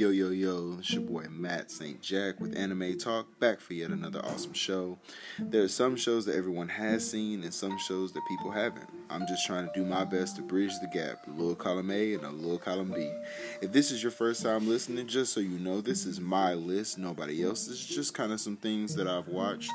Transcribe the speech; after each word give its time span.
Yo, 0.00 0.08
yo, 0.08 0.30
yo, 0.30 0.76
it's 0.78 0.94
your 0.94 1.02
boy 1.02 1.26
Matt 1.28 1.70
St. 1.70 2.00
Jack 2.00 2.40
with 2.40 2.56
Anime 2.56 2.96
Talk, 2.96 3.38
back 3.38 3.60
for 3.60 3.74
yet 3.74 3.90
another 3.90 4.24
awesome 4.24 4.54
show. 4.54 4.96
There 5.38 5.62
are 5.62 5.68
some 5.68 5.94
shows 5.94 6.24
that 6.24 6.36
everyone 6.36 6.70
has 6.70 7.10
seen 7.10 7.44
and 7.44 7.52
some 7.52 7.76
shows 7.76 8.10
that 8.14 8.22
people 8.26 8.50
haven't. 8.50 8.88
I'm 9.10 9.26
just 9.26 9.44
trying 9.44 9.66
to 9.66 9.72
do 9.74 9.84
my 9.84 10.06
best 10.06 10.36
to 10.36 10.42
bridge 10.42 10.72
the 10.80 10.86
gap, 10.86 11.26
a 11.26 11.30
little 11.32 11.54
column 11.54 11.90
A 11.90 12.14
and 12.14 12.24
a 12.24 12.30
little 12.30 12.56
column 12.56 12.94
B. 12.96 13.12
If 13.60 13.72
this 13.72 13.90
is 13.90 14.02
your 14.02 14.10
first 14.10 14.42
time 14.42 14.66
listening, 14.66 15.06
just 15.06 15.34
so 15.34 15.40
you 15.40 15.58
know, 15.58 15.82
this 15.82 16.06
is 16.06 16.18
my 16.18 16.54
list, 16.54 16.96
nobody 16.96 17.44
else. 17.44 17.68
else's, 17.68 17.84
just 17.84 18.14
kind 18.14 18.32
of 18.32 18.40
some 18.40 18.56
things 18.56 18.94
that 18.94 19.06
I've 19.06 19.28
watched. 19.28 19.70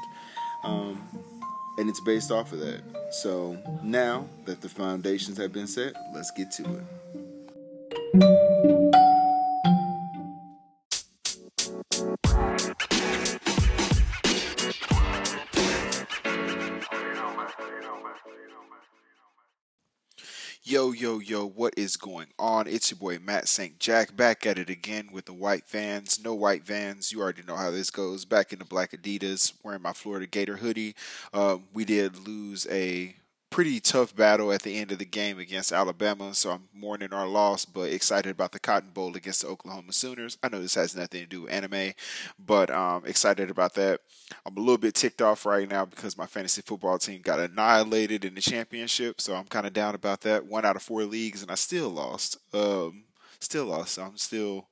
Um, 0.63 1.07
and 1.77 1.87
it's 1.87 2.01
based 2.01 2.31
off 2.31 2.51
of 2.51 2.61
that. 2.61 2.81
So 3.11 3.59
now 3.83 4.27
that 4.45 4.61
the 4.61 4.69
foundations 4.69 5.37
have 5.37 5.53
been 5.53 5.67
set, 5.67 5.93
let's 6.15 6.31
get 6.31 6.49
to 6.53 6.81
it. 8.15 8.94
Yo, 21.05 21.19
yo, 21.19 21.45
what 21.45 21.71
is 21.77 21.97
going 21.97 22.25
on? 22.39 22.65
It's 22.65 22.89
your 22.89 22.97
boy 22.97 23.19
Matt 23.23 23.47
St. 23.47 23.77
Jack 23.77 24.15
back 24.15 24.43
at 24.47 24.57
it 24.57 24.71
again 24.71 25.09
with 25.11 25.25
the 25.25 25.33
white 25.33 25.69
vans. 25.69 26.19
No 26.19 26.33
white 26.33 26.65
vans. 26.65 27.11
You 27.11 27.21
already 27.21 27.43
know 27.43 27.55
how 27.55 27.69
this 27.69 27.91
goes. 27.91 28.25
Back 28.25 28.51
in 28.51 28.57
the 28.57 28.65
black 28.65 28.89
Adidas, 28.89 29.53
wearing 29.61 29.83
my 29.83 29.93
Florida 29.93 30.25
Gator 30.25 30.57
hoodie. 30.57 30.95
Um, 31.31 31.65
we 31.75 31.85
did 31.85 32.27
lose 32.27 32.65
a 32.71 33.15
pretty 33.55 33.79
tough 33.79 34.13
battle 34.13 34.51
at 34.51 34.63
the 34.63 34.75
end 34.75 34.91
of 34.91 34.97
the 34.97 35.05
game 35.05 35.39
against 35.39 35.71
Alabama, 35.71 36.33
so 36.33 36.51
I'm 36.51 36.67
mourning 36.73 37.13
our 37.13 37.25
loss, 37.25 37.63
but 37.63 37.89
excited 37.89 38.29
about 38.29 38.51
the 38.51 38.59
Cotton 38.59 38.89
Bowl 38.89 39.15
against 39.15 39.43
the 39.43 39.47
Oklahoma 39.47 39.93
Sooners. 39.93 40.37
I 40.43 40.49
know 40.49 40.61
this 40.61 40.75
has 40.75 40.93
nothing 40.93 41.21
to 41.21 41.25
do 41.25 41.43
with 41.43 41.53
anime, 41.53 41.93
but 42.37 42.69
um, 42.69 43.03
excited 43.05 43.49
about 43.49 43.73
that. 43.75 44.01
I'm 44.45 44.57
a 44.57 44.59
little 44.59 44.77
bit 44.77 44.93
ticked 44.93 45.21
off 45.21 45.45
right 45.45 45.69
now 45.69 45.85
because 45.85 46.17
my 46.17 46.25
fantasy 46.25 46.63
football 46.63 46.97
team 46.97 47.21
got 47.21 47.39
annihilated 47.39 48.25
in 48.25 48.35
the 48.35 48.41
championship, 48.41 49.21
so 49.21 49.33
I'm 49.33 49.45
kind 49.45 49.65
of 49.65 49.71
down 49.71 49.95
about 49.95 50.19
that. 50.23 50.45
One 50.45 50.65
out 50.65 50.75
of 50.75 50.81
four 50.81 51.03
leagues, 51.05 51.41
and 51.41 51.49
I 51.49 51.55
still 51.55 51.87
lost. 51.87 52.35
Um, 52.53 53.05
still 53.39 53.67
lost. 53.67 53.97
I'm 53.97 54.17
still. 54.17 54.67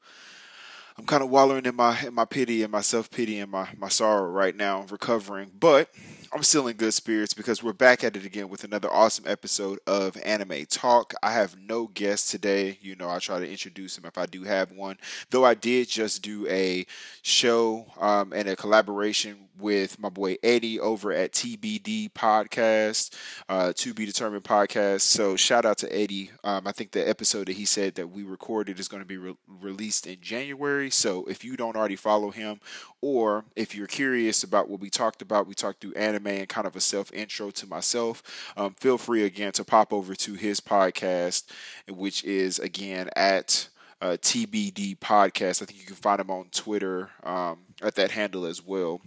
I'm 0.98 1.06
kind 1.06 1.24
of 1.24 1.30
wallowing 1.30 1.66
in 1.66 1.76
my 1.76 2.00
in 2.02 2.14
my 2.14 2.26
pity 2.26 2.62
and 2.64 2.72
my 2.72 2.82
self 2.82 3.10
pity 3.10 3.40
and 3.40 3.52
my 3.52 3.70
my 3.78 3.90
sorrow 3.90 4.30
right 4.30 4.56
now, 4.56 4.86
recovering. 4.90 5.52
But 5.60 5.90
I'm 6.34 6.42
still 6.42 6.68
in 6.68 6.78
good 6.78 6.96
spirits 6.96 7.36
because 7.36 7.62
we're 7.62 7.74
back 7.74 8.04
at 8.04 8.16
it 8.16 8.26
again 8.26 8.50
with 8.50 8.64
another 8.64 8.92
awesome 8.92 9.26
episode 9.28 9.80
of 9.86 10.18
Anime 10.26 10.66
Talk. 10.68 11.14
I 11.22 11.32
have 11.34 11.56
no 11.60 11.86
guest 11.86 12.32
today. 12.32 12.80
You 12.82 12.96
know, 12.96 13.08
I 13.08 13.20
try 13.20 13.40
to 13.40 13.48
introduce 13.50 14.00
him 14.00 14.06
if 14.06 14.18
I 14.18 14.26
do 14.26 14.44
have 14.44 14.72
one. 14.72 14.98
Though 15.30 15.46
I 15.46 15.54
did 15.54 15.90
just 15.90 16.24
do 16.24 16.48
a 16.48 16.88
show 17.22 17.86
um, 18.00 18.34
and 18.34 18.50
a 18.50 18.56
collaboration 18.56 19.50
with 19.60 20.00
my 20.00 20.10
boy 20.10 20.38
Eddie 20.42 20.80
over 20.80 21.12
at 21.12 21.34
TBD 21.34 22.12
Podcast, 22.14 23.16
uh, 23.48 23.72
To 23.76 23.94
Be 23.94 24.06
Determined 24.06 24.44
Podcast. 24.44 25.02
So 25.02 25.36
shout 25.36 25.66
out 25.66 25.78
to 25.80 25.96
Eddie. 25.96 26.32
Um, 26.44 26.66
I 26.66 26.72
think 26.72 26.92
the 26.92 27.08
episode 27.08 27.46
that 27.48 27.58
he 27.58 27.66
said 27.66 27.94
that 27.96 28.10
we 28.10 28.24
recorded 28.24 28.80
is 28.80 28.88
going 28.88 29.04
to 29.04 29.08
be 29.08 29.18
re- 29.18 29.38
released 29.48 30.08
in 30.08 30.20
January. 30.22 30.83
So 30.90 31.26
if 31.26 31.44
you 31.44 31.56
don't 31.58 31.76
already 31.76 31.96
follow 31.96 32.32
him, 32.32 32.60
or 33.02 33.46
if 33.56 33.76
you're 33.76 33.88
curious 33.88 34.44
about 34.44 34.70
what 34.70 34.80
we 34.80 34.90
talked 34.90 35.22
about, 35.22 35.48
we 35.48 35.54
talked 35.54 35.82
through 35.82 35.94
anime 35.94 36.28
and 36.28 36.50
kind 36.50 36.68
of 36.68 36.76
a 36.76 36.82
self 36.82 37.12
intro 37.14 37.52
to 37.52 37.68
myself. 37.68 38.24
Um, 38.58 38.74
feel 38.74 38.98
free 38.98 39.24
again 39.24 39.52
to 39.54 39.64
pop 39.64 39.94
over 39.94 40.16
to 40.16 40.34
his 40.34 40.60
podcast, 40.60 41.46
which 41.88 42.24
is 42.24 42.60
again 42.60 43.10
at 43.16 43.70
uh, 44.02 44.18
TBD 44.22 44.98
Podcast. 45.00 45.62
I 45.62 45.66
think 45.66 45.80
you 45.80 45.86
can 45.86 45.96
find 45.96 46.20
him 46.20 46.30
on 46.30 46.48
Twitter 46.52 47.10
um, 47.24 47.60
at 47.82 47.96
that 47.96 48.12
handle 48.12 48.46
as 48.46 48.62
well. 48.64 49.02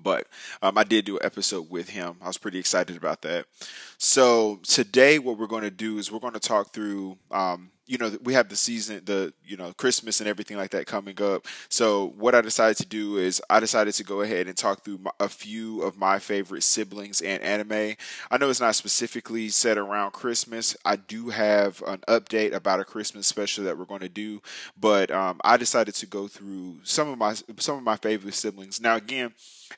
But 0.00 0.26
um, 0.62 0.78
I 0.78 0.84
did 0.84 1.04
do 1.04 1.18
an 1.18 1.24
episode 1.24 1.70
with 1.70 1.90
him. 1.90 2.16
I 2.22 2.26
was 2.28 2.38
pretty 2.38 2.58
excited 2.58 2.96
about 2.96 3.22
that. 3.22 3.46
So 3.96 4.60
today, 4.62 5.18
what 5.18 5.38
we're 5.38 5.46
going 5.46 5.64
to 5.64 5.70
do 5.70 5.98
is 5.98 6.10
we're 6.10 6.20
going 6.20 6.34
to 6.34 6.40
talk 6.40 6.72
through 6.72 7.18
um, 7.30 7.70
you 7.88 7.96
know 7.98 8.16
we 8.22 8.34
have 8.34 8.48
the 8.48 8.56
season 8.56 9.00
the 9.06 9.32
you 9.44 9.56
know 9.56 9.72
christmas 9.72 10.20
and 10.20 10.28
everything 10.28 10.56
like 10.56 10.70
that 10.70 10.86
coming 10.86 11.20
up. 11.20 11.46
So 11.68 12.12
what 12.16 12.34
i 12.34 12.40
decided 12.40 12.76
to 12.76 12.86
do 12.86 13.16
is 13.16 13.42
i 13.50 13.58
decided 13.58 13.94
to 13.94 14.04
go 14.04 14.20
ahead 14.20 14.46
and 14.46 14.56
talk 14.56 14.84
through 14.84 14.98
my, 14.98 15.10
a 15.18 15.28
few 15.28 15.82
of 15.82 15.96
my 15.96 16.18
favorite 16.18 16.62
siblings 16.62 17.20
and 17.20 17.42
anime. 17.42 17.96
I 18.30 18.36
know 18.38 18.50
it's 18.50 18.60
not 18.60 18.76
specifically 18.76 19.48
set 19.48 19.78
around 19.78 20.12
christmas. 20.12 20.76
I 20.84 20.96
do 20.96 21.30
have 21.30 21.82
an 21.86 21.98
update 22.06 22.52
about 22.52 22.80
a 22.80 22.84
christmas 22.84 23.26
special 23.26 23.64
that 23.64 23.78
we're 23.78 23.86
going 23.86 24.00
to 24.00 24.08
do 24.08 24.42
but 24.78 25.10
um, 25.10 25.40
i 25.42 25.56
decided 25.56 25.94
to 25.94 26.06
go 26.06 26.28
through 26.28 26.76
some 26.84 27.08
of 27.08 27.18
my 27.18 27.34
some 27.56 27.78
of 27.78 27.82
my 27.82 27.96
favorite 27.96 28.34
siblings. 28.34 28.80
Now 28.80 28.96
again 28.96 29.32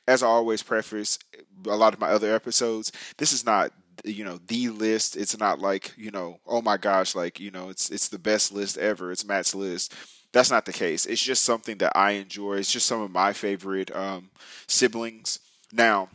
as 0.07 0.21
i 0.21 0.27
always 0.27 0.63
preface 0.63 1.17
a 1.65 1.75
lot 1.75 1.93
of 1.93 1.99
my 1.99 2.09
other 2.09 2.33
episodes 2.33 2.91
this 3.17 3.31
is 3.31 3.45
not 3.45 3.71
you 4.05 4.23
know 4.23 4.39
the 4.47 4.69
list. 4.69 5.17
It's 5.17 5.37
not 5.37 5.59
like 5.59 5.93
you 5.97 6.11
know 6.11 6.39
oh 6.45 6.61
my 6.61 6.77
gosh 6.77 7.15
like 7.15 7.39
you 7.39 7.51
know 7.51 7.69
it's 7.69 7.89
it's 7.89 8.07
the 8.09 8.19
best 8.19 8.51
list 8.51 8.77
ever. 8.77 9.11
It's 9.11 9.25
matt's 9.25 9.55
list. 9.55 9.93
That's 10.33 10.51
not 10.51 10.65
the 10.65 10.73
case. 10.73 11.05
It's 11.05 11.21
just 11.21 11.43
something 11.43 11.77
that 11.79 11.91
i 11.95 12.11
enjoy. 12.11 12.55
It's 12.55 12.71
just 12.71 12.85
some 12.87 13.01
of 13.01 13.11
my 13.11 13.33
favorite 13.33 13.93
um, 13.95 14.29
siblings. 14.67 15.39
Now 15.73 16.09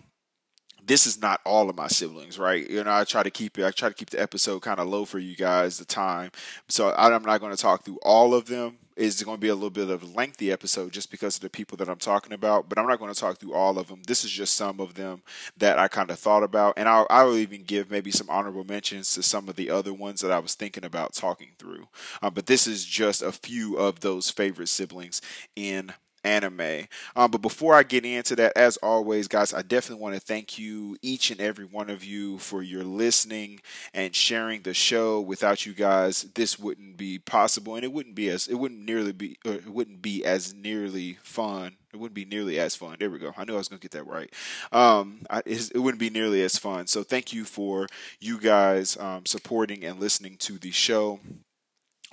this 0.86 1.06
is 1.06 1.20
not 1.20 1.40
all 1.44 1.68
of 1.68 1.76
my 1.76 1.88
siblings, 1.88 2.38
right? 2.38 2.68
You 2.68 2.84
know, 2.84 2.92
I 2.92 3.04
try 3.04 3.22
to 3.22 3.30
keep 3.30 3.58
it. 3.58 3.64
I 3.64 3.70
try 3.70 3.88
to 3.88 3.94
keep 3.94 4.10
the 4.10 4.20
episode 4.20 4.60
kind 4.60 4.78
of 4.78 4.88
low 4.88 5.04
for 5.04 5.18
you 5.18 5.36
guys, 5.36 5.78
the 5.78 5.84
time. 5.84 6.30
So 6.68 6.94
I'm 6.96 7.22
not 7.22 7.40
going 7.40 7.54
to 7.54 7.60
talk 7.60 7.84
through 7.84 7.98
all 8.02 8.34
of 8.34 8.46
them, 8.46 8.78
It's 8.96 9.22
going 9.22 9.36
to 9.36 9.40
be 9.40 9.48
a 9.48 9.54
little 9.54 9.70
bit 9.70 9.90
of 9.90 10.02
a 10.02 10.06
lengthy 10.06 10.50
episode 10.50 10.92
just 10.92 11.10
because 11.10 11.36
of 11.36 11.42
the 11.42 11.50
people 11.50 11.76
that 11.78 11.88
I'm 11.88 11.98
talking 11.98 12.32
about, 12.32 12.68
but 12.68 12.78
I'm 12.78 12.86
not 12.86 12.98
going 12.98 13.12
to 13.12 13.20
talk 13.20 13.38
through 13.38 13.52
all 13.52 13.78
of 13.78 13.88
them. 13.88 14.02
This 14.06 14.24
is 14.24 14.30
just 14.30 14.54
some 14.54 14.80
of 14.80 14.94
them 14.94 15.22
that 15.58 15.78
I 15.78 15.88
kind 15.88 16.10
of 16.10 16.18
thought 16.18 16.42
about, 16.42 16.74
and 16.76 16.88
I'll, 16.88 17.06
I'll 17.10 17.36
even 17.36 17.64
give 17.64 17.90
maybe 17.90 18.10
some 18.10 18.30
honorable 18.30 18.64
mentions 18.64 19.12
to 19.14 19.22
some 19.22 19.48
of 19.48 19.56
the 19.56 19.70
other 19.70 19.92
ones 19.92 20.20
that 20.20 20.32
I 20.32 20.38
was 20.38 20.54
thinking 20.54 20.84
about 20.84 21.14
talking 21.14 21.50
through. 21.58 21.88
Um, 22.22 22.32
but 22.32 22.46
this 22.46 22.66
is 22.66 22.84
just 22.84 23.22
a 23.22 23.32
few 23.32 23.76
of 23.76 24.00
those 24.00 24.30
favorite 24.30 24.68
siblings 24.68 25.20
in 25.56 25.92
anime. 26.26 26.86
Um, 27.14 27.30
but 27.30 27.40
before 27.40 27.74
I 27.74 27.82
get 27.84 28.04
into 28.04 28.34
that, 28.36 28.52
as 28.56 28.76
always, 28.78 29.28
guys, 29.28 29.54
I 29.54 29.62
definitely 29.62 30.02
want 30.02 30.14
to 30.16 30.20
thank 30.20 30.58
you, 30.58 30.96
each 31.00 31.30
and 31.30 31.40
every 31.40 31.64
one 31.64 31.88
of 31.88 32.04
you, 32.04 32.38
for 32.38 32.62
your 32.62 32.84
listening 32.84 33.60
and 33.94 34.14
sharing 34.14 34.62
the 34.62 34.74
show. 34.74 35.20
Without 35.20 35.64
you 35.64 35.72
guys, 35.72 36.22
this 36.34 36.58
wouldn't 36.58 36.96
be 36.96 37.18
possible, 37.18 37.76
and 37.76 37.84
it 37.84 37.92
wouldn't 37.92 38.14
be 38.14 38.28
as 38.28 38.48
it 38.48 38.56
wouldn't 38.56 38.80
nearly 38.80 39.12
be 39.12 39.38
it 39.44 39.68
wouldn't 39.68 40.02
be 40.02 40.24
as 40.24 40.52
nearly 40.52 41.18
fun. 41.22 41.76
It 41.92 41.98
wouldn't 41.98 42.14
be 42.14 42.24
nearly 42.26 42.58
as 42.58 42.74
fun. 42.74 42.96
There 42.98 43.08
we 43.08 43.18
go. 43.18 43.32
I 43.36 43.44
knew 43.44 43.54
I 43.54 43.58
was 43.58 43.68
gonna 43.68 43.80
get 43.80 43.92
that 43.92 44.06
right. 44.06 44.30
Um, 44.72 45.20
I, 45.30 45.42
it 45.46 45.78
wouldn't 45.78 46.00
be 46.00 46.10
nearly 46.10 46.42
as 46.42 46.58
fun. 46.58 46.88
So 46.88 47.02
thank 47.02 47.32
you 47.32 47.44
for 47.44 47.86
you 48.20 48.38
guys 48.38 48.96
um, 48.98 49.24
supporting 49.24 49.84
and 49.84 49.98
listening 50.00 50.36
to 50.38 50.58
the 50.58 50.72
show. 50.72 51.20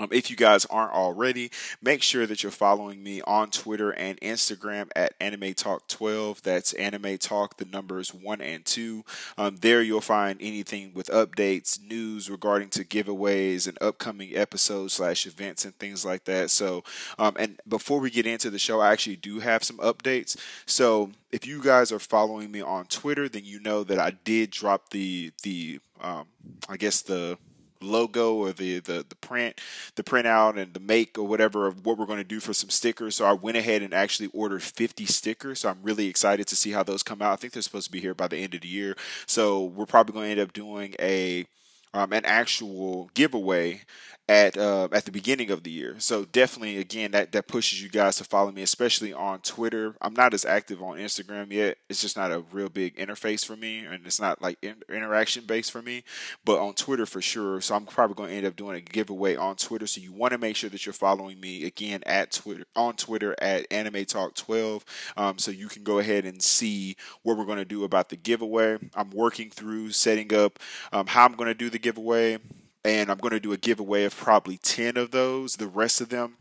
Um, 0.04 0.10
if 0.12 0.30
you 0.30 0.36
guys 0.36 0.66
aren't 0.66 0.94
already, 0.94 1.50
make 1.82 2.04
sure 2.04 2.28
that 2.28 2.44
you're 2.44 2.52
following 2.52 3.02
me 3.02 3.22
on 3.22 3.50
Twitter 3.50 3.92
and 3.92 4.20
Instagram 4.20 4.90
at 4.96 5.14
Anime 5.20 5.54
Talk 5.54 5.88
12. 5.88 6.42
That's 6.44 6.74
Anime 6.74 7.18
Talk, 7.18 7.58
the 7.58 7.66
numbers 7.66 8.14
one 8.14 8.42
and 8.42 8.66
two. 8.66 9.06
Um, 9.38 9.58
there 9.58 9.82
you'll 9.82 10.02
find 10.02 10.38
anything 10.42 10.94
with 10.94 11.08
updates, 11.08 11.82
news 11.82 12.30
regarding 12.30 12.70
to 12.72 12.84
giveaways 12.84 13.68
and 13.68 13.78
upcoming 13.82 14.36
episodes 14.36 14.94
slash 14.94 15.26
events 15.26 15.64
and 15.64 15.74
things 15.80 16.04
like 16.04 16.26
that. 16.26 16.50
So, 16.50 16.84
um, 17.18 17.36
and 17.40 17.62
before 17.66 18.00
we 18.00 18.10
get 18.10 18.28
into 18.28 18.50
the 18.50 18.60
show, 18.60 18.82
I 18.82 18.92
actually 18.92 19.16
do 19.16 19.40
have 19.40 19.64
some 19.64 19.78
updates. 19.78 20.36
So, 20.66 21.12
if 21.32 21.48
you 21.48 21.64
guys 21.64 21.92
are 21.92 22.00
following 22.00 22.52
me 22.52 22.62
on 22.62 22.86
Twitter, 22.86 23.30
then 23.30 23.46
you 23.46 23.60
know 23.60 23.84
that 23.86 24.00
I 24.00 24.12
did 24.24 24.52
drop 24.52 24.90
the 24.90 25.32
the 25.44 25.80
um, 26.02 26.28
I 26.68 26.78
guess 26.78 27.02
the 27.02 27.38
logo 27.84 28.34
or 28.36 28.52
the, 28.52 28.80
the 28.80 29.06
the 29.08 29.16
print, 29.16 29.60
the 29.96 30.04
printout 30.04 30.58
and 30.58 30.74
the 30.74 30.80
make 30.80 31.18
or 31.18 31.28
whatever 31.28 31.68
of 31.68 31.86
what 31.86 31.98
we're 31.98 32.06
going 32.06 32.18
to 32.18 32.24
do 32.24 32.40
for 32.40 32.54
some 32.54 32.70
stickers. 32.70 33.16
So 33.16 33.26
I 33.26 33.34
went 33.34 33.58
ahead 33.58 33.82
and 33.82 33.94
actually 33.94 34.30
ordered 34.34 34.64
50 34.64 35.06
stickers. 35.06 35.60
So 35.62 35.70
I'm 35.70 35.80
really 35.84 36.08
excited 36.08 36.48
to 36.48 36.56
see 36.56 36.72
how 36.72 36.84
those 36.84 37.04
come 37.04 37.22
out. 37.22 37.34
I 37.34 37.36
think 37.36 37.54
they're 37.54 37.62
supposed 37.62 37.88
to 37.88 37.92
be 37.92 38.00
here 38.00 38.14
by 38.14 38.28
the 38.28 38.38
end 38.38 38.56
of 38.56 38.62
the 38.62 38.68
year. 38.68 38.96
So 39.26 39.64
we're 39.64 39.86
probably 39.86 40.14
going 40.14 40.26
to 40.26 40.32
end 40.32 40.40
up 40.40 40.54
doing 40.54 40.96
a 41.00 41.46
um, 41.94 42.12
an 42.12 42.26
actual 42.26 43.12
giveaway 43.14 43.82
at 44.30 44.58
uh, 44.58 44.88
at 44.92 45.06
the 45.06 45.12
beginning 45.12 45.52
of 45.52 45.64
the 45.64 45.72
year. 45.72 45.96
So 45.98 46.24
definitely, 46.26 46.78
again, 46.78 47.12
that 47.12 47.32
that 47.34 47.48
pushes 47.48 47.84
you 47.84 47.90
guys 47.90 48.16
to 48.18 48.24
follow 48.24 48.52
me, 48.52 48.62
especially 48.62 49.12
on 49.12 49.42
Twitter. 49.42 49.96
I'm 50.02 50.14
not 50.14 50.34
as 50.34 50.46
active 50.46 50.82
on 50.82 50.98
Instagram 50.98 51.52
yet. 51.52 51.78
It's 51.90 52.02
just 52.02 52.16
not 52.16 52.32
a 52.32 52.44
real 52.52 52.70
big 52.70 52.96
interface 52.98 53.46
for 53.46 53.56
me, 53.56 53.80
and 53.80 54.06
it's 54.06 54.22
not 54.22 54.42
like 54.42 54.58
in, 54.62 54.76
interaction 54.90 55.46
based 55.46 55.72
for 55.72 55.82
me. 55.82 56.04
But 56.46 56.60
on 56.60 56.74
Twitter 56.74 57.06
for 57.06 57.22
sure. 57.22 57.60
So 57.60 57.76
I'm 57.76 57.86
probably 57.86 58.16
going 58.16 58.30
to 58.30 58.36
end 58.36 58.46
up 58.46 58.56
doing 58.56 58.78
a 58.78 58.82
giveaway 58.82 59.36
on 59.36 59.56
Twitter. 59.58 59.88
So 59.88 60.00
you 60.00 60.14
want 60.14 60.32
to 60.32 60.38
make 60.38 60.56
sure 60.56 60.70
that 60.70 60.86
you're 60.86 60.94
following 60.94 61.40
me 61.40 61.66
again 61.66 62.02
at 62.06 62.32
Twitter 62.32 62.64
on 62.76 62.96
Twitter 62.96 63.36
at 63.40 63.72
Anime 63.72 64.06
Talk 64.06 64.36
12. 64.36 64.86
Um, 65.18 65.38
so 65.38 65.52
you 65.52 65.68
can 65.68 65.84
go 65.84 66.00
ahead 66.00 66.26
and 66.26 66.42
see 66.42 66.96
what 67.24 67.38
we're 67.38 67.46
going 67.46 67.58
to 67.58 67.66
do 67.66 67.84
about 67.84 68.10
the 68.10 68.16
giveaway. 68.16 68.78
I'm 68.96 69.10
working 69.10 69.50
through 69.50 69.92
setting 69.92 70.34
up 70.34 70.60
um, 70.92 71.08
how 71.08 71.26
I'm 71.26 71.34
going 71.34 71.48
to 71.48 71.54
do 71.54 71.70
the 71.70 71.80
giveaway 71.80 72.40
and 72.86 73.10
I'm 73.10 73.18
going 73.18 73.32
to 73.32 73.40
do 73.40 73.54
a 73.54 73.58
giveaway 73.58 74.04
of 74.04 74.16
probably 74.16 74.58
10 74.58 74.98
of 74.98 75.12
those. 75.12 75.56
The 75.56 75.68
rest 75.68 76.02
of 76.02 76.10
them 76.10 76.38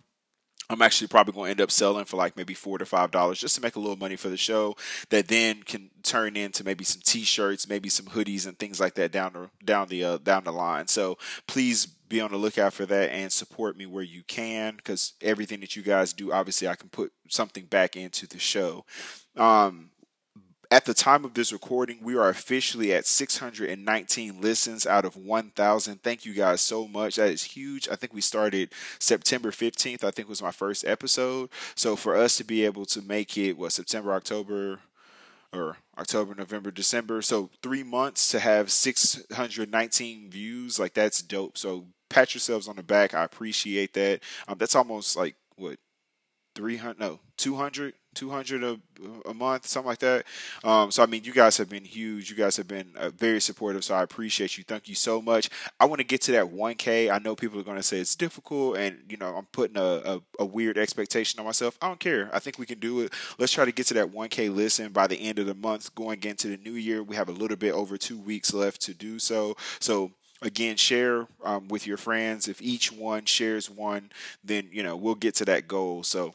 I'm 0.73 0.81
actually 0.81 1.09
probably 1.09 1.35
going 1.35 1.47
to 1.49 1.51
end 1.51 1.61
up 1.61 1.71
selling 1.71 2.07
for 2.07 2.17
like 2.17 2.35
maybe 2.35 2.55
four 2.55 2.79
to 2.79 2.87
five 2.87 3.11
dollars 3.11 3.39
just 3.39 3.55
to 3.57 3.61
make 3.61 3.77
a 3.77 3.81
little 3.81 3.97
money 3.97 4.17
for 4.17 4.31
the 4.31 4.39
show. 4.39 4.75
That 5.11 5.29
then 5.29 5.63
can 5.65 5.91
turn 6.03 6.35
into 6.35 6.65
maybe 6.65 6.83
some 6.83 7.03
T-shirts, 7.05 7.69
maybe 7.69 7.91
some 7.91 8.07
hoodies 8.07 8.47
and 8.47 8.59
things 8.59 8.81
like 8.81 8.95
that 8.95 9.13
down 9.13 9.35
the 9.35 9.51
down 9.65 9.89
the 9.89 10.03
uh, 10.03 10.19
down 10.19 10.45
the 10.45 10.53
line. 10.53 10.89
So 10.89 11.19
please 11.47 11.85
be 11.87 12.23
on 12.23 12.31
the 12.31 12.39
lookout 12.39 12.73
for 12.73 12.87
that 12.87 13.11
and 13.11 13.31
support 13.31 13.77
me 13.77 13.87
where 13.87 14.03
you 14.03 14.23
can 14.23 14.77
because 14.77 15.13
everything 15.21 15.61
that 15.61 15.77
you 15.77 15.83
guys 15.83 16.13
do, 16.13 16.33
obviously, 16.33 16.69
I 16.69 16.75
can 16.75 16.89
put 16.89 17.13
something 17.29 17.67
back 17.67 17.97
into 17.97 18.27
the 18.27 18.39
show. 18.39 18.85
Um, 19.37 19.91
at 20.73 20.87
the 20.87 20.95
time 20.95 21.27
of 21.27 21.35
this 21.35 21.53
recording, 21.53 21.99
we 22.01 22.17
are 22.17 22.31
officially 22.31 22.95
at 22.95 23.07
619 23.07 24.41
listens 24.41 24.87
out 24.87 25.05
of 25.05 25.17
1,000. 25.17 26.03
Thank 26.03 26.25
you 26.25 26.33
guys 26.33 26.63
so 26.63 26.89
much. 26.89 27.17
That 27.17 27.29
is 27.29 27.43
huge. 27.45 27.91
I 27.91 27.95
think 27.95 28.15
we 28.15 28.23
started 28.23 28.73
September 28.99 29.51
15th. 29.51 30.03
I 30.03 30.11
think 30.11 30.31
was 30.31 30.41
my 30.41 30.51
first 30.51 30.87
episode. 30.87 31.51
So 31.75 31.95
for 31.95 32.17
us 32.17 32.39
to 32.39 32.45
be 32.45 32.65
able 32.65 32.87
to 32.87 33.03
make 33.03 33.37
it, 33.37 33.59
what, 33.59 33.73
September, 33.73 34.15
October, 34.15 34.81
or 35.53 35.77
October, 35.99 36.35
November, 36.35 36.71
December. 36.71 37.21
So 37.21 37.51
three 37.63 37.83
months 37.83 38.31
to 38.31 38.39
have 38.39 38.73
619 38.73 40.31
views, 40.31 40.79
like 40.79 40.95
that's 40.95 41.21
dope. 41.21 41.59
So 41.59 41.85
pat 42.09 42.33
yourselves 42.33 42.67
on 42.67 42.77
the 42.77 42.83
back. 42.83 43.13
I 43.13 43.25
appreciate 43.25 43.93
that. 43.93 44.21
Um, 44.49 44.57
that's 44.57 44.75
almost 44.75 45.19
like 45.19 45.37
what 45.55 45.77
300 46.55 46.99
no 46.99 47.21
200 47.43 47.95
200 48.15 48.63
a, 48.63 48.79
a 49.27 49.35
month 49.35 49.67
something 49.67 49.89
like 49.89 49.99
that. 49.99 50.27
Um, 50.63 50.91
so 50.93 51.03
i 51.03 51.07
mean 51.07 51.25
you 51.25 51.33
guys 51.33 51.57
have 51.57 51.69
been 51.69 51.85
huge. 51.85 52.31
You 52.31 52.37
guys 52.37 52.57
have 52.57 52.69
been 52.69 52.93
uh, 52.97 53.11
very 53.11 53.41
supportive 53.41 53.83
so 53.83 53.97
i 53.97 54.03
appreciate 54.03 54.57
you. 54.57 54.63
Thank 54.63 54.89
you 54.89 54.95
so 54.95 55.21
much. 55.21 55.51
I 55.81 55.87
want 55.87 55.99
to 55.99 56.05
get 56.05 56.21
to 56.23 56.33
that 56.33 56.47
1k 56.47 57.11
i 57.11 57.19
know 57.19 57.35
people 57.35 57.59
are 57.59 57.65
going 57.65 57.79
to 57.79 57.83
say 57.83 57.99
it's 57.99 58.15
difficult 58.15 58.77
and 58.77 58.99
you 59.09 59.17
know 59.17 59.35
i'm 59.35 59.47
putting 59.47 59.77
a, 59.77 59.83
a, 59.83 60.21
a, 60.39 60.45
weird 60.45 60.79
expectation 60.79 61.41
on 61.41 61.47
myself. 61.47 61.77
I 61.83 61.89
don't 61.89 61.99
care. 61.99 62.31
I 62.33 62.39
think 62.39 62.59
we 62.61 62.67
can 62.67 62.79
do 62.79 63.01
it. 63.01 63.13
Let's 63.39 63.53
try 63.53 63.65
to 63.65 63.73
get 63.73 63.87
to 63.89 63.95
that 63.95 64.13
1k 64.13 64.55
listen 64.55 64.93
by 64.93 65.09
the 65.09 65.17
end 65.17 65.41
of 65.41 65.47
the 65.47 65.55
month 65.55 65.93
going 65.97 66.23
into 66.23 66.47
the 66.47 66.59
new 66.59 66.75
year 66.75 67.03
we 67.03 67.17
have 67.17 67.29
a 67.29 67.33
little 67.33 67.57
bit 67.57 67.73
over 67.73 67.97
two 67.97 68.21
weeks 68.21 68.55
left 68.55 68.83
to 68.83 68.95
do 68.95 69.19
so. 69.19 69.57
So 69.81 70.13
again 70.43 70.77
share 70.77 71.27
um, 71.43 71.67
with 71.67 71.89
your 71.89 71.97
friends. 71.97 72.47
If 72.47 72.63
each 72.63 72.93
one 72.93 73.25
shares 73.25 73.69
one 73.69 74.13
then 74.45 74.69
you 74.71 74.85
know 74.85 74.95
we'll 74.95 75.17
get 75.17 75.35
to 75.37 75.45
that 75.47 75.67
goal. 75.67 76.05
So 76.05 76.35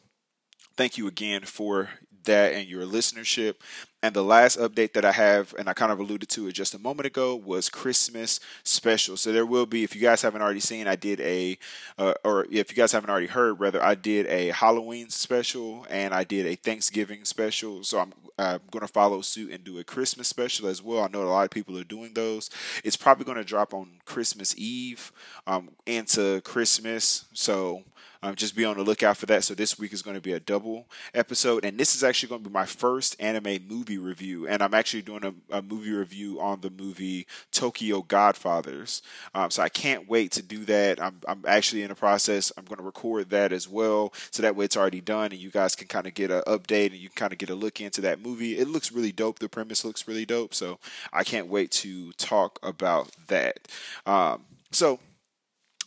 thank 0.78 0.96
you 0.96 1.08
again 1.08 1.42
for 1.42 1.90
that 2.22 2.54
and 2.54 2.68
your 2.68 2.84
listenership. 2.84 3.56
And 4.00 4.14
the 4.14 4.22
last 4.22 4.60
update 4.60 4.92
that 4.92 5.04
I 5.04 5.10
have, 5.10 5.52
and 5.58 5.68
I 5.68 5.72
kind 5.72 5.90
of 5.90 5.98
alluded 5.98 6.28
to 6.28 6.46
it 6.46 6.52
just 6.52 6.72
a 6.72 6.78
moment 6.78 7.06
ago, 7.06 7.34
was 7.34 7.68
Christmas 7.68 8.38
special. 8.62 9.16
So 9.16 9.32
there 9.32 9.44
will 9.44 9.66
be, 9.66 9.82
if 9.82 9.96
you 9.96 10.00
guys 10.00 10.22
haven't 10.22 10.40
already 10.40 10.60
seen, 10.60 10.86
I 10.86 10.94
did 10.94 11.20
a, 11.20 11.58
uh, 11.98 12.14
or 12.22 12.46
if 12.48 12.70
you 12.70 12.76
guys 12.76 12.92
haven't 12.92 13.10
already 13.10 13.26
heard, 13.26 13.58
rather, 13.58 13.82
I 13.82 13.96
did 13.96 14.26
a 14.26 14.50
Halloween 14.50 15.10
special 15.10 15.84
and 15.90 16.14
I 16.14 16.22
did 16.22 16.46
a 16.46 16.54
Thanksgiving 16.54 17.24
special. 17.24 17.82
So 17.82 17.98
I'm, 17.98 18.12
I'm 18.38 18.60
going 18.70 18.86
to 18.86 18.92
follow 18.92 19.20
suit 19.20 19.50
and 19.50 19.64
do 19.64 19.80
a 19.80 19.84
Christmas 19.84 20.28
special 20.28 20.68
as 20.68 20.80
well. 20.80 21.02
I 21.02 21.08
know 21.08 21.24
a 21.24 21.24
lot 21.24 21.44
of 21.44 21.50
people 21.50 21.76
are 21.76 21.82
doing 21.82 22.14
those. 22.14 22.50
It's 22.84 22.96
probably 22.96 23.24
going 23.24 23.38
to 23.38 23.42
drop 23.42 23.74
on 23.74 23.94
Christmas 24.04 24.54
Eve 24.56 25.10
um, 25.48 25.70
into 25.86 26.40
Christmas. 26.42 27.24
So 27.32 27.82
um, 28.22 28.34
just 28.34 28.56
be 28.56 28.64
on 28.64 28.76
the 28.76 28.82
lookout 28.82 29.16
for 29.16 29.26
that. 29.26 29.44
So 29.44 29.54
this 29.54 29.78
week 29.78 29.92
is 29.92 30.02
going 30.02 30.16
to 30.16 30.20
be 30.20 30.32
a 30.32 30.40
double 30.40 30.86
episode, 31.14 31.64
and 31.64 31.78
this 31.78 31.94
is 31.94 32.04
actually 32.04 32.30
going 32.30 32.42
to 32.42 32.48
be 32.48 32.52
my 32.52 32.66
first 32.66 33.16
anime 33.20 33.66
movie 33.68 33.98
review. 33.98 34.46
And 34.46 34.62
I'm 34.62 34.74
actually 34.74 35.02
doing 35.02 35.24
a, 35.24 35.58
a 35.58 35.62
movie 35.62 35.92
review 35.92 36.40
on 36.40 36.60
the 36.60 36.70
movie 36.70 37.26
Tokyo 37.50 38.02
Godfathers. 38.02 39.02
Um, 39.34 39.50
so 39.50 39.62
I 39.62 39.68
can't 39.68 40.08
wait 40.08 40.32
to 40.32 40.42
do 40.42 40.64
that. 40.66 41.00
I'm, 41.02 41.20
I'm 41.26 41.44
actually 41.46 41.82
in 41.82 41.88
the 41.88 41.94
process. 41.94 42.52
I'm 42.56 42.64
going 42.64 42.78
to 42.78 42.84
record 42.84 43.30
that 43.30 43.52
as 43.52 43.68
well, 43.68 44.12
so 44.30 44.42
that 44.42 44.56
way 44.56 44.64
it's 44.64 44.76
already 44.76 45.00
done, 45.00 45.32
and 45.32 45.40
you 45.40 45.50
guys 45.50 45.74
can 45.74 45.88
kind 45.88 46.06
of 46.06 46.14
get 46.14 46.30
an 46.30 46.42
update 46.46 46.90
and 46.90 46.96
you 46.96 47.08
can 47.08 47.16
kind 47.16 47.32
of 47.32 47.38
get 47.38 47.50
a 47.50 47.54
look 47.54 47.80
into 47.80 48.00
that 48.02 48.20
movie. 48.20 48.58
It 48.58 48.68
looks 48.68 48.92
really 48.92 49.12
dope. 49.12 49.38
The 49.38 49.48
premise 49.48 49.84
looks 49.84 50.08
really 50.08 50.26
dope. 50.26 50.54
So 50.54 50.78
I 51.12 51.24
can't 51.24 51.48
wait 51.48 51.70
to 51.72 52.12
talk 52.12 52.58
about 52.62 53.10
that. 53.28 53.68
Um, 54.06 54.44
so 54.70 54.98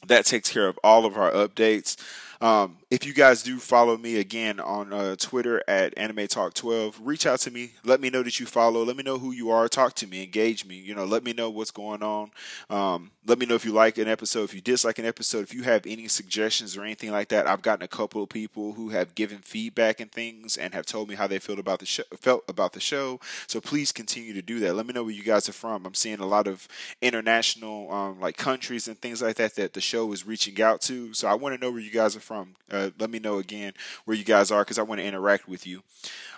that 0.07 0.25
takes 0.25 0.49
care 0.49 0.67
of 0.67 0.79
all 0.83 1.05
of 1.05 1.17
our 1.17 1.31
updates. 1.31 1.95
Um, 2.41 2.77
if 2.89 3.05
you 3.05 3.13
guys 3.13 3.43
do 3.43 3.57
follow 3.59 3.97
me 3.97 4.17
again 4.17 4.59
on 4.59 4.91
uh, 4.91 5.15
Twitter 5.15 5.63
at 5.67 5.95
Anime 5.95 6.27
Talk 6.27 6.55
12, 6.55 6.99
reach 7.01 7.25
out 7.27 7.39
to 7.41 7.51
me. 7.51 7.73
Let 7.85 8.01
me 8.01 8.09
know 8.09 8.23
that 8.23 8.39
you 8.39 8.47
follow. 8.47 8.83
Let 8.83 8.97
me 8.97 9.03
know 9.03 9.19
who 9.19 9.31
you 9.31 9.51
are. 9.51 9.69
Talk 9.69 9.93
to 9.95 10.07
me. 10.07 10.23
Engage 10.23 10.65
me. 10.65 10.75
You 10.75 10.95
know, 10.95 11.05
let 11.05 11.23
me 11.23 11.33
know 11.33 11.51
what's 11.51 11.71
going 11.71 12.01
on. 12.01 12.31
Um, 12.69 13.11
let 13.25 13.37
me 13.37 13.45
know 13.45 13.53
if 13.53 13.63
you 13.63 13.71
like 13.71 13.99
an 13.99 14.07
episode. 14.07 14.45
If 14.45 14.55
you 14.55 14.59
dislike 14.59 14.97
an 14.97 15.05
episode. 15.05 15.43
If 15.43 15.53
you 15.53 15.61
have 15.63 15.85
any 15.85 16.07
suggestions 16.07 16.75
or 16.75 16.83
anything 16.83 17.11
like 17.11 17.29
that. 17.29 17.45
I've 17.45 17.61
gotten 17.61 17.83
a 17.83 17.87
couple 17.87 18.23
of 18.23 18.29
people 18.29 18.73
who 18.73 18.89
have 18.89 19.13
given 19.13 19.37
feedback 19.37 19.99
and 19.99 20.11
things 20.11 20.57
and 20.57 20.73
have 20.73 20.87
told 20.87 21.07
me 21.07 21.15
how 21.15 21.27
they 21.27 21.39
felt 21.39 21.59
about 21.59 21.79
the 21.79 21.85
show. 21.85 22.03
Felt 22.19 22.43
about 22.49 22.73
the 22.73 22.79
show. 22.79 23.19
So 23.45 23.61
please 23.61 23.91
continue 23.91 24.33
to 24.33 24.41
do 24.41 24.59
that. 24.61 24.73
Let 24.73 24.87
me 24.87 24.93
know 24.93 25.03
where 25.03 25.13
you 25.13 25.23
guys 25.23 25.47
are 25.47 25.53
from. 25.53 25.85
I'm 25.85 25.93
seeing 25.93 26.19
a 26.19 26.25
lot 26.25 26.47
of 26.47 26.67
international 27.01 27.89
um, 27.93 28.19
like 28.19 28.35
countries 28.35 28.87
and 28.87 28.99
things 28.99 29.21
like 29.21 29.35
that 29.35 29.55
that 29.55 29.73
the 29.73 29.81
show 29.81 30.11
is 30.11 30.25
reaching 30.25 30.59
out 30.59 30.81
to. 30.81 31.13
So 31.13 31.27
I 31.27 31.35
want 31.35 31.55
to 31.55 31.61
know 31.61 31.71
where 31.71 31.79
you 31.79 31.91
guys 31.91 32.15
are 32.15 32.19
from 32.19 32.30
from. 32.31 32.55
Uh, 32.71 32.91
let 32.97 33.09
me 33.09 33.19
know 33.19 33.39
again 33.39 33.73
where 34.05 34.15
you 34.15 34.23
guys 34.23 34.51
are 34.51 34.61
because 34.61 34.79
I 34.79 34.83
want 34.83 35.01
to 35.01 35.05
interact 35.05 35.49
with 35.49 35.67
you. 35.67 35.83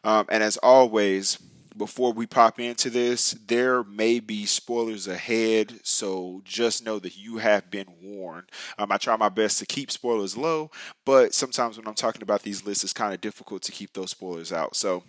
Um, 0.04 0.26
and 0.28 0.42
as 0.42 0.58
always, 0.58 1.38
before 1.78 2.12
we 2.14 2.26
pop 2.26 2.60
into 2.60 2.90
this, 2.90 3.34
there 3.46 3.84
may 3.84 4.20
be 4.20 4.48
spoilers 4.48 5.08
ahead, 5.08 5.80
so 5.84 6.42
just 6.46 6.84
know 6.84 6.98
that 6.98 7.16
you 7.16 7.38
have 7.38 7.70
been 7.70 7.86
warned. 8.02 8.50
Um, 8.80 8.92
I 8.92 8.98
try 8.98 9.16
my 9.18 9.30
best 9.30 9.60
to 9.60 9.68
keep 9.68 9.92
spoilers 9.92 10.36
low, 10.36 10.72
but 11.06 11.36
sometimes 11.36 11.78
when 11.78 11.88
I'm 11.88 11.94
talking 11.94 12.24
about 12.24 12.42
these 12.42 12.66
lists, 12.66 12.84
it's 12.84 12.94
kind 12.94 13.14
of 13.14 13.22
difficult 13.22 13.62
to 13.62 13.72
keep 13.72 13.94
those 13.94 14.10
spoilers 14.10 14.52
out. 14.52 14.76
So, 14.76 15.04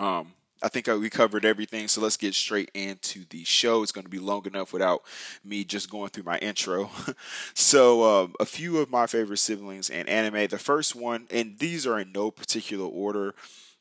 um, 0.00 0.32
I 0.62 0.68
think 0.68 0.86
we 0.86 1.10
covered 1.10 1.44
everything, 1.44 1.88
so 1.88 2.00
let's 2.00 2.16
get 2.16 2.34
straight 2.34 2.70
into 2.72 3.24
the 3.30 3.44
show. 3.44 3.82
It's 3.82 3.92
going 3.92 4.04
to 4.04 4.10
be 4.10 4.18
long 4.18 4.46
enough 4.46 4.72
without 4.72 5.02
me 5.44 5.64
just 5.64 5.90
going 5.90 6.10
through 6.10 6.24
my 6.24 6.38
intro. 6.38 6.90
so, 7.54 8.04
um, 8.04 8.34
a 8.38 8.46
few 8.46 8.78
of 8.78 8.90
my 8.90 9.06
favorite 9.06 9.38
siblings 9.38 9.90
in 9.90 10.08
anime. 10.08 10.46
The 10.46 10.58
first 10.58 10.94
one, 10.94 11.26
and 11.30 11.58
these 11.58 11.86
are 11.86 11.98
in 11.98 12.12
no 12.12 12.30
particular 12.30 12.86
order, 12.86 13.34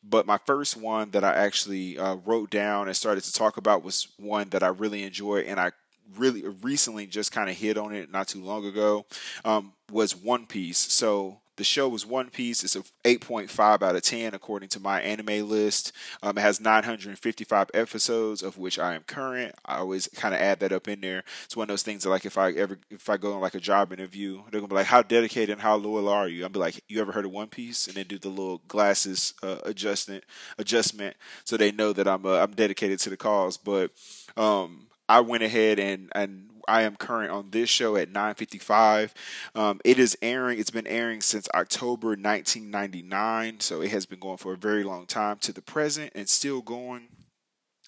but 0.03 0.25
my 0.25 0.39
first 0.45 0.75
one 0.75 1.11
that 1.11 1.23
I 1.23 1.33
actually 1.33 1.97
uh, 1.97 2.15
wrote 2.15 2.49
down 2.49 2.87
and 2.87 2.97
started 2.97 3.23
to 3.25 3.33
talk 3.33 3.57
about 3.57 3.83
was 3.83 4.07
one 4.17 4.49
that 4.49 4.63
I 4.63 4.67
really 4.67 5.03
enjoy, 5.03 5.39
and 5.41 5.59
I 5.59 5.71
really 6.17 6.43
recently 6.61 7.05
just 7.05 7.31
kind 7.31 7.49
of 7.49 7.55
hit 7.55 7.77
on 7.77 7.93
it 7.93 8.11
not 8.11 8.27
too 8.27 8.43
long 8.43 8.65
ago. 8.65 9.05
Um, 9.45 9.73
was 9.91 10.15
One 10.15 10.45
Piece. 10.47 10.79
So 10.79 11.41
the 11.61 11.65
show 11.65 11.87
was 11.87 12.07
One 12.07 12.31
Piece. 12.31 12.63
It's 12.63 12.75
a 12.75 12.81
8.5 13.03 13.83
out 13.83 13.95
of 13.95 14.01
10 14.01 14.33
according 14.33 14.69
to 14.69 14.79
my 14.79 14.99
anime 14.99 15.47
list. 15.47 15.91
Um, 16.23 16.35
it 16.35 16.41
has 16.41 16.59
955 16.59 17.69
episodes, 17.75 18.41
of 18.41 18.57
which 18.57 18.79
I 18.79 18.95
am 18.95 19.03
current. 19.03 19.53
I 19.63 19.77
always 19.77 20.07
kind 20.07 20.33
of 20.33 20.41
add 20.41 20.59
that 20.61 20.71
up 20.71 20.87
in 20.87 21.01
there. 21.01 21.23
It's 21.45 21.55
one 21.55 21.65
of 21.65 21.67
those 21.67 21.83
things 21.83 22.01
that 22.01 22.09
like 22.09 22.25
if 22.25 22.35
I 22.35 22.49
ever 22.53 22.79
if 22.89 23.11
I 23.11 23.17
go 23.17 23.33
on 23.33 23.41
like 23.41 23.53
a 23.53 23.59
job 23.59 23.93
interview, 23.93 24.41
they're 24.49 24.59
gonna 24.59 24.69
be 24.69 24.73
like, 24.73 24.87
"How 24.87 25.03
dedicated 25.03 25.51
and 25.51 25.61
how 25.61 25.75
loyal 25.75 26.09
are 26.09 26.27
you?" 26.27 26.41
I'll 26.41 26.49
be 26.49 26.57
like, 26.57 26.83
"You 26.87 26.99
ever 26.99 27.11
heard 27.11 27.25
of 27.25 27.31
One 27.31 27.47
Piece?" 27.47 27.85
And 27.85 27.95
then 27.95 28.07
do 28.07 28.17
the 28.17 28.29
little 28.29 28.63
glasses 28.67 29.35
uh, 29.43 29.57
adjustment 29.63 30.23
adjustment 30.57 31.15
so 31.43 31.57
they 31.57 31.71
know 31.71 31.93
that 31.93 32.07
I'm 32.07 32.25
uh, 32.25 32.39
I'm 32.39 32.53
dedicated 32.53 32.97
to 33.01 33.11
the 33.11 33.17
cause. 33.17 33.57
But 33.57 33.91
um, 34.35 34.87
I 35.07 35.19
went 35.19 35.43
ahead 35.43 35.77
and 35.77 36.11
and 36.15 36.49
I 36.67 36.83
am 36.83 36.95
current 36.95 37.31
on 37.31 37.51
this 37.51 37.69
show 37.69 37.95
at 37.95 38.11
9:55. 38.11 39.13
Um, 39.55 39.79
it 39.83 39.99
is 39.99 40.17
airing. 40.21 40.59
It's 40.59 40.71
been 40.71 40.87
airing 40.87 41.21
since 41.21 41.47
October 41.53 42.09
1999, 42.09 43.59
so 43.59 43.81
it 43.81 43.91
has 43.91 44.05
been 44.05 44.19
going 44.19 44.37
for 44.37 44.53
a 44.53 44.57
very 44.57 44.83
long 44.83 45.05
time 45.05 45.37
to 45.39 45.53
the 45.53 45.61
present 45.61 46.11
and 46.15 46.29
still 46.29 46.61
going. 46.61 47.07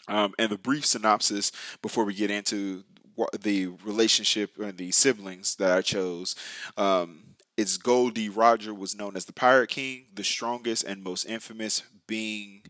Um, 0.08 0.34
and 0.38 0.52
the 0.52 0.58
brief 0.58 0.86
synopsis 0.86 1.52
before 1.82 2.04
we 2.04 2.14
get 2.14 2.30
into 2.30 2.84
the 3.40 3.68
relationship 3.68 4.58
and 4.60 4.78
the 4.78 4.92
siblings 4.92 5.56
that 5.56 5.72
I 5.72 5.82
chose. 5.82 6.36
Um, 6.78 7.36
it's 7.56 7.78
Gol 7.78 8.10
D. 8.10 8.30
Roger 8.30 8.74
was 8.74 8.96
known 8.96 9.16
as 9.16 9.26
the 9.26 9.34
Pirate 9.34 9.70
King, 9.70 10.08
the 10.14 10.24
strongest 10.24 10.84
and 10.84 11.04
most 11.04 11.26
infamous 11.26 11.84
being 12.08 12.64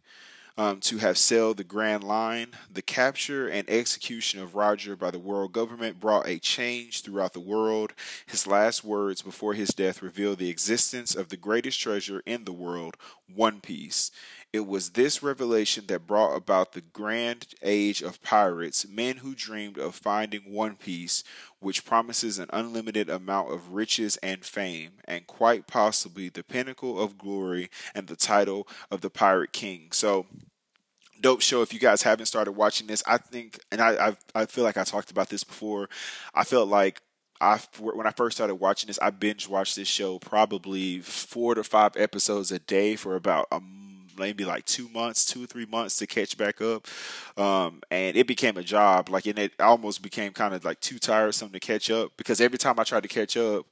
um, 0.57 0.79
to 0.81 0.97
have 0.99 1.17
sailed 1.17 1.57
the 1.57 1.63
Grand 1.63 2.03
Line. 2.03 2.49
The 2.71 2.81
capture 2.81 3.47
and 3.47 3.69
execution 3.69 4.41
of 4.41 4.55
Roger 4.55 4.95
by 4.95 5.11
the 5.11 5.19
world 5.19 5.51
government 5.51 5.99
brought 5.99 6.27
a 6.27 6.39
change 6.39 7.01
throughout 7.01 7.33
the 7.33 7.39
world. 7.39 7.93
His 8.25 8.45
last 8.45 8.83
words 8.83 9.21
before 9.21 9.53
his 9.53 9.69
death 9.69 10.01
revealed 10.01 10.39
the 10.39 10.49
existence 10.49 11.15
of 11.15 11.29
the 11.29 11.37
greatest 11.37 11.79
treasure 11.79 12.21
in 12.25 12.43
the 12.43 12.53
world, 12.53 12.97
One 13.33 13.61
Piece. 13.61 14.11
It 14.51 14.67
was 14.67 14.91
this 14.91 15.23
revelation 15.23 15.85
that 15.87 16.05
brought 16.05 16.35
about 16.35 16.73
the 16.73 16.81
grand 16.81 17.47
age 17.63 18.03
of 18.03 18.21
pirates, 18.21 18.87
men 18.87 19.17
who 19.17 19.33
dreamed 19.33 19.79
of 19.79 19.95
finding 19.95 20.53
One 20.53 20.75
Piece, 20.75 21.23
which 21.63 21.85
promises 21.85 22.39
an 22.39 22.49
unlimited 22.51 23.09
amount 23.09 23.51
of 23.51 23.73
riches 23.73 24.17
and 24.17 24.45
fame, 24.45 24.91
and 25.05 25.27
quite 25.27 25.67
possibly 25.67 26.29
the 26.29 26.43
pinnacle 26.43 26.99
of 26.99 27.17
glory 27.17 27.69
and 27.95 28.07
the 28.07 28.15
title 28.15 28.67
of 28.91 29.01
the 29.01 29.09
Pirate 29.09 29.53
King. 29.53 29.89
So, 29.91 30.25
dope 31.21 31.41
show. 31.41 31.61
If 31.61 31.73
you 31.73 31.79
guys 31.79 32.03
haven't 32.03 32.25
started 32.27 32.51
watching 32.51 32.87
this, 32.87 33.03
I 33.07 33.17
think, 33.17 33.59
and 33.71 33.81
I, 33.81 34.09
I, 34.09 34.15
I 34.35 34.45
feel 34.45 34.63
like 34.63 34.77
I 34.77 34.83
talked 34.83 35.11
about 35.11 35.29
this 35.29 35.43
before. 35.43 35.89
I 36.33 36.43
felt 36.43 36.67
like 36.67 37.01
I 37.41 37.59
when 37.79 38.07
I 38.07 38.11
first 38.11 38.37
started 38.37 38.55
watching 38.55 38.87
this, 38.87 38.99
I 39.01 39.09
binge 39.09 39.47
watched 39.47 39.75
this 39.75 39.87
show 39.87 40.19
probably 40.19 40.99
four 40.99 41.55
to 41.55 41.63
five 41.63 41.97
episodes 41.97 42.51
a 42.51 42.59
day 42.59 42.95
for 42.95 43.15
about 43.15 43.47
a 43.51 43.59
maybe 44.17 44.45
like 44.45 44.65
two 44.65 44.89
months, 44.89 45.25
two 45.25 45.43
or 45.43 45.47
three 45.47 45.65
months 45.65 45.97
to 45.97 46.07
catch 46.07 46.37
back 46.37 46.61
up. 46.61 46.87
Um, 47.37 47.81
and 47.91 48.15
it 48.15 48.27
became 48.27 48.57
a 48.57 48.63
job. 48.63 49.09
Like, 49.09 49.25
and 49.25 49.39
it 49.39 49.53
almost 49.59 50.01
became 50.01 50.31
kind 50.33 50.53
of 50.53 50.63
like 50.65 50.79
too 50.79 50.99
tiresome 50.99 51.49
to 51.51 51.59
catch 51.59 51.89
up 51.89 52.11
because 52.17 52.41
every 52.41 52.57
time 52.57 52.79
I 52.79 52.83
tried 52.83 53.03
to 53.03 53.09
catch 53.09 53.37
up, 53.37 53.65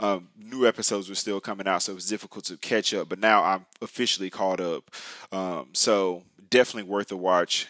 um, 0.00 0.28
new 0.36 0.66
episodes 0.66 1.08
were 1.08 1.14
still 1.14 1.40
coming 1.40 1.68
out, 1.68 1.82
so 1.82 1.92
it 1.92 1.94
was 1.94 2.08
difficult 2.08 2.44
to 2.46 2.56
catch 2.56 2.92
up. 2.92 3.08
But 3.08 3.20
now 3.20 3.44
I'm 3.44 3.66
officially 3.80 4.30
caught 4.30 4.60
up. 4.60 4.90
Um, 5.30 5.68
so 5.72 6.24
definitely 6.50 6.90
worth 6.90 7.12
a 7.12 7.16
watch. 7.16 7.68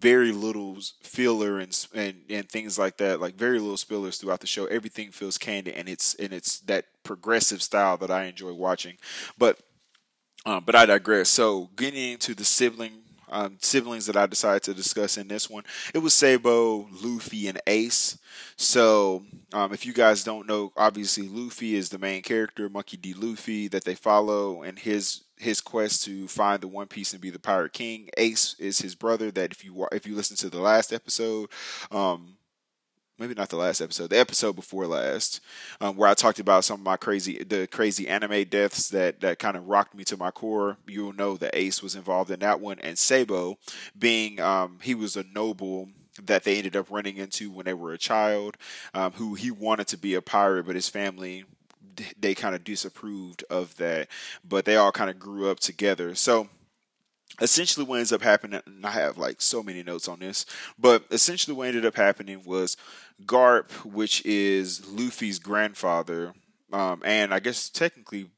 Very 0.00 0.32
little 0.32 0.76
filler 1.00 1.58
and, 1.58 1.86
and 1.94 2.16
and 2.28 2.48
things 2.48 2.78
like 2.78 2.98
that. 2.98 3.20
Like 3.20 3.34
very 3.34 3.58
little 3.58 3.76
spillers 3.76 4.20
throughout 4.20 4.40
the 4.40 4.46
show. 4.46 4.66
Everything 4.66 5.10
feels 5.10 5.38
candid, 5.38 5.74
and 5.74 5.88
it's 5.88 6.14
and 6.14 6.32
it's 6.32 6.60
that 6.60 6.86
progressive 7.04 7.62
style 7.62 7.96
that 7.98 8.10
I 8.10 8.24
enjoy 8.24 8.52
watching. 8.52 8.96
But 9.38 9.58
um, 10.46 10.62
but 10.64 10.74
I 10.74 10.86
digress. 10.86 11.28
So 11.28 11.70
getting 11.76 12.12
into 12.12 12.34
the 12.34 12.44
sibling 12.44 13.04
um, 13.30 13.56
siblings 13.60 14.06
that 14.06 14.16
I 14.16 14.26
decided 14.26 14.62
to 14.64 14.74
discuss 14.74 15.16
in 15.16 15.28
this 15.28 15.50
one, 15.50 15.64
it 15.92 15.98
was 15.98 16.14
Sabo, 16.14 16.88
Luffy, 17.02 17.48
and 17.48 17.60
Ace. 17.66 18.18
So 18.56 19.24
um, 19.52 19.72
if 19.72 19.84
you 19.84 19.92
guys 19.92 20.22
don't 20.22 20.46
know, 20.46 20.72
obviously 20.76 21.28
Luffy 21.28 21.74
is 21.74 21.88
the 21.88 21.98
main 21.98 22.22
character, 22.22 22.68
Monkey 22.68 22.96
D. 22.96 23.12
Luffy, 23.14 23.68
that 23.68 23.84
they 23.84 23.94
follow, 23.94 24.62
and 24.62 24.78
his 24.78 25.22
his 25.36 25.60
quest 25.60 26.04
to 26.04 26.28
find 26.28 26.60
the 26.60 26.68
One 26.68 26.86
Piece 26.86 27.12
and 27.12 27.20
be 27.20 27.30
the 27.30 27.40
Pirate 27.40 27.72
King. 27.72 28.08
Ace 28.16 28.54
is 28.58 28.78
his 28.78 28.94
brother. 28.94 29.30
That 29.30 29.50
if 29.50 29.64
you 29.64 29.86
if 29.90 30.06
you 30.06 30.14
listen 30.14 30.36
to 30.38 30.50
the 30.50 30.60
last 30.60 30.92
episode, 30.92 31.50
um, 31.90 32.36
maybe 33.18 33.34
not 33.34 33.48
the 33.48 33.56
last 33.56 33.80
episode, 33.80 34.10
the 34.10 34.18
episode 34.18 34.56
before 34.56 34.86
last, 34.86 35.40
um, 35.80 35.96
where 35.96 36.08
I 36.08 36.14
talked 36.14 36.38
about 36.38 36.64
some 36.64 36.80
of 36.80 36.84
my 36.84 36.96
crazy, 36.96 37.42
the 37.42 37.66
crazy 37.66 38.08
anime 38.08 38.44
deaths 38.44 38.88
that 38.88 39.20
that 39.20 39.38
kind 39.38 39.56
of 39.56 39.66
rocked 39.68 39.94
me 39.94 40.04
to 40.04 40.16
my 40.16 40.30
core. 40.30 40.76
You'll 40.86 41.12
know 41.12 41.36
that 41.36 41.56
Ace 41.56 41.82
was 41.82 41.94
involved 41.94 42.30
in 42.30 42.40
that 42.40 42.60
one, 42.60 42.78
and 42.80 42.98
Sabo, 42.98 43.58
being 43.98 44.40
um, 44.40 44.78
he 44.82 44.94
was 44.94 45.16
a 45.16 45.24
noble 45.34 45.88
that 46.22 46.44
they 46.44 46.58
ended 46.58 46.76
up 46.76 46.90
running 46.90 47.16
into 47.16 47.50
when 47.50 47.66
they 47.66 47.74
were 47.74 47.92
a 47.92 47.98
child, 47.98 48.56
um, 48.94 49.12
who 49.12 49.34
he 49.34 49.50
wanted 49.50 49.88
to 49.88 49.96
be 49.96 50.14
a 50.14 50.22
pirate, 50.22 50.66
but 50.66 50.76
his 50.76 50.88
family 50.88 51.44
they 52.18 52.34
kind 52.34 52.56
of 52.56 52.64
disapproved 52.64 53.44
of 53.48 53.76
that, 53.76 54.08
but 54.42 54.64
they 54.64 54.76
all 54.76 54.90
kind 54.92 55.10
of 55.10 55.18
grew 55.18 55.48
up 55.48 55.60
together. 55.60 56.14
So 56.14 56.48
essentially 57.40 57.84
what 57.84 57.98
ends 57.98 58.12
up 58.12 58.22
happening 58.22 58.60
and 58.66 58.86
i 58.86 58.90
have 58.90 59.18
like 59.18 59.40
so 59.40 59.62
many 59.62 59.82
notes 59.82 60.08
on 60.08 60.18
this 60.20 60.46
but 60.78 61.04
essentially 61.10 61.56
what 61.56 61.68
ended 61.68 61.86
up 61.86 61.96
happening 61.96 62.42
was 62.44 62.76
garp 63.24 63.70
which 63.84 64.24
is 64.24 64.86
luffy's 64.88 65.38
grandfather 65.38 66.32
um, 66.72 67.02
and 67.04 67.32
i 67.32 67.40
guess 67.40 67.68
technically 67.68 68.30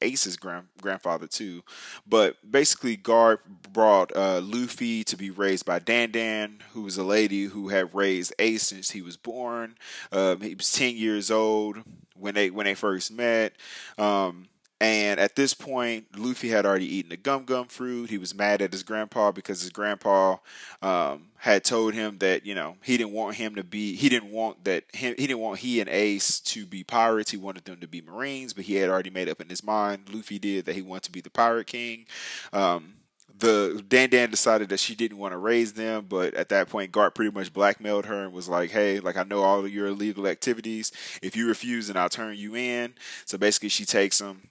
ace's 0.00 0.36
grand- 0.36 0.68
grandfather 0.80 1.26
too 1.26 1.62
but 2.06 2.36
basically 2.48 2.96
garp 2.96 3.38
brought 3.72 4.14
uh, 4.16 4.40
luffy 4.42 5.04
to 5.04 5.16
be 5.16 5.30
raised 5.30 5.64
by 5.64 5.78
dan 5.78 6.10
dan 6.10 6.58
who 6.72 6.82
was 6.82 6.96
a 6.96 7.04
lady 7.04 7.44
who 7.44 7.68
had 7.68 7.94
raised 7.94 8.34
ace 8.38 8.62
since 8.64 8.90
he 8.90 9.02
was 9.02 9.16
born. 9.16 9.76
Um, 10.10 10.40
he 10.40 10.54
was 10.54 10.72
10 10.72 10.96
years 10.96 11.30
old 11.30 11.78
when 12.16 12.34
they 12.34 12.50
when 12.50 12.64
they 12.66 12.74
first 12.74 13.12
met. 13.12 13.54
Um, 13.98 14.48
and 14.82 15.20
at 15.20 15.36
this 15.36 15.54
point, 15.54 16.06
Luffy 16.18 16.48
had 16.48 16.66
already 16.66 16.92
eaten 16.92 17.10
the 17.10 17.16
gum 17.16 17.44
gum 17.44 17.68
fruit. 17.68 18.10
He 18.10 18.18
was 18.18 18.34
mad 18.34 18.60
at 18.60 18.72
his 18.72 18.82
grandpa 18.82 19.30
because 19.30 19.60
his 19.60 19.70
grandpa 19.70 20.38
um, 20.82 21.28
had 21.36 21.62
told 21.62 21.94
him 21.94 22.18
that 22.18 22.44
you 22.44 22.56
know 22.56 22.76
he 22.82 22.96
didn't 22.96 23.12
want 23.12 23.36
him 23.36 23.54
to 23.54 23.62
be. 23.62 23.94
He 23.94 24.08
didn't 24.08 24.32
want 24.32 24.64
that. 24.64 24.82
Him, 24.92 25.14
he 25.16 25.28
didn't 25.28 25.38
want 25.38 25.60
he 25.60 25.78
and 25.80 25.88
Ace 25.88 26.40
to 26.40 26.66
be 26.66 26.82
pirates. 26.82 27.30
He 27.30 27.36
wanted 27.36 27.64
them 27.64 27.78
to 27.78 27.86
be 27.86 28.00
Marines, 28.00 28.52
but 28.52 28.64
he 28.64 28.74
had 28.74 28.90
already 28.90 29.10
made 29.10 29.28
up 29.28 29.40
in 29.40 29.48
his 29.48 29.62
mind. 29.62 30.12
Luffy 30.12 30.40
did 30.40 30.64
that 30.64 30.74
he 30.74 30.82
wanted 30.82 31.04
to 31.04 31.12
be 31.12 31.20
the 31.20 31.30
pirate 31.30 31.68
king. 31.68 32.06
Um, 32.52 32.94
the 33.38 33.84
Dadan 33.88 34.32
decided 34.32 34.68
that 34.70 34.80
she 34.80 34.96
didn't 34.96 35.18
want 35.18 35.30
to 35.30 35.38
raise 35.38 35.74
them, 35.74 36.06
but 36.08 36.34
at 36.34 36.48
that 36.48 36.68
point, 36.68 36.90
Garp 36.90 37.14
pretty 37.14 37.30
much 37.30 37.52
blackmailed 37.52 38.06
her 38.06 38.24
and 38.24 38.32
was 38.32 38.48
like, 38.48 38.72
"Hey, 38.72 38.98
like 38.98 39.16
I 39.16 39.22
know 39.22 39.44
all 39.44 39.60
of 39.60 39.72
your 39.72 39.86
illegal 39.86 40.26
activities. 40.26 40.90
If 41.22 41.36
you 41.36 41.46
refuse, 41.46 41.86
then 41.86 41.96
I'll 41.96 42.08
turn 42.08 42.36
you 42.36 42.56
in." 42.56 42.94
So 43.26 43.38
basically, 43.38 43.68
she 43.68 43.84
takes 43.84 44.20
him 44.20 44.48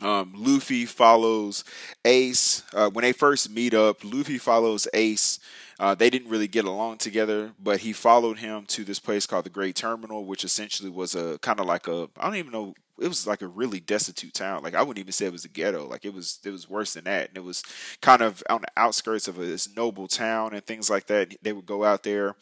um, 0.00 0.32
Luffy 0.36 0.86
follows 0.86 1.64
Ace. 2.04 2.62
Uh, 2.72 2.88
when 2.90 3.02
they 3.02 3.12
first 3.12 3.50
meet 3.50 3.74
up, 3.74 4.04
Luffy 4.04 4.38
follows 4.38 4.86
Ace. 4.94 5.40
Uh, 5.80 5.94
they 5.94 6.10
didn't 6.10 6.30
really 6.30 6.48
get 6.48 6.64
along 6.64 6.98
together, 6.98 7.52
but 7.62 7.80
he 7.80 7.92
followed 7.92 8.38
him 8.38 8.64
to 8.66 8.84
this 8.84 8.98
place 8.98 9.26
called 9.26 9.44
the 9.44 9.50
Gray 9.50 9.72
Terminal, 9.72 10.24
which 10.24 10.44
essentially 10.44 10.90
was 10.90 11.14
a 11.14 11.38
kind 11.38 11.60
of 11.60 11.66
like 11.66 11.86
a 11.86 12.08
I 12.18 12.26
don't 12.26 12.36
even 12.36 12.52
know. 12.52 12.74
It 13.00 13.06
was 13.06 13.28
like 13.28 13.42
a 13.42 13.46
really 13.46 13.78
destitute 13.78 14.34
town. 14.34 14.64
Like 14.64 14.74
I 14.74 14.82
wouldn't 14.82 14.98
even 14.98 15.12
say 15.12 15.26
it 15.26 15.32
was 15.32 15.44
a 15.44 15.48
ghetto. 15.48 15.86
Like 15.86 16.04
it 16.04 16.12
was 16.12 16.40
it 16.44 16.50
was 16.50 16.68
worse 16.68 16.94
than 16.94 17.04
that. 17.04 17.28
And 17.28 17.36
it 17.36 17.44
was 17.44 17.62
kind 18.00 18.22
of 18.22 18.42
on 18.50 18.62
the 18.62 18.68
outskirts 18.76 19.28
of 19.28 19.38
a, 19.38 19.46
this 19.46 19.74
noble 19.76 20.08
town 20.08 20.52
and 20.52 20.66
things 20.66 20.90
like 20.90 21.06
that. 21.06 21.36
They 21.42 21.52
would 21.52 21.66
go 21.66 21.84
out 21.84 22.02
there, 22.02 22.34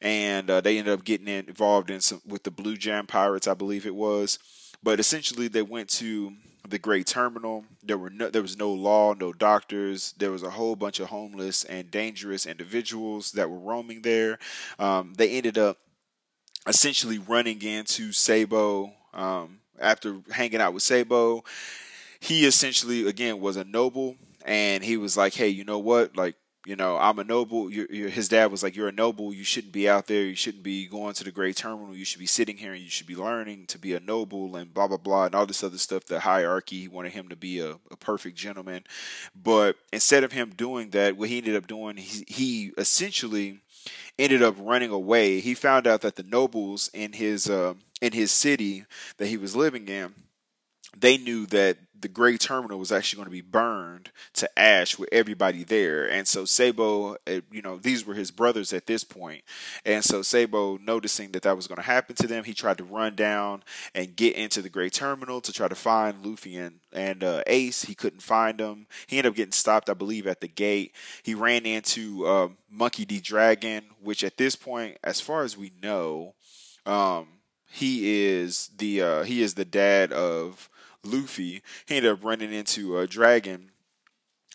and 0.00 0.50
uh, 0.50 0.60
they 0.60 0.78
ended 0.78 0.94
up 0.94 1.04
getting 1.04 1.28
involved 1.28 1.88
in 1.88 2.00
some 2.00 2.20
with 2.26 2.42
the 2.42 2.50
Blue 2.50 2.76
Jam 2.76 3.06
Pirates, 3.06 3.46
I 3.46 3.54
believe 3.54 3.86
it 3.86 3.94
was. 3.94 4.40
But 4.82 4.98
essentially, 4.98 5.48
they 5.48 5.62
went 5.62 5.88
to 5.90 6.32
the 6.68 6.78
gray 6.78 7.02
terminal. 7.02 7.64
There 7.82 7.98
were 7.98 8.10
no, 8.10 8.30
there 8.30 8.42
was 8.42 8.56
no 8.56 8.72
law, 8.72 9.14
no 9.14 9.32
doctors. 9.32 10.12
There 10.18 10.30
was 10.30 10.42
a 10.42 10.50
whole 10.50 10.76
bunch 10.76 11.00
of 11.00 11.08
homeless 11.08 11.64
and 11.64 11.90
dangerous 11.90 12.46
individuals 12.46 13.32
that 13.32 13.50
were 13.50 13.58
roaming 13.58 14.02
there. 14.02 14.38
Um, 14.78 15.14
they 15.16 15.30
ended 15.30 15.58
up 15.58 15.78
essentially 16.66 17.18
running 17.18 17.62
into 17.62 18.12
Sabo 18.12 18.92
um, 19.12 19.60
after 19.78 20.20
hanging 20.30 20.60
out 20.60 20.74
with 20.74 20.82
Sabo. 20.82 21.44
He 22.20 22.46
essentially 22.46 23.06
again 23.08 23.40
was 23.40 23.56
a 23.56 23.64
noble, 23.64 24.16
and 24.44 24.84
he 24.84 24.96
was 24.96 25.16
like, 25.16 25.34
"Hey, 25.34 25.48
you 25.48 25.64
know 25.64 25.78
what? 25.78 26.16
Like 26.16 26.36
you 26.64 26.76
know, 26.76 26.96
I'm 26.96 27.18
a 27.18 27.24
noble. 27.24 27.70
You're, 27.70 27.88
you're, 27.90 28.08
his 28.08 28.28
dad 28.28 28.50
was 28.50 28.62
like, 28.62 28.76
"You're 28.76 28.88
a 28.88 28.92
noble. 28.92 29.32
You 29.32 29.42
shouldn't 29.42 29.72
be 29.72 29.88
out 29.88 30.06
there. 30.06 30.22
You 30.22 30.36
shouldn't 30.36 30.62
be 30.62 30.86
going 30.86 31.14
to 31.14 31.24
the 31.24 31.32
gray 31.32 31.52
terminal. 31.52 31.94
You 31.94 32.04
should 32.04 32.20
be 32.20 32.26
sitting 32.26 32.56
here 32.56 32.72
and 32.72 32.82
you 32.82 32.90
should 32.90 33.08
be 33.08 33.16
learning 33.16 33.66
to 33.66 33.78
be 33.78 33.94
a 33.94 34.00
noble 34.00 34.54
and 34.54 34.72
blah 34.72 34.86
blah 34.86 34.96
blah 34.96 35.26
and 35.26 35.34
all 35.34 35.46
this 35.46 35.64
other 35.64 35.78
stuff." 35.78 36.04
The 36.04 36.20
hierarchy. 36.20 36.80
He 36.80 36.88
wanted 36.88 37.12
him 37.12 37.28
to 37.30 37.36
be 37.36 37.58
a, 37.58 37.72
a 37.90 37.96
perfect 37.96 38.36
gentleman, 38.36 38.84
but 39.34 39.76
instead 39.92 40.22
of 40.22 40.32
him 40.32 40.50
doing 40.50 40.90
that, 40.90 41.16
what 41.16 41.28
he 41.28 41.38
ended 41.38 41.56
up 41.56 41.66
doing, 41.66 41.96
he, 41.96 42.24
he 42.28 42.72
essentially 42.78 43.60
ended 44.18 44.42
up 44.42 44.54
running 44.58 44.90
away. 44.90 45.40
He 45.40 45.54
found 45.54 45.86
out 45.86 46.02
that 46.02 46.14
the 46.16 46.22
nobles 46.22 46.90
in 46.94 47.14
his 47.14 47.50
uh, 47.50 47.74
in 48.00 48.12
his 48.12 48.30
city 48.30 48.84
that 49.16 49.26
he 49.26 49.36
was 49.36 49.56
living 49.56 49.88
in, 49.88 50.14
they 50.96 51.16
knew 51.18 51.46
that 51.46 51.78
the 52.02 52.08
gray 52.08 52.36
Terminal 52.36 52.78
was 52.78 52.92
actually 52.92 53.18
going 53.18 53.26
to 53.26 53.30
be 53.30 53.40
burned 53.40 54.10
to 54.34 54.58
ash 54.58 54.98
with 54.98 55.08
everybody 55.12 55.64
there. 55.64 56.10
And 56.10 56.28
so 56.28 56.44
Sabo, 56.44 57.16
eh, 57.26 57.40
you 57.50 57.62
know, 57.62 57.78
these 57.78 58.04
were 58.04 58.14
his 58.14 58.30
brothers 58.30 58.72
at 58.72 58.86
this 58.86 59.04
point. 59.04 59.42
And 59.84 60.04
so 60.04 60.20
Sabo, 60.22 60.78
noticing 60.78 61.32
that 61.32 61.42
that 61.42 61.56
was 61.56 61.66
going 61.66 61.76
to 61.76 61.82
happen 61.82 62.16
to 62.16 62.26
them, 62.26 62.44
he 62.44 62.54
tried 62.54 62.78
to 62.78 62.84
run 62.84 63.14
down 63.14 63.62
and 63.94 64.16
get 64.16 64.36
into 64.36 64.60
the 64.60 64.68
gray 64.68 64.90
Terminal 64.90 65.40
to 65.40 65.52
try 65.52 65.68
to 65.68 65.74
find 65.74 66.24
Luffy 66.24 66.56
and, 66.56 66.80
and 66.92 67.24
uh, 67.24 67.42
Ace. 67.46 67.84
He 67.84 67.94
couldn't 67.94 68.22
find 68.22 68.58
them. 68.58 68.86
He 69.06 69.18
ended 69.18 69.30
up 69.30 69.36
getting 69.36 69.52
stopped, 69.52 69.88
I 69.88 69.94
believe, 69.94 70.26
at 70.26 70.40
the 70.40 70.48
gate. 70.48 70.94
He 71.22 71.34
ran 71.34 71.64
into 71.64 72.26
uh, 72.26 72.48
Monkey 72.70 73.04
D. 73.04 73.20
Dragon, 73.20 73.84
which 74.02 74.24
at 74.24 74.36
this 74.36 74.56
point, 74.56 74.98
as 75.04 75.20
far 75.20 75.44
as 75.44 75.56
we 75.56 75.72
know, 75.82 76.34
um, 76.84 77.28
he 77.72 78.26
is 78.26 78.70
the 78.76 79.00
uh, 79.00 79.22
he 79.22 79.40
is 79.40 79.54
the 79.54 79.64
dad 79.64 80.12
of 80.12 80.68
Luffy, 81.04 81.62
he 81.86 81.96
ended 81.96 82.12
up 82.12 82.24
running 82.24 82.52
into 82.52 82.98
a 82.98 83.06
dragon 83.06 83.70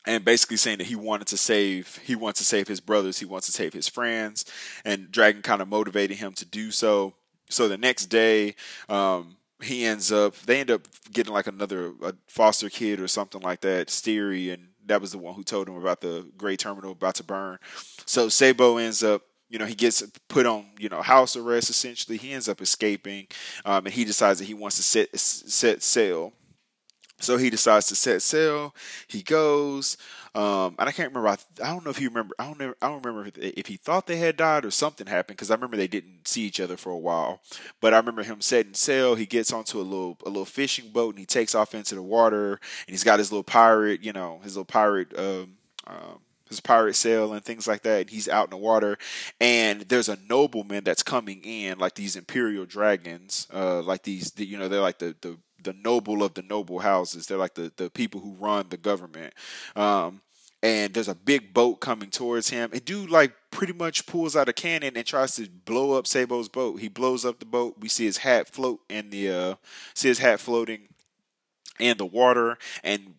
and 0.06 0.24
basically 0.24 0.58
saying 0.58 0.78
that 0.78 0.88
he 0.88 0.96
wanted 0.96 1.28
to 1.28 1.38
save 1.38 2.00
he 2.04 2.16
wants 2.16 2.40
to 2.40 2.46
save 2.46 2.68
his 2.68 2.80
brothers, 2.80 3.20
he 3.20 3.26
wants 3.26 3.46
to 3.48 3.52
save 3.52 3.74
his 3.74 3.88
friends, 3.88 4.46
and 4.86 5.12
Dragon 5.12 5.42
kind 5.42 5.62
of 5.62 5.68
motivated 5.68 6.18
him 6.18 6.34
to 6.34 6.46
do 6.46 6.72
so. 6.72 7.14
So 7.50 7.68
the 7.68 7.78
next 7.78 8.08
day, 8.08 8.56
um, 8.90 9.38
he 9.62 9.86
ends 9.86 10.12
up 10.12 10.36
they 10.38 10.60
end 10.60 10.72
up 10.72 10.82
getting 11.12 11.34
like 11.34 11.48
another 11.48 11.94
foster 12.28 12.70
kid 12.70 13.00
or 13.00 13.08
something 13.08 13.42
like 13.42 13.62
that, 13.62 13.88
Stelly, 13.88 14.54
and 14.54 14.70
that 14.86 15.02
was 15.02 15.12
the 15.12 15.18
one 15.18 15.36
who 15.36 15.44
told 15.44 15.68
him 15.68 15.76
about 15.76 16.00
the 16.00 16.26
gray 16.38 16.56
Terminal 16.56 16.94
about 16.94 17.16
to 17.16 17.24
burn. 17.24 17.58
So 18.06 18.30
Sabo 18.30 18.78
ends 18.78 19.04
up 19.04 19.24
you 19.50 19.58
know, 19.58 19.66
he 19.66 19.76
gets 19.76 20.04
put 20.28 20.46
on, 20.46 20.66
you 20.78 20.90
know, 20.90 21.02
house 21.02 21.38
arrest 21.38 21.70
essentially. 21.70 22.18
He 22.18 22.34
ends 22.34 22.50
up 22.50 22.62
escaping, 22.62 23.28
um, 23.64 23.86
and 23.86 23.94
he 23.94 24.04
decides 24.04 24.40
that 24.40 24.46
he 24.46 24.54
wants 24.54 24.76
to 24.78 24.84
set 24.84 25.18
set 25.18 25.82
sail. 25.82 26.34
So 27.20 27.38
he 27.38 27.50
decides 27.50 27.88
to 27.88 27.96
set 27.96 28.22
sail. 28.22 28.76
He 29.08 29.24
goes, 29.24 29.98
um, 30.36 30.76
and 30.78 30.88
I 30.88 30.92
can't 30.92 31.10
remember. 31.10 31.30
I, 31.30 31.38
I, 31.64 31.74
don't 31.74 31.84
know 31.84 31.90
if 31.90 31.98
he 31.98 32.08
remember. 32.08 32.36
I 32.38 32.46
don't. 32.46 32.62
I 32.80 32.88
don't 32.88 33.04
remember 33.04 33.32
if 33.36 33.66
he 33.66 33.76
thought 33.76 34.06
they 34.06 34.18
had 34.18 34.38
died 34.38 34.66
or 34.66 34.72
something 34.72 35.08
happened 35.08 35.38
because 35.38 35.50
I 35.50 35.56
remember 35.56 35.78
they 35.78 35.88
didn't 35.88 36.28
see 36.28 36.44
each 36.44 36.60
other 36.60 36.78
for 36.78 36.92
a 36.92 36.98
while. 36.98 37.42
But 37.82 37.96
I 37.96 37.98
remember 37.98 38.22
him 38.22 38.42
setting 38.42 38.76
sail. 38.76 39.16
He 39.16 39.26
gets 39.26 39.52
onto 39.52 39.80
a 39.80 39.82
little 39.82 40.18
a 40.26 40.30
little 40.30 40.46
fishing 40.46 40.90
boat 40.92 41.16
and 41.16 41.20
he 41.20 41.26
takes 41.26 41.56
off 41.56 41.74
into 41.74 41.96
the 41.96 42.04
water. 42.04 42.52
And 42.52 42.94
he's 42.94 43.04
got 43.04 43.18
his 43.18 43.32
little 43.32 43.44
pirate, 43.44 44.04
you 44.04 44.14
know, 44.14 44.40
his 44.44 44.56
little 44.56 44.66
pirate 44.66 45.18
um, 45.18 45.58
um, 45.88 46.20
his 46.50 46.60
pirate 46.60 46.96
sail 46.96 47.34
and 47.34 47.44
things 47.44 47.68
like 47.68 47.82
that. 47.82 48.02
And 48.02 48.10
he's 48.10 48.30
out 48.30 48.46
in 48.46 48.52
the 48.52 48.58
water, 48.58 48.98
and 49.42 49.82
there's 49.82 50.10
a 50.10 50.20
nobleman 50.30 50.84
that's 50.84 51.04
coming 51.04 51.42
in, 51.44 51.80
like 51.80 51.96
these 51.96 52.16
imperial 52.16 52.66
dragons, 52.66 53.48
uh, 53.52 53.82
like 53.82 54.04
these, 54.04 54.34
you 54.38 54.58
know, 54.58 54.68
they're 54.68 54.82
like 54.82 55.00
the 55.00 55.16
the 55.22 55.38
the 55.64 55.74
noble 55.74 56.24
of 56.24 56.34
the 56.34 56.42
noble 56.44 56.80
houses. 56.80 57.28
They're 57.28 57.38
like 57.38 57.56
the 57.56 57.72
the 57.76 57.90
people 57.90 58.22
who 58.22 58.34
run 58.34 58.68
the 58.70 58.78
government. 58.78 59.34
Um, 59.76 60.22
and 60.64 60.94
there's 60.94 61.08
a 61.08 61.16
big 61.16 61.54
boat 61.54 61.76
coming 61.76 62.10
towards 62.10 62.50
him. 62.50 62.72
And 62.74 62.84
dude, 62.84 63.12
like, 63.12 63.34
pretty 63.52 63.74
much 63.74 64.08
pulls 64.08 64.36
out 64.36 64.50
a 64.50 64.54
cannon 64.54 64.98
and 64.98 65.06
tries 65.06 65.36
to 65.36 65.48
blow 65.48 65.94
up 65.94 66.08
Sabo's 66.08 66.50
boat. 66.50 66.80
He 66.80 66.88
blows 66.88 67.26
up 67.26 67.40
the 67.40 67.46
boat. 67.46 67.76
We 67.80 67.90
see 67.90 68.06
his 68.06 68.18
hat 68.18 68.50
float 68.50 68.80
in 68.90 69.12
the, 69.12 69.30
uh, 69.30 69.56
see 69.94 70.08
his 70.08 70.18
hat 70.20 70.40
floating 70.40 70.88
in 71.80 71.98
the 71.98 72.08
water. 72.08 72.58
And 72.84 73.14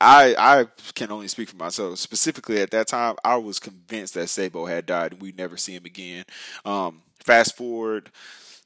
I 0.00 0.34
I 0.38 0.66
can 0.94 1.10
only 1.10 1.28
speak 1.28 1.48
for 1.48 1.56
myself. 1.56 1.98
Specifically 1.98 2.60
at 2.60 2.70
that 2.70 2.88
time, 2.88 3.16
I 3.24 3.36
was 3.36 3.58
convinced 3.58 4.14
that 4.14 4.28
Sabo 4.28 4.66
had 4.66 4.86
died 4.86 5.12
and 5.12 5.22
we'd 5.22 5.36
never 5.36 5.56
see 5.56 5.74
him 5.74 5.84
again. 5.84 6.24
Um, 6.64 7.02
fast 7.24 7.56
forward 7.56 8.10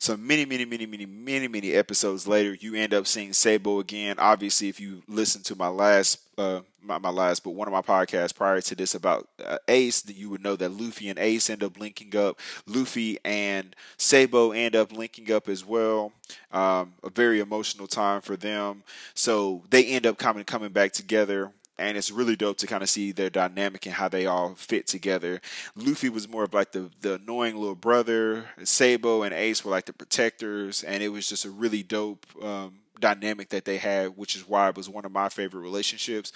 so 0.01 0.17
many, 0.17 0.45
many, 0.45 0.65
many, 0.65 0.87
many, 0.87 1.07
many, 1.07 1.49
many 1.49 1.73
episodes 1.73 2.29
later, 2.29 2.55
you 2.55 2.77
end 2.77 2.95
up 2.95 3.07
seeing 3.07 3.33
Sabo 3.33 3.81
again. 3.81 4.17
Obviously, 4.19 4.69
if 4.69 4.79
you 4.79 5.03
listen 5.09 5.43
to 5.43 5.57
my 5.57 5.67
last, 5.67 6.21
uh, 6.39 6.61
my, 6.81 6.99
my 6.99 7.11
last, 7.11 7.43
but 7.43 7.51
one 7.51 7.67
of 7.67 7.73
my 7.73 7.83
podcasts 7.83 8.35
prior 8.35 8.61
to 8.61 8.75
this 8.77 8.95
about 8.95 9.29
uh, 9.45 9.59
Ace, 9.67 10.01
that 10.03 10.15
you 10.15 10.31
would 10.31 10.43
know 10.43 10.55
that 10.55 10.71
Luffy 10.71 11.09
and 11.09 11.19
Ace 11.19 11.51
end 11.51 11.65
up 11.65 11.81
linking 11.81 12.17
up. 12.17 12.39
Luffy 12.65 13.19
and 13.25 13.75
Sabo 13.97 14.53
end 14.53 14.77
up 14.77 14.93
linking 14.93 15.33
up 15.33 15.49
as 15.49 15.65
well. 15.65 16.13
Um, 16.53 16.95
a 17.03 17.11
very 17.11 17.41
emotional 17.41 17.89
time 17.89 18.21
for 18.21 18.37
them. 18.37 18.85
So 19.15 19.65
they 19.69 19.85
end 19.87 20.07
up 20.07 20.17
coming 20.17 20.45
coming 20.45 20.71
back 20.71 20.93
together 20.93 21.53
and 21.79 21.97
it's 21.97 22.11
really 22.11 22.37
dope 22.37 22.59
to 22.59 22.67
kind 22.67 22.83
of 22.83 22.91
see 22.91 23.13
their 23.13 23.31
dynamic 23.31 23.87
and 23.87 23.95
how 23.95 24.09
they 24.09 24.27
all 24.27 24.55
fit 24.55 24.87
together. 24.87 25.41
Luffy 25.77 26.09
was 26.09 26.29
more 26.29 26.45
of 26.45 26.55
like 26.55 26.73
the 26.73 26.91
the 27.01 27.15
annoying 27.15 27.57
little 27.57 27.75
brother. 27.75 28.47
Sabo 28.65 29.23
and 29.23 29.35
Ace 29.35 29.65
were 29.65 29.71
like 29.71 29.87
the 29.87 29.93
protectors, 29.93 30.83
and 30.85 31.03
it 31.03 31.09
was 31.09 31.29
just 31.29 31.45
a 31.45 31.51
really 31.51 31.83
dope. 31.83 32.27
Um, 32.43 32.81
dynamic 33.01 33.49
that 33.51 33.65
they 33.65 33.77
had, 33.77 34.17
which 34.17 34.35
is 34.35 34.49
why 34.49 34.69
it 34.69 34.77
was 34.77 34.89
one 34.89 35.05
of 35.05 35.13
my 35.13 35.29
favorite 35.29 35.61
relationships. 35.61 36.33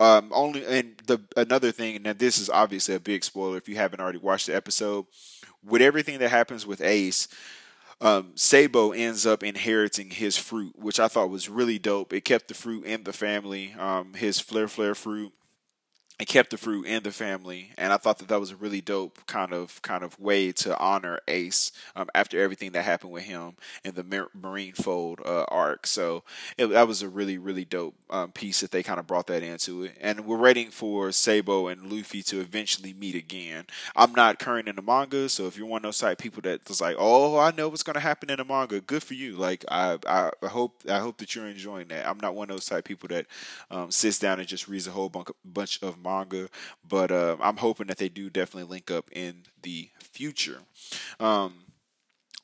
Um, 0.00 0.30
only 0.32 0.64
and 0.64 0.96
the 1.06 1.20
another 1.36 1.72
thing, 1.72 1.96
and 1.96 2.18
this 2.18 2.38
is 2.38 2.48
obviously 2.48 2.94
a 2.94 3.00
big 3.00 3.22
spoiler 3.22 3.58
if 3.58 3.68
you 3.68 3.76
haven't 3.76 4.00
already 4.00 4.18
watched 4.18 4.46
the 4.46 4.56
episode. 4.56 5.06
With 5.62 5.82
everything 5.82 6.18
that 6.20 6.30
happens 6.30 6.64
with 6.66 6.80
Ace, 6.80 7.28
um, 8.00 8.32
Sabo 8.34 8.92
ends 8.92 9.26
up 9.26 9.42
inheriting 9.42 10.10
his 10.10 10.36
fruit, 10.36 10.74
which 10.78 11.00
I 11.00 11.08
thought 11.08 11.30
was 11.30 11.48
really 11.48 11.78
dope. 11.78 12.12
It 12.12 12.24
kept 12.24 12.48
the 12.48 12.54
fruit 12.54 12.84
in 12.84 13.04
the 13.04 13.12
family, 13.12 13.74
um, 13.78 14.14
his 14.14 14.38
flare 14.38 14.68
flare 14.68 14.94
fruit 14.94 15.32
and 16.18 16.26
kept 16.26 16.50
the 16.50 16.56
fruit 16.56 16.86
in 16.86 17.02
the 17.02 17.10
family. 17.10 17.72
And 17.76 17.92
i 17.92 17.96
thought 17.96 18.18
that 18.18 18.28
that 18.28 18.40
was 18.40 18.50
a 18.50 18.56
really 18.56 18.80
dope 18.80 19.18
kind 19.26 19.52
of 19.52 19.80
kind 19.82 20.02
of 20.02 20.18
way 20.18 20.52
to 20.52 20.78
honor 20.78 21.20
ace 21.28 21.72
um, 21.94 22.08
after 22.14 22.40
everything 22.40 22.72
that 22.72 22.82
happened 22.82 23.12
with 23.12 23.24
him 23.24 23.54
in 23.84 23.94
the 23.94 24.02
Marineford 24.02 25.26
uh, 25.26 25.44
arc. 25.48 25.86
So 25.86 26.22
it, 26.56 26.66
that 26.66 26.88
was 26.88 27.02
a 27.02 27.08
really 27.08 27.38
really 27.38 27.64
dope 27.64 27.94
um, 28.10 28.32
piece 28.32 28.60
that 28.60 28.70
they 28.70 28.82
kind 28.82 29.00
of 29.00 29.06
brought 29.06 29.26
that 29.26 29.42
into 29.42 29.84
it. 29.84 29.96
And 30.00 30.20
we're 30.26 30.36
waiting 30.36 30.70
for 30.70 31.12
sabo 31.12 31.68
and 31.68 31.92
luffy 31.92 32.22
to 32.24 32.40
eventually 32.40 32.92
meet 32.92 33.14
again. 33.14 33.66
I'm 33.94 34.12
not 34.12 34.38
current 34.38 34.68
in 34.68 34.76
the 34.76 34.82
manga 34.82 35.28
so 35.28 35.46
if 35.46 35.56
you're 35.56 35.66
one 35.66 35.78
of 35.78 35.82
those 35.84 35.98
type 35.98 36.18
people 36.18 36.42
that's 36.42 36.80
like 36.80 36.96
oh 36.98 37.38
i 37.38 37.50
know 37.52 37.68
what's 37.68 37.82
going 37.82 37.94
to 37.94 38.00
happen 38.00 38.30
in 38.30 38.36
the 38.36 38.44
manga 38.44 38.80
good 38.80 39.02
for 39.02 39.14
you. 39.14 39.36
Like 39.36 39.64
I, 39.68 39.98
I 40.06 40.30
hope 40.46 40.82
i 40.88 40.98
hope 40.98 41.18
that 41.18 41.34
you're 41.34 41.46
enjoying 41.46 41.88
that. 41.88 42.08
I'm 42.08 42.18
not 42.20 42.34
one 42.34 42.50
of 42.50 42.56
those 42.56 42.66
type 42.66 42.84
people 42.84 43.08
that 43.08 43.26
um, 43.70 43.90
sits 43.90 44.18
down 44.18 44.38
and 44.38 44.48
just 44.48 44.68
reads 44.68 44.86
a 44.86 44.90
whole 44.90 45.12
bunch 45.44 45.82
of 45.82 45.98
manga, 46.06 46.48
but 46.88 47.10
uh, 47.10 47.36
I'm 47.40 47.56
hoping 47.56 47.88
that 47.88 47.98
they 47.98 48.08
do 48.08 48.30
definitely 48.30 48.70
link 48.70 48.90
up 48.90 49.08
in 49.12 49.42
the 49.62 49.90
future. 49.98 50.60
Um, 51.20 51.54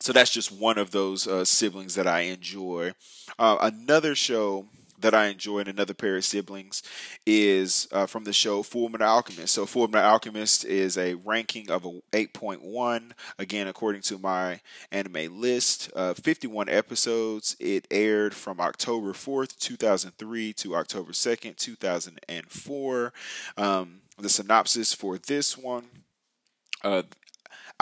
so 0.00 0.12
that's 0.12 0.33
just 0.33 0.50
one 0.50 0.78
of 0.78 0.90
those 0.90 1.28
uh, 1.28 1.45
siblings 1.45 1.95
that 1.95 2.09
I 2.09 2.23
enjoy. 2.23 2.92
Uh, 3.38 3.59
another 3.61 4.14
show 4.16 4.66
that 5.02 5.14
I 5.14 5.26
enjoy 5.26 5.60
and 5.60 5.69
another 5.69 5.95
pair 5.95 6.17
of 6.17 6.25
siblings 6.25 6.82
is 7.26 7.86
uh, 7.93 8.06
from 8.06 8.25
the 8.25 8.32
show 8.32 8.62
Fullmetal 8.62 9.02
Alchemist. 9.02 9.54
So 9.54 9.67
Fullmetal 9.67 10.02
Alchemist 10.02 10.65
is 10.65 10.97
a 10.97 11.15
ranking 11.15 11.71
of 11.71 11.84
a 11.84 12.00
8.1. 12.12 13.12
Again, 13.38 13.69
according 13.69 14.02
to 14.02 14.19
my 14.19 14.60
anime 14.91 15.41
list, 15.41 15.91
uh, 15.95 16.15
51 16.15 16.69
episodes. 16.69 17.56
It 17.60 17.86
aired 17.91 18.34
from 18.34 18.60
October 18.60 19.12
4th, 19.12 19.58
2003 19.58 20.52
to 20.54 20.76
October 20.76 21.12
2nd, 21.12 21.56
2004. 21.56 23.12
Um, 23.56 24.00
the 24.19 24.28
synopsis 24.28 24.93
for 24.93 25.19
this 25.19 25.56
one. 25.58 25.84
Uh, 26.82 27.02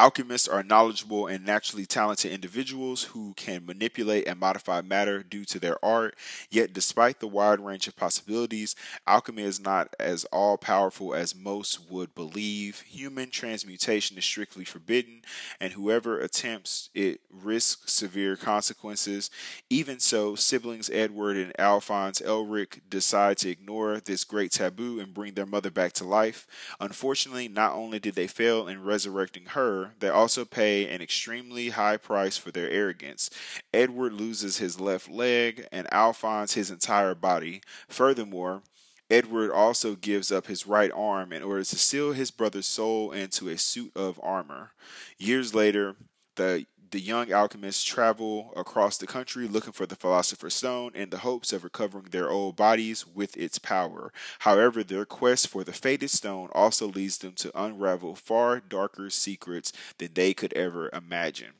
Alchemists 0.00 0.48
are 0.48 0.62
knowledgeable 0.62 1.26
and 1.26 1.44
naturally 1.44 1.84
talented 1.84 2.32
individuals 2.32 3.02
who 3.02 3.34
can 3.34 3.66
manipulate 3.66 4.26
and 4.26 4.40
modify 4.40 4.80
matter 4.80 5.22
due 5.22 5.44
to 5.44 5.58
their 5.58 5.76
art. 5.84 6.16
Yet, 6.48 6.72
despite 6.72 7.20
the 7.20 7.28
wide 7.28 7.60
range 7.60 7.86
of 7.86 7.96
possibilities, 7.96 8.74
alchemy 9.06 9.42
is 9.42 9.60
not 9.60 9.94
as 10.00 10.24
all 10.32 10.56
powerful 10.56 11.14
as 11.14 11.34
most 11.34 11.90
would 11.90 12.14
believe. 12.14 12.80
Human 12.80 13.28
transmutation 13.28 14.16
is 14.16 14.24
strictly 14.24 14.64
forbidden, 14.64 15.20
and 15.60 15.74
whoever 15.74 16.18
attempts 16.18 16.88
it 16.94 17.20
risks 17.30 17.92
severe 17.92 18.36
consequences. 18.36 19.30
Even 19.68 20.00
so, 20.00 20.34
siblings 20.34 20.88
Edward 20.88 21.36
and 21.36 21.52
Alphonse 21.60 22.22
Elric 22.22 22.80
decide 22.88 23.36
to 23.36 23.50
ignore 23.50 24.00
this 24.00 24.24
great 24.24 24.52
taboo 24.52 24.98
and 24.98 25.12
bring 25.12 25.34
their 25.34 25.44
mother 25.44 25.70
back 25.70 25.92
to 25.92 26.04
life. 26.04 26.46
Unfortunately, 26.80 27.48
not 27.48 27.74
only 27.74 27.98
did 27.98 28.14
they 28.14 28.26
fail 28.26 28.66
in 28.66 28.82
resurrecting 28.82 29.44
her, 29.48 29.89
they 29.98 30.08
also 30.08 30.44
pay 30.44 30.88
an 30.88 31.02
extremely 31.02 31.70
high 31.70 31.96
price 31.96 32.36
for 32.36 32.50
their 32.50 32.70
arrogance. 32.70 33.30
Edward 33.74 34.12
loses 34.12 34.58
his 34.58 34.80
left 34.80 35.10
leg 35.10 35.66
and 35.72 35.92
Alphonse 35.92 36.54
his 36.54 36.70
entire 36.70 37.14
body. 37.14 37.60
Furthermore, 37.88 38.62
Edward 39.10 39.50
also 39.50 39.96
gives 39.96 40.30
up 40.30 40.46
his 40.46 40.66
right 40.66 40.92
arm 40.94 41.32
in 41.32 41.42
order 41.42 41.64
to 41.64 41.76
seal 41.76 42.12
his 42.12 42.30
brother's 42.30 42.66
soul 42.66 43.10
into 43.10 43.48
a 43.48 43.58
suit 43.58 43.90
of 43.96 44.20
armor. 44.22 44.70
Years 45.18 45.54
later, 45.54 45.96
the 46.36 46.66
the 46.90 47.00
young 47.00 47.32
alchemists 47.32 47.84
travel 47.84 48.52
across 48.56 48.98
the 48.98 49.06
country 49.06 49.46
looking 49.46 49.72
for 49.72 49.86
the 49.86 49.96
Philosopher's 49.96 50.54
Stone 50.54 50.92
in 50.94 51.10
the 51.10 51.18
hopes 51.18 51.52
of 51.52 51.64
recovering 51.64 52.06
their 52.10 52.30
old 52.30 52.56
bodies 52.56 53.06
with 53.06 53.36
its 53.36 53.58
power. 53.58 54.12
However, 54.40 54.82
their 54.82 55.04
quest 55.04 55.48
for 55.48 55.64
the 55.64 55.72
Fated 55.72 56.10
Stone 56.10 56.48
also 56.52 56.86
leads 56.88 57.18
them 57.18 57.32
to 57.34 57.60
unravel 57.60 58.14
far 58.14 58.60
darker 58.60 59.10
secrets 59.10 59.72
than 59.98 60.10
they 60.14 60.34
could 60.34 60.52
ever 60.54 60.90
imagine. 60.92 61.52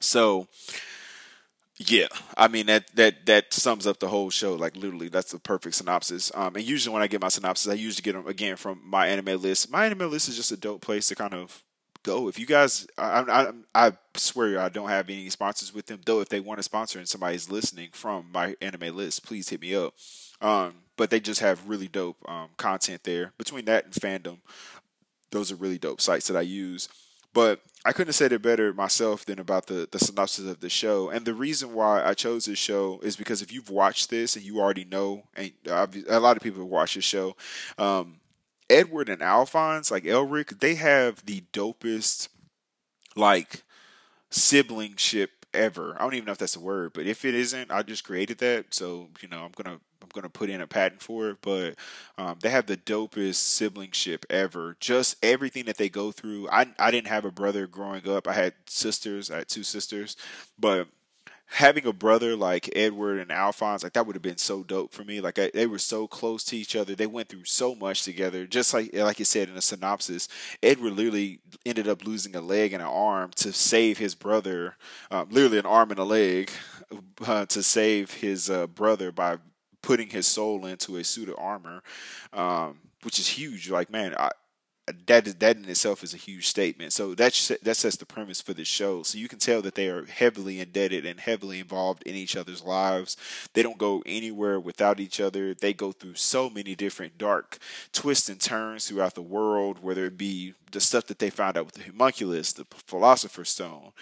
So, 0.00 0.48
yeah, 1.76 2.08
I 2.36 2.48
mean 2.48 2.66
that 2.66 2.94
that 2.96 3.26
that 3.26 3.52
sums 3.52 3.86
up 3.86 4.00
the 4.00 4.08
whole 4.08 4.30
show. 4.30 4.54
Like 4.54 4.76
literally, 4.76 5.08
that's 5.08 5.32
the 5.32 5.38
perfect 5.38 5.76
synopsis. 5.76 6.32
Um, 6.34 6.56
and 6.56 6.64
usually 6.64 6.92
when 6.92 7.02
I 7.02 7.06
get 7.06 7.20
my 7.20 7.28
synopsis, 7.28 7.70
I 7.70 7.74
usually 7.74 8.02
get 8.02 8.14
them 8.14 8.26
again 8.26 8.56
from 8.56 8.80
my 8.84 9.06
anime 9.06 9.40
list. 9.40 9.70
My 9.70 9.86
anime 9.86 10.10
list 10.10 10.28
is 10.28 10.36
just 10.36 10.52
a 10.52 10.56
dope 10.56 10.80
place 10.80 11.08
to 11.08 11.14
kind 11.14 11.34
of 11.34 11.62
go. 12.02 12.28
If 12.28 12.38
you 12.38 12.46
guys, 12.46 12.86
I, 12.96 13.52
I, 13.74 13.86
I 13.88 13.92
swear 14.14 14.60
I 14.60 14.68
don't 14.68 14.88
have 14.88 15.08
any 15.08 15.28
sponsors 15.30 15.74
with 15.74 15.86
them. 15.86 16.00
Though, 16.04 16.20
if 16.20 16.28
they 16.28 16.40
want 16.40 16.58
to 16.58 16.62
sponsor 16.62 16.98
and 16.98 17.08
somebody's 17.08 17.50
listening 17.50 17.90
from 17.92 18.26
my 18.32 18.56
anime 18.60 18.96
list, 18.96 19.26
please 19.26 19.48
hit 19.48 19.60
me 19.60 19.74
up. 19.74 19.94
Um, 20.40 20.74
but 20.96 21.10
they 21.10 21.20
just 21.20 21.40
have 21.40 21.68
really 21.68 21.88
dope 21.88 22.16
um, 22.28 22.50
content 22.56 23.04
there. 23.04 23.32
Between 23.38 23.64
that 23.66 23.84
and 23.84 23.94
fandom, 23.94 24.38
those 25.30 25.52
are 25.52 25.56
really 25.56 25.78
dope 25.78 26.00
sites 26.00 26.28
that 26.28 26.36
I 26.36 26.42
use. 26.42 26.88
But 27.34 27.60
I 27.84 27.92
couldn't 27.92 28.08
have 28.08 28.16
said 28.16 28.32
it 28.32 28.42
better 28.42 28.72
myself 28.72 29.24
than 29.24 29.38
about 29.38 29.66
the, 29.66 29.88
the 29.90 29.98
synopsis 29.98 30.46
of 30.46 30.60
the 30.60 30.68
show. 30.68 31.10
And 31.10 31.24
the 31.24 31.34
reason 31.34 31.72
why 31.72 32.02
I 32.02 32.14
chose 32.14 32.46
this 32.46 32.58
show 32.58 32.98
is 33.02 33.16
because 33.16 33.42
if 33.42 33.52
you've 33.52 33.70
watched 33.70 34.10
this 34.10 34.34
and 34.34 34.44
you 34.44 34.58
already 34.58 34.84
know, 34.84 35.24
and 35.36 35.52
a 35.66 36.18
lot 36.18 36.36
of 36.36 36.42
people 36.42 36.62
have 36.62 36.70
watched 36.70 36.96
this 36.96 37.04
show, 37.04 37.36
um, 37.76 38.18
Edward 38.70 39.08
and 39.08 39.22
Alphonse, 39.22 39.90
like 39.90 40.04
Elric, 40.04 40.60
they 40.60 40.74
have 40.76 41.24
the 41.24 41.42
dopest 41.52 42.28
like 43.16 43.62
siblingship 44.30 45.28
ever. 45.54 45.96
I 45.96 46.02
don't 46.02 46.14
even 46.14 46.26
know 46.26 46.32
if 46.32 46.38
that's 46.38 46.56
a 46.56 46.60
word, 46.60 46.92
but 46.92 47.06
if 47.06 47.24
it 47.24 47.34
isn't, 47.34 47.70
I 47.70 47.82
just 47.82 48.04
created 48.04 48.38
that. 48.38 48.74
So, 48.74 49.08
you 49.20 49.28
know, 49.28 49.44
I'm 49.44 49.52
gonna 49.56 49.78
I'm 50.02 50.08
gonna 50.12 50.28
put 50.28 50.50
in 50.50 50.60
a 50.60 50.66
patent 50.66 51.02
for 51.02 51.30
it. 51.30 51.38
But 51.42 51.76
um, 52.18 52.38
they 52.40 52.50
have 52.50 52.66
the 52.66 52.76
dopest 52.76 53.36
siblingship 53.36 54.24
ever. 54.30 54.76
Just 54.80 55.16
everything 55.22 55.64
that 55.66 55.76
they 55.78 55.88
go 55.88 56.12
through. 56.12 56.48
I 56.50 56.66
I 56.78 56.90
didn't 56.90 57.08
have 57.08 57.24
a 57.24 57.30
brother 57.30 57.66
growing 57.66 58.08
up. 58.08 58.28
I 58.28 58.34
had 58.34 58.54
sisters. 58.66 59.30
I 59.30 59.38
had 59.38 59.48
two 59.48 59.62
sisters, 59.62 60.16
but 60.58 60.88
having 61.50 61.86
a 61.86 61.92
brother 61.92 62.36
like 62.36 62.70
Edward 62.76 63.18
and 63.18 63.32
Alphonse, 63.32 63.82
like 63.82 63.94
that 63.94 64.06
would 64.06 64.14
have 64.14 64.22
been 64.22 64.38
so 64.38 64.62
dope 64.62 64.92
for 64.92 65.02
me. 65.02 65.20
Like 65.20 65.38
I, 65.38 65.50
they 65.52 65.66
were 65.66 65.78
so 65.78 66.06
close 66.06 66.44
to 66.44 66.56
each 66.56 66.76
other. 66.76 66.94
They 66.94 67.06
went 67.06 67.28
through 67.28 67.44
so 67.44 67.74
much 67.74 68.02
together. 68.02 68.46
Just 68.46 68.74
like 68.74 68.94
like 68.94 69.18
you 69.18 69.24
said 69.24 69.48
in 69.48 69.54
the 69.54 69.62
synopsis, 69.62 70.28
Edward 70.62 70.92
literally 70.92 71.40
ended 71.64 71.88
up 71.88 72.04
losing 72.04 72.36
a 72.36 72.40
leg 72.40 72.72
and 72.72 72.82
an 72.82 72.88
arm 72.88 73.30
to 73.36 73.52
save 73.52 73.98
his 73.98 74.14
brother. 74.14 74.76
Um, 75.10 75.28
literally 75.30 75.58
an 75.58 75.66
arm 75.66 75.90
and 75.90 75.98
a 75.98 76.04
leg 76.04 76.50
uh, 77.26 77.46
to 77.46 77.62
save 77.62 78.14
his 78.14 78.50
uh, 78.50 78.66
brother 78.66 79.10
by 79.10 79.38
putting 79.82 80.10
his 80.10 80.26
soul 80.26 80.66
into 80.66 80.96
a 80.96 81.04
suit 81.04 81.30
of 81.30 81.36
armor, 81.38 81.82
um, 82.32 82.78
which 83.02 83.18
is 83.18 83.26
huge. 83.26 83.70
Like 83.70 83.90
man, 83.90 84.14
I, 84.18 84.30
that 85.06 85.26
is, 85.26 85.34
that 85.36 85.56
in 85.56 85.64
itself 85.64 86.02
is 86.02 86.14
a 86.14 86.18
huge 86.18 86.46
statement. 86.46 86.92
So 86.92 87.14
that 87.14 87.32
that 87.62 87.76
sets 87.76 87.96
the 87.96 88.06
premise 88.06 88.40
for 88.40 88.54
the 88.54 88.64
show. 88.64 89.02
So 89.02 89.18
you 89.18 89.28
can 89.28 89.38
tell 89.38 89.62
that 89.62 89.74
they 89.74 89.88
are 89.88 90.04
heavily 90.06 90.60
indebted 90.60 91.04
and 91.06 91.20
heavily 91.20 91.60
involved 91.60 92.02
in 92.04 92.14
each 92.14 92.36
other's 92.36 92.62
lives. 92.62 93.16
They 93.54 93.62
don't 93.62 93.78
go 93.78 94.02
anywhere 94.06 94.58
without 94.60 95.00
each 95.00 95.20
other. 95.20 95.54
They 95.54 95.72
go 95.72 95.92
through 95.92 96.14
so 96.14 96.50
many 96.50 96.74
different 96.74 97.18
dark 97.18 97.58
twists 97.92 98.28
and 98.28 98.40
turns 98.40 98.88
throughout 98.88 99.14
the 99.14 99.22
world, 99.22 99.82
whether 99.82 100.06
it 100.06 100.18
be 100.18 100.54
the 100.72 100.80
stuff 100.80 101.06
that 101.06 101.18
they 101.18 101.30
found 101.30 101.56
out 101.56 101.66
with 101.66 101.74
the 101.74 101.84
homunculus, 101.84 102.52
the 102.52 102.66
philosopher's 102.86 103.50
stone, 103.50 103.92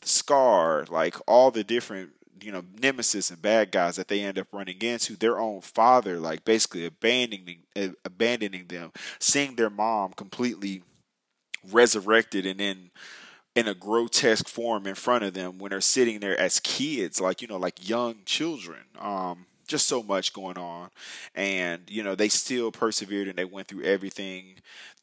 the 0.00 0.08
scar, 0.08 0.86
like 0.88 1.16
all 1.26 1.50
the 1.50 1.64
different 1.64 2.10
you 2.44 2.52
know 2.52 2.62
nemesis 2.80 3.30
and 3.30 3.40
bad 3.40 3.70
guys 3.70 3.96
that 3.96 4.08
they 4.08 4.20
end 4.20 4.38
up 4.38 4.46
running 4.52 4.80
into 4.80 5.16
their 5.16 5.38
own 5.38 5.60
father 5.60 6.18
like 6.18 6.44
basically 6.44 6.84
abandoning 6.84 7.60
abandoning 8.04 8.66
them 8.66 8.92
seeing 9.18 9.56
their 9.56 9.70
mom 9.70 10.12
completely 10.12 10.82
resurrected 11.72 12.44
and 12.44 12.60
then 12.60 12.90
in 13.54 13.68
a 13.68 13.74
grotesque 13.74 14.48
form 14.48 14.86
in 14.86 14.94
front 14.94 15.24
of 15.24 15.32
them 15.32 15.58
when 15.58 15.70
they're 15.70 15.80
sitting 15.80 16.20
there 16.20 16.38
as 16.38 16.60
kids 16.60 17.20
like 17.20 17.40
you 17.40 17.48
know 17.48 17.56
like 17.56 17.88
young 17.88 18.16
children. 18.24 18.80
Um 18.98 19.46
just 19.66 19.88
so 19.88 20.02
much 20.02 20.34
going 20.34 20.58
on. 20.58 20.90
And 21.34 21.82
you 21.88 22.02
know 22.02 22.14
they 22.14 22.28
still 22.28 22.70
persevered 22.70 23.28
and 23.28 23.38
they 23.38 23.44
went 23.44 23.68
through 23.68 23.82
everything 23.84 24.56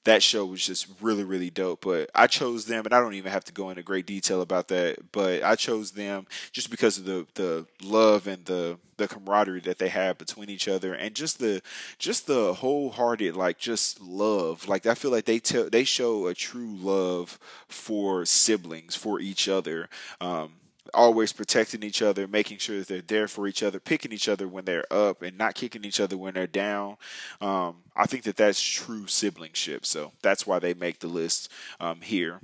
that 0.03 0.23
show 0.23 0.45
was 0.45 0.65
just 0.65 0.87
really 1.01 1.23
really 1.23 1.49
dope 1.49 1.81
but 1.81 2.09
i 2.15 2.27
chose 2.27 2.65
them 2.65 2.85
and 2.85 2.93
i 2.93 2.99
don't 2.99 3.13
even 3.13 3.31
have 3.31 3.43
to 3.43 3.53
go 3.53 3.69
into 3.69 3.83
great 3.83 4.05
detail 4.05 4.41
about 4.41 4.67
that 4.67 4.97
but 5.11 5.43
i 5.43 5.55
chose 5.55 5.91
them 5.91 6.25
just 6.51 6.69
because 6.69 6.97
of 6.97 7.05
the 7.05 7.25
the 7.35 7.65
love 7.83 8.27
and 8.27 8.45
the 8.45 8.77
the 9.01 9.07
camaraderie 9.07 9.59
that 9.61 9.79
they 9.79 9.89
have 9.89 10.17
between 10.17 10.49
each 10.49 10.67
other 10.67 10.93
and 10.93 11.15
just 11.15 11.39
the 11.39 11.61
just 11.97 12.27
the 12.27 12.53
wholehearted 12.53 13.35
like 13.35 13.57
just 13.57 13.99
love. 13.99 14.67
Like 14.67 14.85
i 14.85 14.93
feel 14.93 15.11
like 15.11 15.25
they 15.25 15.39
tell 15.39 15.69
they 15.69 15.83
show 15.83 16.27
a 16.27 16.33
true 16.35 16.75
love 16.79 17.39
for 17.67 18.25
siblings 18.25 18.95
for 18.95 19.19
each 19.19 19.49
other. 19.49 19.89
Um 20.21 20.53
always 20.93 21.33
protecting 21.33 21.83
each 21.83 22.01
other, 22.01 22.27
making 22.27 22.57
sure 22.57 22.79
that 22.79 22.87
they're 22.87 23.01
there 23.01 23.27
for 23.27 23.47
each 23.47 23.63
other, 23.63 23.79
picking 23.79 24.11
each 24.11 24.29
other 24.29 24.47
when 24.47 24.65
they're 24.65 24.91
up, 24.91 25.21
and 25.21 25.37
not 25.37 25.55
kicking 25.55 25.85
each 25.85 25.99
other 25.99 26.17
when 26.17 26.33
they're 26.33 26.47
down. 26.47 26.97
Um, 27.39 27.83
I 27.95 28.05
think 28.05 28.23
that 28.23 28.37
that's 28.37 28.61
true 28.61 29.05
siblingship. 29.05 29.85
So 29.85 30.13
that's 30.21 30.45
why 30.47 30.59
they 30.59 30.73
make 30.73 30.99
the 30.99 31.07
list 31.07 31.51
um, 31.79 32.01
here. 32.01 32.39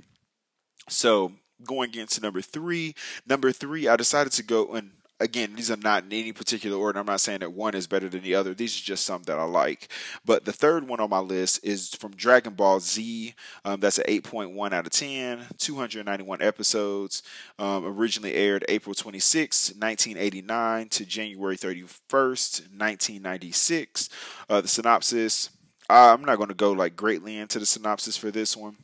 So 0.88 1.32
going 1.64 1.94
into 1.94 2.20
number 2.20 2.40
three, 2.40 2.94
number 3.26 3.52
three, 3.52 3.88
I 3.88 3.96
decided 3.96 4.32
to 4.34 4.42
go 4.42 4.74
and 4.74 4.92
again, 5.20 5.54
these 5.54 5.70
are 5.70 5.76
not 5.76 6.04
in 6.04 6.12
any 6.12 6.32
particular 6.32 6.76
order. 6.76 6.98
I'm 6.98 7.06
not 7.06 7.20
saying 7.20 7.40
that 7.40 7.52
one 7.52 7.74
is 7.74 7.86
better 7.86 8.08
than 8.08 8.22
the 8.22 8.34
other. 8.34 8.54
These 8.54 8.78
are 8.78 8.84
just 8.84 9.04
some 9.04 9.22
that 9.24 9.38
I 9.38 9.44
like. 9.44 9.88
But 10.24 10.44
the 10.44 10.52
third 10.52 10.88
one 10.88 11.00
on 11.00 11.10
my 11.10 11.18
list 11.18 11.60
is 11.62 11.94
from 11.94 12.14
Dragon 12.14 12.54
Ball 12.54 12.80
Z. 12.80 13.34
Um, 13.64 13.80
that's 13.80 13.98
an 13.98 14.04
8.1 14.08 14.72
out 14.72 14.86
of 14.86 14.92
10, 14.92 15.46
291 15.58 16.42
episodes. 16.42 17.22
Um, 17.58 17.84
originally 17.84 18.34
aired 18.34 18.64
April 18.68 18.94
26, 18.94 19.74
1989 19.74 20.88
to 20.90 21.04
January 21.04 21.56
31st, 21.56 22.60
1996. 22.76 24.08
Uh, 24.48 24.60
the 24.60 24.68
synopsis. 24.68 25.50
I'm 25.90 26.22
not 26.22 26.36
going 26.36 26.50
to 26.50 26.54
go 26.54 26.72
like 26.72 26.96
greatly 26.96 27.38
into 27.38 27.58
the 27.58 27.66
synopsis 27.66 28.16
for 28.16 28.30
this 28.30 28.56
one. 28.56 28.76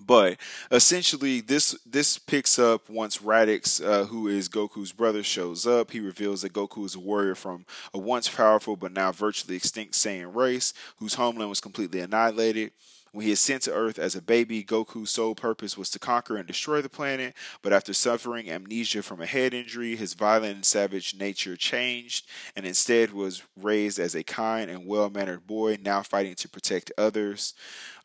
But 0.00 0.38
essentially, 0.70 1.40
this 1.40 1.76
this 1.84 2.18
picks 2.18 2.58
up 2.58 2.88
once 2.88 3.18
Raditz, 3.18 3.84
uh, 3.84 4.04
who 4.04 4.28
is 4.28 4.48
Goku's 4.48 4.92
brother, 4.92 5.22
shows 5.22 5.66
up. 5.66 5.90
He 5.90 6.00
reveals 6.00 6.42
that 6.42 6.52
Goku 6.52 6.84
is 6.84 6.94
a 6.94 7.00
warrior 7.00 7.34
from 7.34 7.66
a 7.92 7.98
once 7.98 8.28
powerful 8.28 8.76
but 8.76 8.92
now 8.92 9.12
virtually 9.12 9.56
extinct 9.56 9.94
Saiyan 9.94 10.34
race, 10.34 10.72
whose 10.98 11.14
homeland 11.14 11.50
was 11.50 11.60
completely 11.60 12.00
annihilated. 12.00 12.72
When 13.12 13.24
he 13.24 13.32
is 13.32 13.40
sent 13.40 13.62
to 13.62 13.72
Earth 13.72 13.98
as 13.98 14.14
a 14.14 14.22
baby, 14.22 14.62
Goku's 14.62 15.10
sole 15.10 15.34
purpose 15.34 15.78
was 15.78 15.88
to 15.90 15.98
conquer 15.98 16.36
and 16.36 16.46
destroy 16.46 16.82
the 16.82 16.90
planet, 16.90 17.34
but 17.62 17.72
after 17.72 17.94
suffering 17.94 18.50
amnesia 18.50 19.02
from 19.02 19.20
a 19.20 19.26
head 19.26 19.54
injury, 19.54 19.96
his 19.96 20.14
violent 20.14 20.54
and 20.54 20.64
savage 20.64 21.14
nature 21.18 21.56
changed 21.56 22.26
and 22.54 22.66
instead 22.66 23.12
was 23.12 23.42
raised 23.56 23.98
as 23.98 24.14
a 24.14 24.22
kind 24.22 24.70
and 24.70 24.86
well 24.86 25.08
mannered 25.08 25.46
boy, 25.46 25.78
now 25.82 26.02
fighting 26.02 26.34
to 26.34 26.48
protect 26.48 26.92
others. 26.98 27.54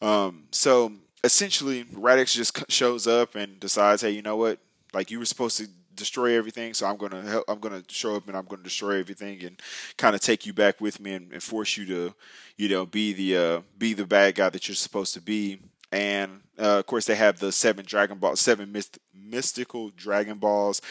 Um, 0.01 0.45
so 0.51 0.93
essentially 1.23 1.85
Raditz 1.85 2.33
just 2.33 2.69
shows 2.71 3.07
up 3.07 3.35
and 3.35 3.59
decides, 3.59 4.01
hey, 4.01 4.11
you 4.11 4.21
know 4.21 4.35
what? 4.35 4.59
Like 4.93 5.09
you 5.09 5.19
were 5.19 5.25
supposed 5.25 5.57
to 5.57 5.67
destroy 5.95 6.37
everything, 6.37 6.73
so 6.73 6.87
I'm 6.87 6.97
gonna 6.97 7.21
help. 7.21 7.45
I'm 7.47 7.59
gonna 7.59 7.83
show 7.87 8.15
up 8.15 8.27
and 8.27 8.37
I'm 8.37 8.45
gonna 8.45 8.63
destroy 8.63 8.99
everything 8.99 9.43
and 9.43 9.61
kind 9.97 10.15
of 10.15 10.21
take 10.21 10.45
you 10.45 10.53
back 10.53 10.81
with 10.81 10.99
me 10.99 11.13
and, 11.13 11.31
and, 11.31 11.41
force 11.41 11.77
you 11.77 11.85
to, 11.85 12.13
you 12.57 12.69
know, 12.69 12.85
be 12.85 13.13
the 13.13 13.37
uh, 13.37 13.61
be 13.77 13.93
the 13.93 14.05
bad 14.05 14.35
guy 14.35 14.49
that 14.49 14.67
you're 14.67 14.75
supposed 14.75 15.13
to 15.15 15.21
be. 15.21 15.59
And 15.91 16.41
uh, 16.59 16.79
of 16.79 16.85
course, 16.85 17.05
they 17.05 17.15
have 17.15 17.39
the 17.39 17.51
seven 17.51 17.85
Dragon 17.85 18.17
Balls, 18.17 18.39
seven 18.39 18.71
myst- 18.71 18.99
mystical 19.13 19.89
Dragon 19.91 20.37
Balls 20.37 20.81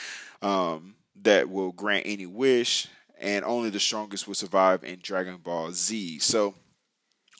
um, 0.41 0.95
that 1.23 1.51
will 1.51 1.73
grant 1.73 2.07
any 2.07 2.27
wish, 2.27 2.89
and 3.19 3.45
only 3.45 3.71
the 3.71 3.81
strongest 3.81 4.27
will 4.27 4.35
survive 4.35 4.85
in 4.85 5.01
Dragon 5.03 5.37
Ball 5.37 5.73
Z. 5.73 6.21
So 6.21 6.55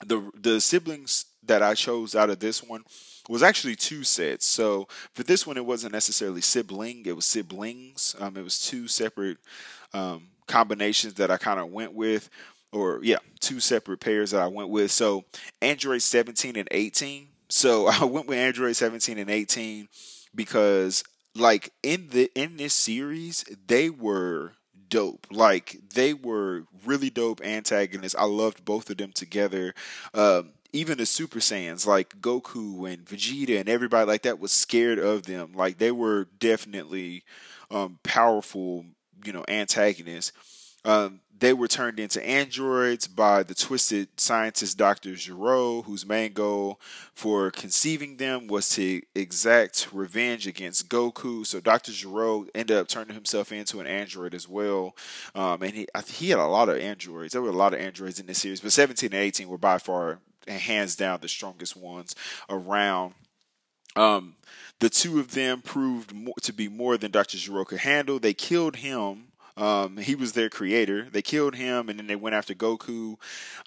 the 0.05 0.29
the 0.35 0.59
siblings 0.59 1.25
that 1.45 1.61
I 1.61 1.73
chose 1.73 2.15
out 2.15 2.29
of 2.29 2.39
this 2.39 2.63
one 2.63 2.83
was 3.29 3.43
actually 3.43 3.75
two 3.75 4.03
sets. 4.03 4.45
So 4.45 4.87
for 5.13 5.23
this 5.23 5.47
one, 5.47 5.57
it 5.57 5.65
wasn't 5.65 5.93
necessarily 5.93 6.41
sibling; 6.41 7.05
it 7.05 7.15
was 7.15 7.25
siblings. 7.25 8.15
Um, 8.19 8.37
it 8.37 8.43
was 8.43 8.65
two 8.65 8.87
separate 8.87 9.37
um, 9.93 10.27
combinations 10.47 11.15
that 11.15 11.31
I 11.31 11.37
kind 11.37 11.59
of 11.59 11.71
went 11.71 11.93
with, 11.93 12.29
or 12.71 12.99
yeah, 13.03 13.19
two 13.39 13.59
separate 13.59 13.99
pairs 13.99 14.31
that 14.31 14.41
I 14.41 14.47
went 14.47 14.69
with. 14.69 14.91
So 14.91 15.25
Android 15.61 16.01
17 16.01 16.55
and 16.55 16.67
18. 16.71 17.27
So 17.49 17.87
I 18.01 18.05
went 18.05 18.27
with 18.27 18.37
Android 18.37 18.75
17 18.75 19.17
and 19.17 19.29
18 19.29 19.87
because, 20.35 21.03
like 21.35 21.71
in 21.81 22.09
the 22.09 22.31
in 22.35 22.57
this 22.57 22.73
series, 22.73 23.45
they 23.67 23.89
were 23.89 24.53
dope. 24.89 25.27
Like 25.31 25.79
they 25.93 26.13
were 26.13 26.63
really 26.85 27.09
dope 27.09 27.41
antagonists. 27.41 28.15
I 28.15 28.25
loved 28.25 28.65
both 28.65 28.89
of 28.89 28.97
them 28.97 29.11
together. 29.11 29.73
Um, 30.13 30.49
even 30.73 30.97
the 30.97 31.05
Super 31.05 31.39
Saiyans 31.39 31.85
like 31.85 32.19
Goku 32.19 32.91
and 32.91 33.05
Vegeta 33.05 33.59
and 33.59 33.69
everybody 33.69 34.07
like 34.07 34.23
that 34.23 34.39
was 34.39 34.51
scared 34.51 34.99
of 34.99 35.23
them. 35.23 35.53
Like 35.53 35.77
they 35.77 35.91
were 35.91 36.27
definitely 36.39 37.23
um, 37.71 37.99
powerful, 38.03 38.85
you 39.23 39.31
know, 39.31 39.45
antagonists. 39.47 40.33
Um, 40.83 41.21
they 41.39 41.53
were 41.53 41.67
turned 41.67 41.99
into 41.99 42.25
androids 42.25 43.07
by 43.07 43.43
the 43.43 43.55
twisted 43.55 44.07
scientist 44.17 44.77
Dr. 44.77 45.15
Gero, 45.15 45.81
whose 45.81 46.05
main 46.05 46.31
goal 46.33 46.79
for 47.13 47.51
conceiving 47.51 48.17
them 48.17 48.47
was 48.47 48.69
to 48.69 49.01
exact 49.13 49.89
revenge 49.91 50.47
against 50.47 50.89
Goku. 50.89 51.45
So 51.45 51.59
Dr. 51.59 51.91
Gero 51.91 52.45
ended 52.55 52.77
up 52.77 52.87
turning 52.87 53.13
himself 53.13 53.51
into 53.51 53.79
an 53.79 53.87
android 53.87 54.33
as 54.33 54.47
well. 54.47 54.95
Um, 55.35 55.63
and 55.63 55.73
he, 55.73 55.87
he 56.07 56.29
had 56.29 56.39
a 56.39 56.45
lot 56.45 56.69
of 56.69 56.77
androids. 56.77 57.33
There 57.33 57.41
were 57.41 57.49
a 57.49 57.53
lot 57.53 57.73
of 57.73 57.79
androids 57.79 58.19
in 58.19 58.25
this 58.25 58.39
series, 58.39 58.61
but 58.61 58.71
17 58.71 59.07
and 59.07 59.21
18 59.21 59.47
were 59.47 59.57
by 59.57 59.79
far, 59.79 60.19
hands 60.47 60.95
down, 60.95 61.19
the 61.21 61.27
strongest 61.27 61.75
ones 61.75 62.15
around. 62.49 63.13
Um, 63.95 64.35
the 64.79 64.89
two 64.89 65.19
of 65.19 65.33
them 65.33 65.61
proved 65.61 66.13
more, 66.13 66.33
to 66.41 66.51
be 66.51 66.67
more 66.67 66.97
than 66.97 67.11
Dr. 67.11 67.37
Gero 67.37 67.63
could 67.63 67.79
handle. 67.79 68.19
They 68.19 68.33
killed 68.33 68.77
him 68.77 69.27
um, 69.55 69.97
he 69.97 70.15
was 70.15 70.33
their 70.33 70.49
creator. 70.49 71.07
They 71.11 71.21
killed 71.21 71.55
him, 71.55 71.89
and 71.89 71.99
then 71.99 72.07
they 72.07 72.15
went 72.15 72.35
after 72.35 72.53
Goku. 72.53 73.17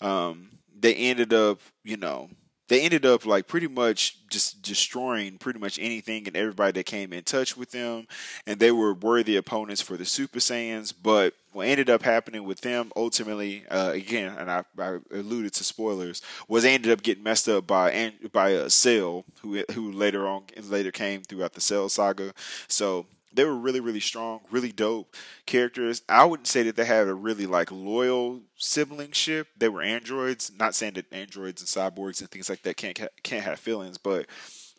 Um, 0.00 0.50
they 0.78 0.94
ended 0.94 1.32
up, 1.32 1.60
you 1.84 1.96
know, 1.96 2.28
they 2.68 2.80
ended 2.80 3.06
up 3.06 3.24
like 3.24 3.46
pretty 3.46 3.68
much 3.68 4.18
just 4.28 4.62
destroying 4.62 5.38
pretty 5.38 5.58
much 5.58 5.78
anything 5.78 6.26
and 6.26 6.36
everybody 6.36 6.72
that 6.72 6.86
came 6.86 7.12
in 7.12 7.22
touch 7.22 7.56
with 7.56 7.70
them, 7.70 8.06
and 8.46 8.58
they 8.58 8.72
were 8.72 8.92
worthy 8.92 9.36
opponents 9.36 9.80
for 9.80 9.96
the 9.96 10.04
Super 10.04 10.38
Saiyans. 10.38 10.92
But 11.00 11.34
what 11.52 11.66
ended 11.68 11.88
up 11.88 12.02
happening 12.02 12.44
with 12.44 12.60
them 12.60 12.92
ultimately, 12.96 13.64
uh, 13.68 13.92
again, 13.92 14.36
and 14.36 14.50
I, 14.50 14.64
I, 14.78 14.98
alluded 15.10 15.52
to 15.54 15.64
spoilers, 15.64 16.22
was 16.48 16.64
they 16.64 16.74
ended 16.74 16.92
up 16.92 17.02
getting 17.02 17.24
messed 17.24 17.48
up 17.48 17.66
by 17.66 18.12
by 18.32 18.50
a 18.50 18.68
Cell, 18.68 19.24
who 19.42 19.62
who 19.72 19.92
later 19.92 20.26
on 20.26 20.44
later 20.62 20.90
came 20.90 21.22
throughout 21.22 21.54
the 21.54 21.60
Cell 21.60 21.88
saga. 21.88 22.32
So 22.68 23.06
they 23.36 23.44
were 23.44 23.56
really 23.56 23.80
really 23.80 24.00
strong 24.00 24.40
really 24.50 24.72
dope 24.72 25.14
characters. 25.46 26.02
I 26.08 26.24
wouldn't 26.24 26.48
say 26.48 26.62
that 26.64 26.76
they 26.76 26.84
had 26.84 27.08
a 27.08 27.14
really 27.14 27.46
like 27.46 27.70
loyal 27.70 28.40
siblingship. 28.56 29.48
They 29.56 29.68
were 29.68 29.82
androids. 29.82 30.50
Not 30.58 30.74
saying 30.74 30.94
that 30.94 31.12
androids 31.12 31.62
and 31.62 31.68
cyborgs 31.68 32.20
and 32.20 32.30
things 32.30 32.48
like 32.48 32.62
that 32.62 32.76
can't 32.76 32.98
can't 33.22 33.44
have 33.44 33.58
feelings 33.60 33.98
but 33.98 34.26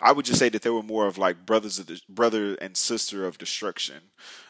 i 0.01 0.11
would 0.11 0.25
just 0.25 0.39
say 0.39 0.49
that 0.49 0.61
they 0.61 0.69
were 0.69 0.83
more 0.83 1.07
of 1.07 1.17
like 1.17 1.45
brothers 1.45 1.79
of 1.79 1.87
the 1.87 1.99
brother 2.07 2.55
and 2.55 2.77
sister 2.77 3.25
of 3.25 3.37
destruction. 3.37 4.01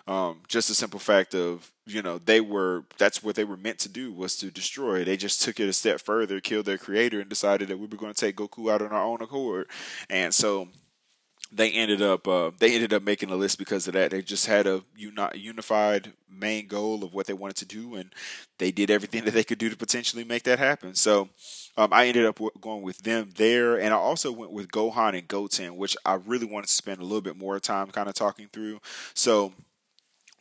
Um, 0.08 0.42
just 0.48 0.70
a 0.70 0.74
simple 0.74 1.00
fact 1.00 1.36
of 1.36 1.72
you 1.86 2.02
know 2.02 2.18
they 2.18 2.42
were 2.42 2.86
that's 2.98 3.24
what 3.24 3.36
they 3.36 3.44
were 3.44 3.58
meant 3.58 3.80
to 3.80 3.90
do 3.90 4.12
was 4.12 4.36
to 4.38 4.52
destroy. 4.52 5.04
They 5.04 5.18
just 5.18 5.42
took 5.42 5.60
it 5.60 5.70
a 5.70 5.74
step 5.74 6.00
further 6.00 6.40
killed 6.40 6.66
their 6.66 6.78
creator 6.78 7.20
and 7.20 7.30
decided 7.30 7.68
that 7.70 7.78
we 7.78 7.88
were 7.88 7.98
going 7.98 8.14
to 8.14 8.20
take 8.20 8.38
goku 8.38 8.72
out 8.72 8.82
on 8.82 8.92
our 8.92 9.04
own 9.04 9.22
accord. 9.22 9.68
And 10.10 10.34
so 10.34 10.70
they 11.52 11.72
ended 11.72 12.02
up 12.02 12.28
uh, 12.28 12.52
they 12.60 12.74
ended 12.74 12.94
up 12.94 13.04
making 13.04 13.30
a 13.30 13.36
list 13.36 13.58
because 13.58 13.88
of 13.88 13.94
that. 13.94 14.12
They 14.12 14.22
just 14.22 14.46
had 14.46 14.68
a 14.68 14.84
uni- 14.96 15.38
unified 15.38 16.14
main 16.30 16.68
goal 16.68 17.04
of 17.04 17.14
what 17.14 17.26
they 17.26 17.34
wanted 17.34 17.58
to 17.58 17.66
do, 17.66 17.96
and 17.96 18.14
they 18.58 18.72
did 18.72 18.92
everything 18.92 19.26
that 19.26 19.34
they 19.34 19.44
could 19.44 19.58
do 19.58 19.70
to 19.70 19.78
potentially 19.78 20.24
make 20.24 20.44
that 20.44 20.60
happen. 20.60 20.96
So 20.96 21.30
um, 21.78 21.94
I 21.94 22.08
ended 22.08 22.26
up 22.26 22.40
going 22.62 22.82
with 22.82 23.00
them 23.00 23.30
there, 23.36 23.80
and 23.80 23.94
I 23.94 23.98
also 23.98 24.32
went 24.32 24.52
with 24.52 24.72
Gohan 24.72 25.18
and 25.18 25.28
Goten, 25.28 25.78
which 25.78 25.96
I 26.06 26.16
really 26.16 26.46
wanted 26.46 26.68
to 26.68 26.74
spend 26.74 27.00
a 27.00 27.04
little 27.04 27.22
bit 27.22 27.38
more 27.38 27.60
time 27.60 27.88
kind 27.92 28.10
of 28.10 28.16
talking 28.16 28.50
through. 28.52 28.80
So 29.14 29.54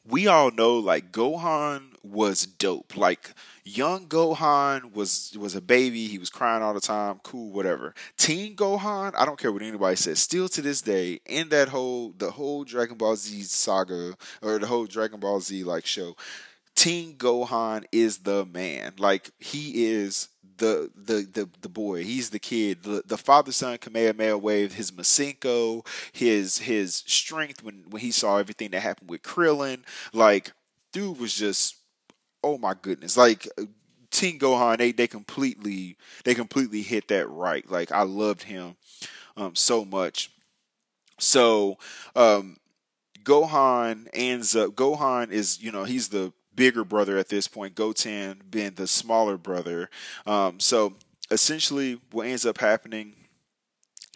we 0.08 0.26
all 0.26 0.50
know 0.50 0.78
like 0.78 1.12
Gohan 1.12 1.92
was 2.02 2.46
dope. 2.46 2.96
Like 2.96 3.32
young 3.64 4.06
Gohan 4.06 4.92
was 4.94 5.36
was 5.38 5.54
a 5.54 5.60
baby. 5.60 6.06
He 6.06 6.18
was 6.18 6.30
crying 6.30 6.62
all 6.62 6.74
the 6.74 6.80
time. 6.80 7.20
Cool, 7.22 7.50
whatever. 7.50 7.94
Teen 8.16 8.56
Gohan, 8.56 9.12
I 9.16 9.24
don't 9.24 9.38
care 9.38 9.52
what 9.52 9.62
anybody 9.62 9.96
says. 9.96 10.18
Still 10.18 10.48
to 10.50 10.62
this 10.62 10.82
day, 10.82 11.20
in 11.26 11.48
that 11.50 11.68
whole 11.68 12.12
the 12.16 12.30
whole 12.32 12.64
Dragon 12.64 12.96
Ball 12.96 13.16
Z 13.16 13.42
saga 13.42 14.14
or 14.42 14.58
the 14.58 14.66
whole 14.66 14.86
Dragon 14.86 15.20
Ball 15.20 15.40
Z 15.40 15.64
like 15.64 15.86
show, 15.86 16.16
Teen 16.74 17.14
Gohan 17.16 17.84
is 17.90 18.18
the 18.18 18.44
man. 18.44 18.92
Like 18.98 19.30
he 19.38 19.86
is 19.86 20.28
the 20.58 20.90
the 20.94 21.28
the, 21.32 21.48
the 21.60 21.68
boy. 21.68 22.04
He's 22.04 22.30
the 22.30 22.38
kid. 22.38 22.82
The, 22.82 23.02
the 23.06 23.18
father 23.18 23.52
son 23.52 23.78
Kamehameha 23.78 24.38
wave. 24.38 24.74
His 24.74 24.90
Masenko. 24.90 25.86
His 26.12 26.58
his 26.58 27.02
strength 27.06 27.62
when 27.62 27.84
when 27.88 28.02
he 28.02 28.10
saw 28.10 28.38
everything 28.38 28.70
that 28.70 28.80
happened 28.80 29.10
with 29.10 29.22
Krillin. 29.22 29.82
Like 30.12 30.52
dude 30.92 31.18
was 31.18 31.34
just 31.34 31.76
oh 32.42 32.58
my 32.58 32.74
goodness. 32.80 33.16
Like 33.16 33.48
Teen 34.10 34.38
Gohan, 34.38 34.78
they 34.78 34.92
they 34.92 35.06
completely 35.06 35.96
they 36.24 36.34
completely 36.34 36.82
hit 36.82 37.08
that 37.08 37.28
right. 37.28 37.68
Like 37.70 37.92
I 37.92 38.02
loved 38.02 38.44
him 38.44 38.76
um 39.36 39.54
so 39.54 39.84
much. 39.84 40.30
So 41.18 41.78
um 42.14 42.56
Gohan 43.22 44.08
ends 44.14 44.54
up 44.54 44.70
Gohan 44.70 45.30
is 45.30 45.62
you 45.62 45.72
know 45.72 45.84
he's 45.84 46.08
the 46.08 46.32
bigger 46.56 46.84
brother 46.84 47.16
at 47.18 47.28
this 47.28 47.46
point, 47.46 47.74
Goten 47.74 48.42
being 48.50 48.72
the 48.72 48.86
smaller 48.86 49.36
brother. 49.36 49.90
Um, 50.26 50.58
so 50.58 50.94
essentially, 51.30 52.00
what 52.10 52.26
ends 52.26 52.46
up 52.46 52.58
happening 52.58 53.12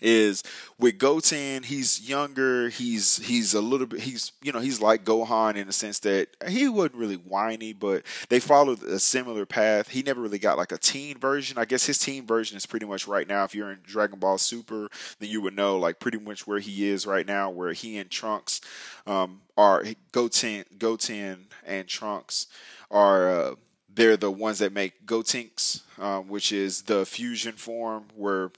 is 0.01 0.43
with 0.79 0.99
Goten, 0.99 1.63
he's 1.63 2.09
younger, 2.09 2.69
he's 2.69 3.19
he's 3.19 3.55
a 3.55 3.61
little 3.61 3.87
bit 3.87 4.01
he's 4.01 4.33
you 4.43 4.53
know, 4.53 4.61
he's 4.61 4.81
like 4.81 5.05
Gohan 5.05 5.57
in 5.57 5.67
the 5.67 5.73
sense 5.73 5.99
that 6.01 6.29
he 6.49 6.69
wasn't 6.69 6.97
really 6.97 7.17
whiny, 7.17 7.73
but 7.73 8.03
they 8.29 8.41
followed 8.41 8.83
a 8.83 8.99
similar 8.99 9.47
path. 9.47 9.89
He 9.89 10.03
never 10.03 10.21
really 10.21 10.39
got 10.39 10.59
like 10.59 10.73
a 10.73 10.79
teen 10.79 11.19
version. 11.19 11.59
I 11.59 11.65
guess 11.65 11.87
his 11.87 11.99
teen 11.99 12.27
version 12.27 12.57
is 12.57 12.67
pretty 12.67 12.87
much 12.87 13.07
right 13.07 13.29
now. 13.29 13.45
If 13.45 13.55
you're 13.55 13.71
in 13.71 13.81
Dragon 13.85 14.19
Ball 14.19 14.39
Super, 14.39 14.89
then 15.19 15.29
you 15.29 15.41
would 15.43 15.55
know 15.55 15.79
like 15.79 15.99
pretty 15.99 16.19
much 16.19 16.47
where 16.47 16.61
he 16.61 16.89
is 16.89 17.07
right 17.07 17.27
now, 17.27 17.51
where 17.51 17.73
he 17.73 17.99
and 17.99 18.11
Trunks 18.11 18.61
um, 19.07 19.43
are 19.57 19.85
Goten 20.13 20.65
Goten 20.79 21.47
and 21.67 21.87
Trunks 21.89 22.47
are 22.91 23.31
uh, 23.31 23.55
they're 23.93 24.17
the 24.17 24.31
ones 24.31 24.59
that 24.61 24.73
make 24.73 25.07
Gotenks, 25.07 25.83
um, 25.99 26.29
which 26.29 26.53
is 26.53 26.83
the 26.83 27.05
fusion 27.05 27.53
form 27.53 28.05
where 28.15 28.51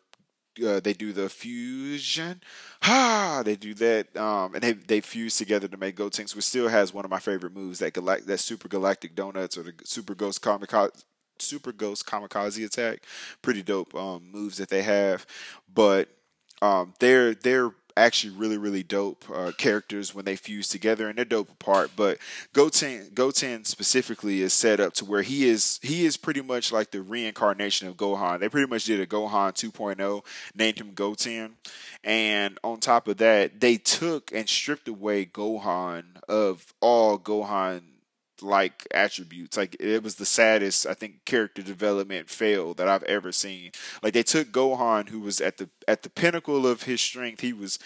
uh, 0.67 0.81
they 0.81 0.93
do 0.93 1.13
the 1.13 1.29
fusion. 1.29 2.43
Ha! 2.83 3.43
They 3.45 3.57
do 3.57 3.75
that, 3.75 4.17
um, 4.17 4.55
and 4.55 4.63
they 4.63 4.73
they 4.73 5.01
fuse 5.01 5.37
together 5.37 5.69
to 5.69 5.77
make 5.77 5.97
Gotenks, 5.97 6.35
which 6.35 6.45
still 6.45 6.69
has 6.69 6.93
one 6.93 7.05
of 7.05 7.11
my 7.11 7.19
favorite 7.21 7.55
moves 7.55 7.79
that 7.79 7.95
galact- 7.95 8.27
that 8.27 8.39
Super 8.39 8.69
Galactic 8.69 9.15
Donuts 9.15 9.57
or 9.57 9.63
the 9.63 9.73
Super 9.85 10.15
Ghost 10.15 10.43
Kamikaze. 10.43 11.05
Super 11.39 11.73
Ghost 11.73 12.07
Kamikaze 12.07 12.65
attack, 12.65 13.03
pretty 13.41 13.63
dope 13.63 13.93
um, 13.97 14.31
moves 14.31 14.59
that 14.59 14.69
they 14.69 14.83
have, 14.83 15.27
but 15.73 16.09
um, 16.61 16.95
they're 17.01 17.35
they're 17.35 17.73
actually 17.97 18.35
really 18.35 18.57
really 18.57 18.83
dope 18.83 19.25
uh, 19.33 19.53
characters 19.59 20.15
when 20.15 20.25
they 20.25 20.37
fuse 20.37 20.69
together 20.69 21.09
and 21.09 21.19
they're 21.19 21.25
dope 21.25 21.51
apart 21.51 21.91
but 21.97 22.19
goten 22.53 23.11
goten 23.15 23.65
specifically 23.65 24.43
is 24.43 24.53
set 24.53 24.81
up 24.81 24.93
to 24.95 25.05
where 25.05 25.23
he 25.23 25.49
is 25.49 25.79
he 25.83 26.05
is 26.05 26.17
pretty 26.17 26.43
much 26.43 26.73
like 26.73 26.91
the 26.91 27.03
reincarnation 27.03 27.89
of 27.89 27.97
gohan. 27.97 28.41
They 28.41 28.49
pretty 28.49 28.69
much 28.69 28.85
did 28.85 29.01
a 29.01 29.07
gohan 29.07 29.53
2.0 29.53 30.25
named 30.55 30.79
him 30.79 30.93
goten 30.95 31.57
and 32.05 32.59
on 32.65 32.81
top 32.81 33.09
of 33.09 33.19
that 33.19 33.61
they 33.61 33.77
took 33.77 34.33
and 34.33 34.49
stripped 34.49 34.89
away 34.89 35.25
gohan 35.25 36.05
of 36.29 36.73
all 36.81 37.19
gohan 37.19 37.83
like 38.43 38.87
attributes. 38.93 39.57
Like 39.57 39.77
it 39.81 40.03
was 40.03 40.17
the 40.17 40.27
saddest 40.27 40.87
I 40.87 40.95
think 40.95 41.25
character 41.25 41.63
development 41.63 42.29
fail 42.29 42.75
that 42.75 42.89
I've 42.89 43.03
ever 43.05 43.33
seen. 43.33 43.73
Like 44.03 44.15
they 44.15 44.23
took 44.23 44.49
Gohan 44.49 45.09
who 45.09 45.21
was 45.21 45.41
at 45.41 45.59
the 45.59 45.69
at 45.87 46.03
the 46.03 46.11
pinnacle 46.11 46.67
of 46.67 46.85
his 46.85 47.01
strength. 47.01 47.41
He 47.41 47.53
was 47.53 47.79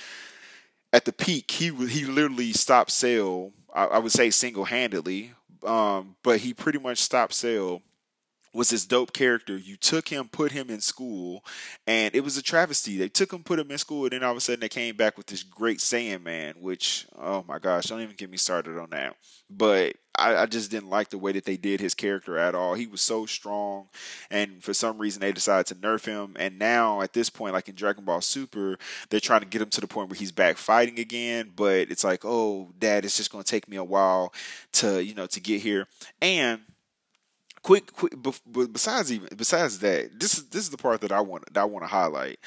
at 0.92 1.04
the 1.04 1.12
peak. 1.12 1.50
He 1.50 1.70
he 1.86 2.04
literally 2.04 2.52
stopped 2.52 2.90
Cell. 2.90 3.52
I, 3.74 3.84
I 3.84 3.98
would 3.98 4.12
say 4.12 4.30
single 4.30 4.64
handedly. 4.64 5.32
Um, 5.64 6.16
but 6.22 6.40
he 6.40 6.54
pretty 6.54 6.78
much 6.78 6.98
stopped 6.98 7.34
Cell 7.34 7.82
was 8.56 8.70
this 8.70 8.86
dope 8.86 9.12
character. 9.12 9.56
You 9.56 9.76
took 9.76 10.08
him, 10.08 10.28
put 10.28 10.52
him 10.52 10.70
in 10.70 10.80
school, 10.80 11.44
and 11.86 12.14
it 12.14 12.24
was 12.24 12.36
a 12.36 12.42
travesty. 12.42 12.96
They 12.96 13.08
took 13.08 13.32
him, 13.32 13.44
put 13.44 13.58
him 13.58 13.70
in 13.70 13.78
school, 13.78 14.04
and 14.04 14.12
then 14.12 14.24
all 14.24 14.32
of 14.32 14.36
a 14.36 14.40
sudden 14.40 14.60
they 14.60 14.68
came 14.68 14.96
back 14.96 15.16
with 15.16 15.26
this 15.26 15.42
great 15.42 15.78
Saiyaman, 15.78 16.56
which, 16.56 17.06
oh 17.18 17.44
my 17.46 17.58
gosh, 17.58 17.84
don't 17.84 18.00
even 18.00 18.16
get 18.16 18.30
me 18.30 18.36
started 18.36 18.78
on 18.78 18.90
that. 18.90 19.16
But 19.48 19.96
I, 20.18 20.36
I, 20.36 20.46
just 20.46 20.70
didn't 20.70 20.90
like 20.90 21.10
the 21.10 21.18
way 21.18 21.32
that 21.32 21.44
they 21.44 21.56
did 21.56 21.80
his 21.80 21.94
character 21.94 22.38
at 22.38 22.54
all. 22.54 22.74
He 22.74 22.86
was 22.86 23.00
so 23.00 23.26
strong, 23.26 23.88
and 24.30 24.62
for 24.62 24.74
some 24.74 24.98
reason 24.98 25.20
they 25.20 25.32
decided 25.32 25.66
to 25.66 25.74
nerf 25.74 26.06
him. 26.06 26.36
And 26.38 26.58
now 26.58 27.02
at 27.02 27.12
this 27.12 27.30
point, 27.30 27.52
like 27.52 27.68
in 27.68 27.74
Dragon 27.74 28.04
Ball 28.04 28.20
Super, 28.20 28.78
they're 29.10 29.20
trying 29.20 29.40
to 29.40 29.46
get 29.46 29.62
him 29.62 29.70
to 29.70 29.80
the 29.80 29.86
point 29.86 30.08
where 30.08 30.18
he's 30.18 30.32
back 30.32 30.56
fighting 30.56 30.98
again. 30.98 31.52
But 31.54 31.90
it's 31.90 32.04
like, 32.04 32.24
oh, 32.24 32.72
Dad, 32.78 33.04
it's 33.04 33.16
just 33.16 33.30
going 33.30 33.44
to 33.44 33.50
take 33.50 33.68
me 33.68 33.76
a 33.76 33.84
while 33.84 34.32
to 34.72 35.04
you 35.04 35.14
know 35.14 35.26
to 35.26 35.40
get 35.40 35.60
here. 35.60 35.86
And 36.20 36.62
quick, 37.66 37.92
quick. 37.92 38.14
Besides 38.72 39.12
even 39.12 39.28
besides 39.36 39.80
that, 39.80 40.20
this 40.20 40.38
is 40.38 40.44
this 40.50 40.62
is 40.62 40.70
the 40.70 40.76
part 40.76 41.00
that 41.00 41.10
I 41.10 41.20
want 41.20 41.52
that 41.52 41.60
I 41.60 41.64
want 41.64 41.82
to 41.82 41.88
highlight. 41.88 42.38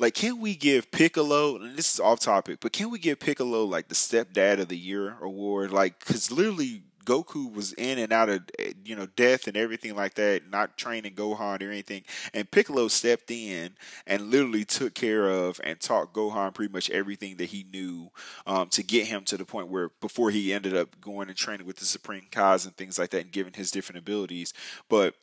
Like, 0.00 0.14
can 0.14 0.40
we 0.40 0.56
give 0.56 0.90
Piccolo? 0.90 1.56
And 1.56 1.78
this 1.78 1.94
is 1.94 2.00
off 2.00 2.18
topic, 2.18 2.58
but 2.60 2.72
can 2.72 2.90
we 2.90 2.98
give 2.98 3.20
Piccolo 3.20 3.64
like 3.64 3.86
the 3.88 3.94
stepdad 3.94 4.58
of 4.58 4.68
the 4.68 4.76
year 4.76 5.16
award? 5.22 5.70
Like, 5.70 6.00
because 6.00 6.32
literally 6.32 6.82
Goku 7.04 7.52
was 7.52 7.72
in 7.74 7.98
and 7.98 8.12
out 8.12 8.28
of 8.28 8.42
eh, 8.58 8.72
you 8.84 8.96
know 8.96 9.06
death 9.06 9.46
and 9.46 9.56
everything 9.56 9.94
like 9.94 10.14
that, 10.14 10.50
not 10.50 10.76
training 10.76 11.14
Gohan 11.14 11.62
or 11.62 11.70
anything. 11.70 12.02
And 12.32 12.50
Piccolo 12.50 12.88
stepped 12.88 13.30
in 13.30 13.70
and 14.06 14.30
literally 14.30 14.64
took 14.64 14.94
care 14.94 15.28
of 15.28 15.60
and 15.62 15.80
taught 15.80 16.12
Gohan 16.12 16.54
pretty 16.54 16.72
much 16.72 16.90
everything 16.90 17.36
that 17.36 17.46
he 17.46 17.66
knew 17.72 18.10
um, 18.46 18.68
to 18.70 18.82
get 18.82 19.06
him 19.06 19.24
to 19.24 19.36
the 19.36 19.44
point 19.44 19.68
where 19.68 19.90
before 20.00 20.30
he 20.30 20.52
ended 20.52 20.76
up 20.76 21.00
going 21.00 21.28
and 21.28 21.36
training 21.36 21.66
with 21.66 21.76
the 21.76 21.84
Supreme 21.84 22.26
Kais 22.30 22.64
and 22.64 22.76
things 22.76 22.98
like 22.98 23.10
that 23.10 23.22
and 23.22 23.32
giving 23.32 23.52
his 23.54 23.70
different 23.70 23.98
abilities. 23.98 24.52
But 24.88 25.14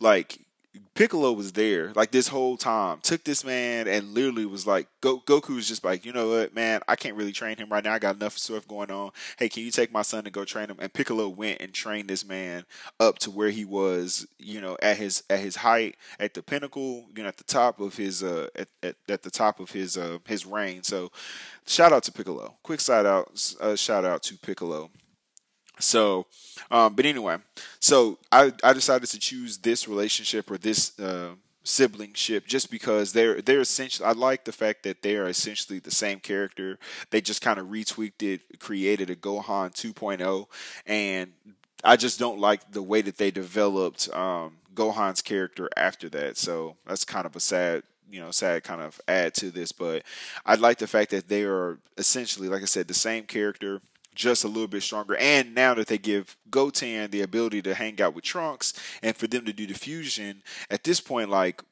like 0.00 0.40
Piccolo 0.94 1.32
was 1.32 1.52
there 1.52 1.92
like 1.94 2.10
this 2.10 2.28
whole 2.28 2.56
time. 2.56 2.98
Took 3.02 3.24
this 3.24 3.44
man 3.44 3.88
and 3.88 4.14
literally 4.14 4.44
was 4.46 4.66
like, 4.66 4.88
Go- 5.00 5.20
Goku 5.20 5.54
was 5.54 5.68
just 5.68 5.84
like, 5.84 6.04
you 6.04 6.12
know 6.12 6.28
what, 6.28 6.54
man, 6.54 6.80
I 6.88 6.96
can't 6.96 7.16
really 7.16 7.32
train 7.32 7.56
him 7.56 7.70
right 7.70 7.82
now. 7.82 7.94
I 7.94 7.98
got 7.98 8.16
enough 8.16 8.36
stuff 8.36 8.66
going 8.68 8.90
on. 8.90 9.12
Hey, 9.38 9.48
can 9.48 9.62
you 9.62 9.70
take 9.70 9.92
my 9.92 10.02
son 10.02 10.24
and 10.24 10.32
go 10.32 10.44
train 10.44 10.68
him? 10.68 10.76
And 10.80 10.92
Piccolo 10.92 11.28
went 11.28 11.60
and 11.60 11.72
trained 11.72 12.08
this 12.08 12.26
man 12.26 12.64
up 13.00 13.18
to 13.20 13.30
where 13.30 13.50
he 13.50 13.64
was, 13.64 14.26
you 14.38 14.60
know, 14.60 14.76
at 14.82 14.98
his 14.98 15.22
at 15.30 15.40
his 15.40 15.56
height, 15.56 15.96
at 16.18 16.34
the 16.34 16.42
pinnacle, 16.42 17.06
you 17.16 17.22
know, 17.22 17.28
at 17.28 17.36
the 17.36 17.44
top 17.44 17.80
of 17.80 17.96
his 17.96 18.22
uh 18.22 18.48
at, 18.54 18.68
at, 18.82 18.96
at 19.08 19.22
the 19.22 19.30
top 19.30 19.60
of 19.60 19.70
his 19.70 19.96
uh 19.96 20.18
his 20.26 20.44
reign. 20.44 20.82
So, 20.82 21.10
shout 21.66 21.92
out 21.92 22.02
to 22.04 22.12
Piccolo. 22.12 22.56
Quick 22.62 22.80
side 22.80 23.06
out, 23.06 23.54
uh, 23.60 23.76
shout 23.76 24.04
out 24.04 24.22
to 24.24 24.36
Piccolo. 24.36 24.90
So, 25.78 26.26
um, 26.70 26.94
but 26.94 27.06
anyway, 27.06 27.38
so 27.80 28.18
I, 28.32 28.52
I 28.62 28.72
decided 28.72 29.08
to 29.08 29.18
choose 29.18 29.58
this 29.58 29.88
relationship 29.88 30.50
or 30.50 30.58
this 30.58 30.98
uh, 30.98 31.30
siblingship 31.64 32.46
just 32.46 32.70
because 32.70 33.12
they're 33.12 33.40
they're 33.42 33.60
essentially. 33.60 34.06
I 34.06 34.12
like 34.12 34.44
the 34.44 34.52
fact 34.52 34.82
that 34.84 35.02
they 35.02 35.16
are 35.16 35.28
essentially 35.28 35.78
the 35.78 35.90
same 35.90 36.20
character. 36.20 36.78
They 37.10 37.20
just 37.20 37.42
kind 37.42 37.58
of 37.58 37.66
retweaked 37.66 38.22
it, 38.22 38.58
created 38.58 39.10
a 39.10 39.16
Gohan 39.16 39.72
2.0, 39.72 40.46
and 40.86 41.32
I 41.84 41.96
just 41.96 42.18
don't 42.18 42.40
like 42.40 42.72
the 42.72 42.82
way 42.82 43.02
that 43.02 43.18
they 43.18 43.30
developed 43.30 44.12
um, 44.14 44.56
Gohan's 44.74 45.22
character 45.22 45.68
after 45.76 46.08
that. 46.10 46.36
So 46.36 46.76
that's 46.86 47.04
kind 47.04 47.26
of 47.26 47.36
a 47.36 47.40
sad 47.40 47.82
you 48.10 48.20
know 48.20 48.30
sad 48.30 48.64
kind 48.64 48.80
of 48.80 48.98
add 49.06 49.34
to 49.34 49.50
this 49.50 49.70
but 49.70 50.02
i 50.46 50.54
like 50.54 50.78
the 50.78 50.86
fact 50.86 51.10
that 51.10 51.28
they 51.28 51.42
are 51.42 51.78
essentially 51.98 52.48
like 52.48 52.62
i 52.62 52.64
said 52.64 52.88
the 52.88 52.94
same 52.94 53.24
character 53.24 53.82
just 54.18 54.44
a 54.44 54.48
little 54.48 54.66
bit 54.66 54.82
stronger. 54.82 55.16
And 55.16 55.54
now 55.54 55.74
that 55.74 55.86
they 55.86 55.96
give 55.96 56.36
Goten 56.50 57.10
the 57.10 57.22
ability 57.22 57.62
to 57.62 57.74
hang 57.74 58.00
out 58.02 58.14
with 58.14 58.24
Trunks 58.24 58.74
and 59.00 59.16
for 59.16 59.28
them 59.28 59.44
to 59.46 59.52
do 59.52 59.66
the 59.66 59.74
fusion, 59.74 60.42
at 60.68 60.84
this 60.84 61.00
point, 61.00 61.30
like, 61.30 61.62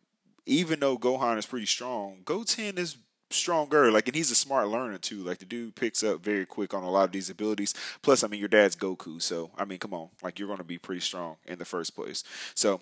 even 0.46 0.78
though 0.78 0.96
Gohan 0.96 1.38
is 1.38 1.44
pretty 1.44 1.66
strong, 1.66 2.18
Goten 2.24 2.78
is 2.78 2.98
stronger. 3.30 3.90
Like, 3.90 4.06
and 4.06 4.14
he's 4.14 4.30
a 4.30 4.36
smart 4.36 4.68
learner 4.68 4.98
too. 4.98 5.24
Like, 5.24 5.38
the 5.38 5.44
dude 5.44 5.74
picks 5.74 6.04
up 6.04 6.22
very 6.22 6.46
quick 6.46 6.72
on 6.72 6.84
a 6.84 6.90
lot 6.90 7.04
of 7.04 7.12
these 7.12 7.28
abilities. 7.28 7.74
Plus, 8.00 8.22
I 8.22 8.28
mean, 8.28 8.38
your 8.38 8.48
dad's 8.48 8.76
Goku, 8.76 9.20
so 9.20 9.50
I 9.58 9.64
mean, 9.64 9.78
come 9.78 9.92
on, 9.92 10.10
like 10.22 10.38
you're 10.38 10.48
going 10.48 10.58
to 10.58 10.64
be 10.64 10.78
pretty 10.78 11.00
strong 11.00 11.36
in 11.46 11.58
the 11.58 11.64
first 11.64 11.96
place. 11.96 12.22
So 12.54 12.80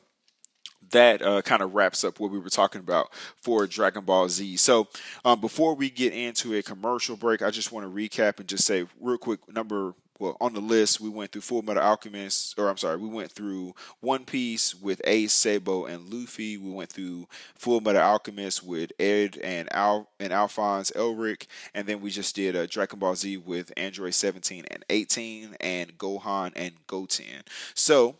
that 0.91 1.23
uh, 1.23 1.43
kind 1.43 1.63
of 1.63 1.75
wraps 1.75 2.05
up 2.05 2.21
what 2.21 2.31
we 2.31 2.39
were 2.39 2.51
talking 2.51 2.81
about 2.81 3.13
for 3.37 3.67
Dragon 3.67 4.05
Ball 4.05 4.29
Z. 4.29 4.57
So, 4.57 4.89
um, 5.25 5.41
before 5.41 5.75
we 5.75 5.91
get 5.91 6.13
into 6.13 6.55
a 6.55 6.63
commercial 6.63 7.17
break, 7.17 7.43
I 7.43 7.51
just 7.51 7.73
want 7.73 7.87
to 7.87 7.93
recap 7.93 8.39
and 8.39 8.49
just 8.49 8.65
say 8.65 8.87
real 9.01 9.19
quick 9.19 9.41
number 9.53 9.95
well 10.19 10.37
on 10.41 10.55
the 10.55 10.61
list 10.61 11.01
we 11.01 11.09
went 11.09 11.33
through 11.33 11.43
Fullmetal 11.43 11.83
Alchemist, 11.83 12.59
or 12.59 12.69
I'm 12.69 12.77
sorry, 12.77 12.97
we 12.97 13.09
went 13.09 13.31
through 13.31 13.75
One 14.01 14.25
Piece 14.25 14.75
with 14.75 15.01
Ace, 15.05 15.33
Sabo, 15.33 15.87
and 15.87 16.13
Luffy. 16.13 16.57
We 16.57 16.71
went 16.71 16.91
through 16.91 17.27
Fullmetal 17.59 18.03
Alchemist 18.03 18.63
with 18.63 18.93
Ed 18.99 19.39
and 19.43 19.73
Al 19.73 20.09
and 20.21 20.33
Alphonse 20.33 20.91
Elric, 20.93 21.47
and 21.75 21.87
then 21.87 22.01
we 22.01 22.11
just 22.11 22.35
did 22.35 22.55
a 22.55 22.67
Dragon 22.67 22.99
Ball 22.99 23.15
Z 23.15 23.39
with 23.39 23.73
Android 23.77 24.15
17 24.15 24.65
and 24.71 24.85
18, 24.89 25.57
and 25.61 25.99
Gohan 25.99 26.53
and 26.55 26.75
Goten. 26.87 27.43
So 27.75 28.17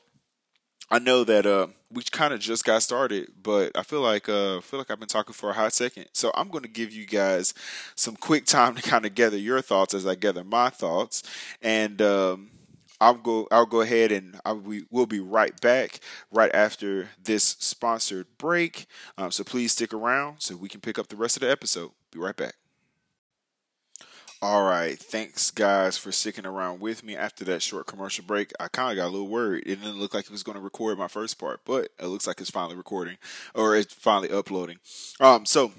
I 0.91 0.99
know 0.99 1.25
that 1.25 1.47
uh, 1.47 1.69
we 1.91 2.03
kind 2.05 2.35
of 2.35 2.41
just 2.41 2.65
got 2.65 2.83
started, 2.83 3.33
but 3.43 3.73
I 3.75 3.83
feel 3.83 4.01
like 4.01 4.29
uh, 4.29 4.61
feel 4.61 4.79
like 4.79 4.91
I've 4.91 4.99
been 4.99 5.09
talking 5.09 5.33
for 5.33 5.51
a 5.51 5.55
hot 5.55 5.73
second. 5.73 6.07
So 6.13 6.31
I'm 6.35 6.49
going 6.49 6.63
to 6.63 6.69
give 6.69 6.93
you 6.93 7.07
guys 7.07 7.55
some 7.95 8.17
quick 8.17 8.45
time 8.45 8.75
to 8.75 8.83
kind 8.83 9.07
of 9.07 9.15
gather 9.15 9.39
your 9.39 9.61
thoughts 9.63 9.95
as 9.95 10.07
I 10.07 10.15
gather 10.15 10.45
my 10.45 10.69
thoughts, 10.71 11.23
and 11.63 12.01
um, 12.03 12.51
I'll 13.01 13.15
go 13.15 13.49
I'll 13.51 13.67
go 13.67 13.81
ahead 13.81 14.13
and 14.13 14.41
I, 14.45 14.53
we 14.53 14.85
will 14.91 15.07
be 15.07 15.21
right 15.21 15.59
back 15.61 16.01
right 16.31 16.55
after 16.55 17.11
this 17.23 17.45
sponsored 17.59 18.27
break. 18.39 18.87
Um, 19.19 19.31
so 19.31 19.43
please 19.45 19.73
stick 19.73 19.93
around 19.93 20.41
so 20.41 20.57
we 20.57 20.69
can 20.69 20.81
pick 20.81 20.99
up 20.99 21.09
the 21.09 21.17
rest 21.17 21.37
of 21.37 21.41
the 21.41 21.51
episode. 21.51 21.91
Be 22.11 22.19
right 22.19 22.37
back. 22.37 22.55
All 24.47 24.63
right, 24.65 24.99
thanks 24.99 25.51
guys 25.51 25.97
for 25.97 26.13
sticking 26.13 26.45
around 26.45 26.81
with 26.81 27.03
me 27.03 27.17
after 27.17 27.47
that 27.47 27.63
short 27.63 27.87
commercial 27.87 28.27
break. 28.27 28.53
I 28.61 28.69
kind 28.69 28.91
of 28.91 29.03
got 29.03 29.09
a 29.09 29.11
little 29.11 29.31
worried. 29.31 29.63
It 29.65 29.77
didn't 29.77 29.99
look 29.99 30.13
like 30.13 30.27
it 30.27 30.31
was 30.31 30.43
going 30.43 30.59
to 30.59 30.63
record 30.63 30.99
my 30.99 31.09
first 31.09 31.39
part, 31.39 31.61
but 31.65 31.89
it 31.99 32.09
looks 32.09 32.27
like 32.27 32.43
it's 32.43 32.51
finally 32.51 32.77
recording 32.77 33.17
or 33.55 33.75
it's 33.75 33.95
finally 33.95 34.31
uploading. 34.31 34.77
Um, 35.19 35.47
so 35.47 35.73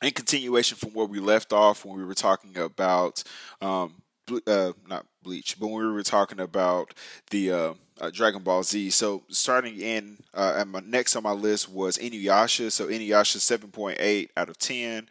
in 0.00 0.12
continuation 0.12 0.78
from 0.78 0.90
where 0.90 1.04
we 1.04 1.18
left 1.18 1.52
off 1.52 1.84
when 1.84 1.98
we 1.98 2.04
were 2.04 2.14
talking 2.14 2.56
about 2.56 3.24
um, 3.60 4.02
uh, 4.46 4.70
not 4.88 5.06
Bleach, 5.24 5.58
but 5.58 5.66
when 5.66 5.84
we 5.84 5.92
were 5.92 6.04
talking 6.04 6.38
about 6.38 6.94
the 7.30 7.50
uh, 7.50 7.74
uh, 8.00 8.10
Dragon 8.10 8.44
Ball 8.44 8.62
Z. 8.62 8.90
So 8.90 9.24
starting 9.30 9.80
in 9.80 10.18
uh, 10.32 10.54
and 10.58 10.70
my 10.70 10.80
next 10.80 11.16
on 11.16 11.24
my 11.24 11.32
list 11.32 11.68
was 11.68 11.98
Inuyasha. 11.98 12.70
So 12.70 12.86
Inuyasha 12.86 13.38
7.8 13.38 14.28
out 14.36 14.48
of 14.48 14.58
10. 14.58 15.08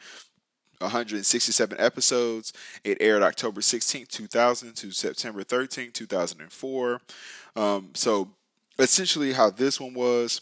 167 0.80 1.78
episodes. 1.80 2.54
It 2.84 2.98
aired 3.02 3.24
October 3.24 3.62
16, 3.62 4.08
2000 4.08 4.74
to 4.76 4.92
September 4.92 5.44
13, 5.44 5.92
2004. 5.92 7.02
Um, 7.56 7.90
so 7.94 8.30
essentially, 8.78 9.34
how 9.34 9.50
this 9.50 9.80
one 9.80 9.94
was 9.94 10.42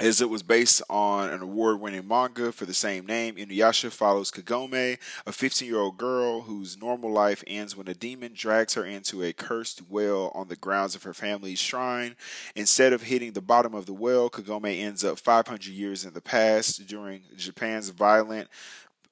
is 0.00 0.20
it 0.20 0.30
was 0.30 0.42
based 0.42 0.82
on 0.88 1.30
an 1.30 1.42
award-winning 1.42 2.08
manga 2.08 2.50
for 2.50 2.64
the 2.64 2.74
same 2.74 3.06
name. 3.06 3.36
Inuyasha 3.36 3.90
follows 3.90 4.30
Kagome, 4.30 4.98
a 5.26 5.30
15-year-old 5.30 5.98
girl 5.98 6.42
whose 6.42 6.80
normal 6.80 7.12
life 7.12 7.44
ends 7.46 7.76
when 7.76 7.88
a 7.88 7.94
demon 7.94 8.32
drags 8.34 8.74
her 8.74 8.84
into 8.84 9.22
a 9.22 9.32
cursed 9.32 9.82
well 9.88 10.32
on 10.34 10.48
the 10.48 10.56
grounds 10.56 10.94
of 10.94 11.02
her 11.02 11.14
family's 11.14 11.58
shrine. 11.58 12.16
Instead 12.56 12.92
of 12.92 13.02
hitting 13.02 13.32
the 13.32 13.40
bottom 13.40 13.74
of 13.74 13.86
the 13.86 13.92
well, 13.92 14.30
Kagome 14.30 14.80
ends 14.80 15.04
up 15.04 15.18
500 15.18 15.66
years 15.66 16.04
in 16.04 16.14
the 16.14 16.20
past 16.20 16.84
during 16.86 17.22
Japan's 17.36 17.90
violent 17.90 18.48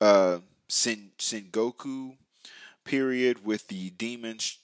uh, 0.01 0.39
Sen- 0.69 1.13
Sengoku 1.19 2.17
period 2.85 3.45
with 3.45 3.69
the 3.69 3.91
demon's 3.91 4.59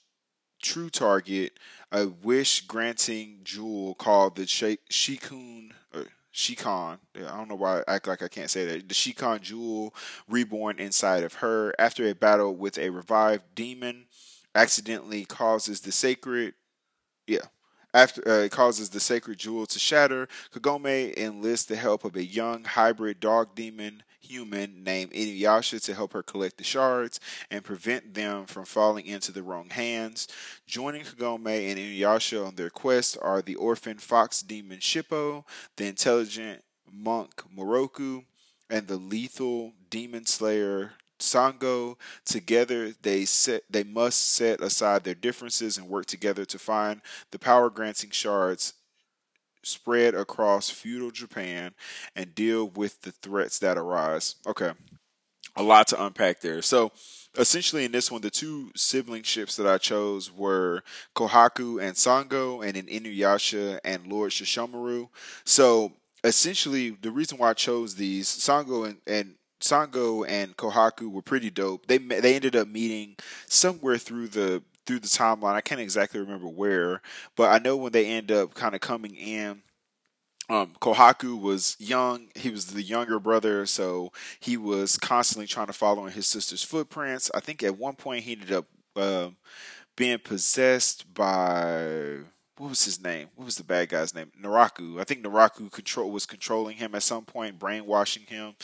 true 0.62 0.90
target, 0.90 1.58
a 1.92 2.06
wish 2.06 2.66
granting 2.66 3.40
jewel 3.44 3.94
called 3.94 4.36
the 4.36 4.42
Shikun 4.42 5.72
or 5.94 6.06
Shikon. 6.32 6.98
I 7.14 7.36
don't 7.36 7.48
know 7.48 7.54
why 7.54 7.78
I 7.80 7.94
act 7.94 8.08
like 8.08 8.22
I 8.22 8.28
can't 8.28 8.50
say 8.50 8.64
that. 8.66 8.88
The 8.88 8.94
Shikon 8.94 9.40
jewel 9.40 9.94
reborn 10.28 10.78
inside 10.78 11.22
of 11.22 11.34
her 11.34 11.74
after 11.78 12.08
a 12.08 12.14
battle 12.14 12.54
with 12.56 12.78
a 12.78 12.90
revived 12.90 13.54
demon 13.54 14.06
accidentally 14.54 15.24
causes 15.24 15.80
the 15.82 15.92
sacred 15.92 16.54
yeah 17.26 17.46
after 17.96 18.28
uh, 18.28 18.44
it 18.44 18.52
causes 18.52 18.90
the 18.90 19.00
sacred 19.00 19.38
jewel 19.38 19.64
to 19.64 19.78
shatter, 19.78 20.28
Kagome 20.52 21.16
enlists 21.16 21.64
the 21.64 21.76
help 21.76 22.04
of 22.04 22.14
a 22.14 22.24
young 22.24 22.64
hybrid 22.64 23.20
dog 23.20 23.54
demon 23.54 24.02
human 24.20 24.84
named 24.84 25.12
Inuyasha 25.12 25.82
to 25.82 25.94
help 25.94 26.12
her 26.12 26.22
collect 26.22 26.58
the 26.58 26.64
shards 26.64 27.18
and 27.50 27.64
prevent 27.64 28.12
them 28.12 28.44
from 28.44 28.66
falling 28.66 29.06
into 29.06 29.32
the 29.32 29.42
wrong 29.42 29.70
hands. 29.70 30.28
Joining 30.66 31.04
Kagome 31.04 31.70
and 31.70 31.78
Inuyasha 31.78 32.46
on 32.46 32.56
their 32.56 32.68
quest 32.68 33.16
are 33.22 33.40
the 33.40 33.54
orphan 33.54 33.96
fox 33.96 34.42
demon 34.42 34.80
Shippo, 34.80 35.44
the 35.76 35.86
intelligent 35.86 36.64
monk 36.92 37.42
Miroku, 37.56 38.24
and 38.68 38.88
the 38.88 38.98
lethal 38.98 39.72
demon 39.88 40.26
slayer 40.26 40.92
Sango. 41.18 41.96
Together, 42.24 42.92
they 43.02 43.24
set 43.24 43.62
they 43.70 43.84
must 43.84 44.34
set 44.34 44.60
aside 44.60 45.04
their 45.04 45.14
differences 45.14 45.78
and 45.78 45.88
work 45.88 46.06
together 46.06 46.44
to 46.44 46.58
find 46.58 47.00
the 47.30 47.38
power 47.38 47.70
granting 47.70 48.10
shards 48.10 48.74
spread 49.62 50.14
across 50.14 50.70
feudal 50.70 51.10
Japan 51.10 51.74
and 52.14 52.34
deal 52.34 52.68
with 52.68 53.02
the 53.02 53.12
threats 53.12 53.58
that 53.58 53.76
arise. 53.76 54.36
Okay. 54.46 54.72
A 55.56 55.62
lot 55.62 55.88
to 55.88 56.04
unpack 56.04 56.40
there. 56.40 56.60
So, 56.60 56.92
essentially 57.38 57.84
in 57.84 57.92
this 57.92 58.10
one, 58.10 58.20
the 58.20 58.30
two 58.30 58.70
sibling 58.74 59.22
ships 59.22 59.56
that 59.56 59.66
I 59.66 59.78
chose 59.78 60.30
were 60.30 60.82
Kohaku 61.14 61.82
and 61.82 61.96
Sango, 61.96 62.66
and 62.66 62.76
in 62.76 62.86
Inuyasha 62.86 63.80
and 63.84 64.06
Lord 64.06 64.32
Sesshomaru. 64.32 65.08
So 65.44 65.92
essentially, 66.24 66.90
the 66.90 67.10
reason 67.10 67.38
why 67.38 67.50
I 67.50 67.54
chose 67.54 67.94
these 67.94 68.28
Sango 68.28 68.86
and, 68.86 68.98
and 69.06 69.34
Sango 69.60 70.26
and 70.28 70.56
Kohaku 70.56 71.10
were 71.10 71.22
pretty 71.22 71.50
dope. 71.50 71.86
They 71.86 71.98
they 71.98 72.34
ended 72.34 72.56
up 72.56 72.68
meeting 72.68 73.16
somewhere 73.46 73.98
through 73.98 74.28
the 74.28 74.62
through 74.86 75.00
the 75.00 75.08
timeline. 75.08 75.54
I 75.54 75.60
can't 75.60 75.80
exactly 75.80 76.20
remember 76.20 76.48
where, 76.48 77.02
but 77.36 77.50
I 77.50 77.58
know 77.58 77.76
when 77.76 77.92
they 77.92 78.06
end 78.06 78.30
up 78.30 78.54
kind 78.54 78.74
of 78.74 78.80
coming 78.80 79.14
in. 79.14 79.62
Um, 80.48 80.74
Kohaku 80.80 81.40
was 81.40 81.76
young. 81.80 82.28
He 82.36 82.50
was 82.50 82.66
the 82.66 82.82
younger 82.82 83.18
brother, 83.18 83.66
so 83.66 84.12
he 84.38 84.56
was 84.56 84.96
constantly 84.96 85.48
trying 85.48 85.66
to 85.66 85.72
follow 85.72 86.06
in 86.06 86.12
his 86.12 86.28
sister's 86.28 86.62
footprints. 86.62 87.32
I 87.34 87.40
think 87.40 87.64
at 87.64 87.76
one 87.76 87.96
point 87.96 88.24
he 88.24 88.32
ended 88.32 88.52
up 88.52 88.66
uh, 88.94 89.30
being 89.96 90.20
possessed 90.20 91.12
by 91.12 92.18
what 92.58 92.70
was 92.70 92.84
his 92.84 93.02
name? 93.02 93.28
What 93.34 93.44
was 93.44 93.56
the 93.56 93.64
bad 93.64 93.90
guy's 93.90 94.14
name? 94.14 94.32
Naraku. 94.40 95.00
I 95.00 95.04
think 95.04 95.22
Naraku 95.22 95.70
control 95.70 96.10
was 96.10 96.24
controlling 96.24 96.76
him 96.76 96.94
at 96.94 97.02
some 97.02 97.24
point, 97.24 97.58
brainwashing 97.58 98.24
him. 98.26 98.54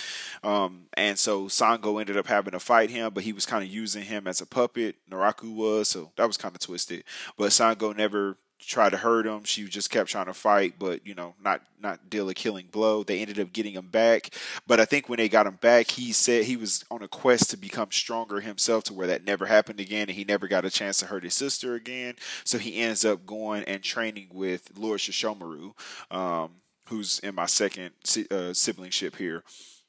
Um, 0.42 0.86
and 0.94 1.18
so 1.18 1.44
Sango 1.44 2.00
ended 2.00 2.16
up 2.16 2.26
having 2.26 2.52
to 2.52 2.60
fight 2.60 2.90
him, 2.90 3.12
but 3.12 3.24
he 3.24 3.32
was 3.32 3.46
kind 3.46 3.62
of 3.62 3.70
using 3.70 4.04
him 4.04 4.26
as 4.26 4.40
a 4.40 4.46
puppet. 4.46 4.96
Naraku 5.10 5.54
was, 5.54 5.88
so 5.88 6.10
that 6.16 6.26
was 6.26 6.36
kind 6.36 6.54
of 6.54 6.60
twisted. 6.60 7.04
But 7.36 7.50
Sango 7.50 7.94
never 7.94 8.38
tried 8.66 8.90
to 8.90 8.96
hurt 8.96 9.26
him. 9.26 9.44
She 9.44 9.64
just 9.64 9.90
kept 9.90 10.10
trying 10.10 10.26
to 10.26 10.34
fight, 10.34 10.74
but 10.78 11.06
you 11.06 11.14
know, 11.14 11.34
not 11.42 11.62
not 11.80 12.08
deal 12.08 12.28
a 12.28 12.34
killing 12.34 12.66
blow. 12.70 13.02
They 13.02 13.20
ended 13.20 13.40
up 13.40 13.52
getting 13.52 13.74
him 13.74 13.88
back, 13.88 14.30
but 14.66 14.80
I 14.80 14.84
think 14.84 15.08
when 15.08 15.18
they 15.18 15.28
got 15.28 15.46
him 15.46 15.58
back, 15.60 15.90
he 15.90 16.12
said 16.12 16.44
he 16.44 16.56
was 16.56 16.84
on 16.90 17.02
a 17.02 17.08
quest 17.08 17.50
to 17.50 17.56
become 17.56 17.90
stronger 17.90 18.40
himself, 18.40 18.84
to 18.84 18.94
where 18.94 19.06
that 19.08 19.24
never 19.24 19.46
happened 19.46 19.80
again, 19.80 20.08
and 20.08 20.16
he 20.16 20.24
never 20.24 20.48
got 20.48 20.64
a 20.64 20.70
chance 20.70 20.98
to 20.98 21.06
hurt 21.06 21.24
his 21.24 21.34
sister 21.34 21.74
again. 21.74 22.14
So 22.44 22.58
he 22.58 22.76
ends 22.76 23.04
up 23.04 23.26
going 23.26 23.64
and 23.64 23.82
training 23.82 24.28
with 24.32 24.70
Lord 24.76 25.00
Sesshomaru, 25.00 25.72
um, 26.10 26.50
who's 26.88 27.18
in 27.18 27.34
my 27.34 27.46
second 27.46 27.90
uh, 28.30 28.52
sibling 28.52 28.90
ship 28.90 29.16
here. 29.16 29.42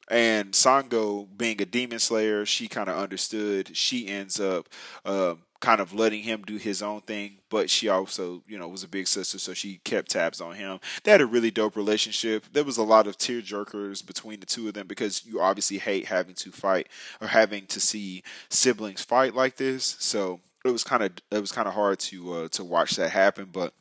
And 0.09 0.51
Sango, 0.51 1.27
being 1.38 1.62
a 1.62 1.65
demon 1.65 1.99
slayer, 1.99 2.45
she 2.45 2.67
kind 2.67 2.89
of 2.89 2.97
understood. 2.97 3.75
She 3.75 4.07
ends 4.07 4.39
up 4.39 4.67
uh, 5.05 5.36
kind 5.63 5.80
of 5.80 5.93
letting 5.93 6.23
him 6.23 6.43
do 6.45 6.58
his 6.58 6.82
own 6.82 6.99
thing, 6.99 7.38
but 7.49 7.69
she 7.69 7.88
also, 7.88 8.43
you 8.45 8.60
know, 8.60 8.67
was 8.67 8.84
a 8.84 8.88
big 8.88 9.08
sister, 9.08 9.39
so 9.39 9.54
she 9.54 9.78
kept 9.86 10.12
tabs 10.12 10.41
on 10.41 10.56
him. 10.56 10.78
They 11.04 11.12
had 11.12 11.21
a 11.21 11.26
really 11.26 11.52
dope 11.52 11.78
relationship. 11.78 12.43
There 12.52 12.65
was 12.65 12.78
a 12.78 12.84
lot 12.84 13.08
of 13.08 13.17
tear 13.17 13.39
jerkers 13.41 14.06
between 14.06 14.41
the 14.41 14.45
two 14.45 14.67
of 14.67 14.73
them 14.73 14.88
because 14.88 15.26
you 15.26 15.39
obviously 15.39 15.78
hate 15.78 16.08
having 16.08 16.36
to 16.36 16.52
fight 16.52 16.89
or 17.21 17.28
having 17.28 17.65
to 17.67 17.80
see 17.80 18.23
siblings 18.49 19.06
fight 19.06 19.36
like 19.36 19.56
this. 19.56 19.95
So 19.99 20.41
it 20.65 20.71
was 20.71 20.84
kind 20.84 21.02
of 21.02 21.12
it 21.32 21.39
was 21.39 21.54
kind 21.54 21.69
of 21.69 21.73
hard 21.73 21.97
to 21.99 22.34
uh, 22.34 22.47
to 22.49 22.65
watch 22.65 22.97
that 22.97 23.12
happen, 23.12 23.47
but 23.49 23.73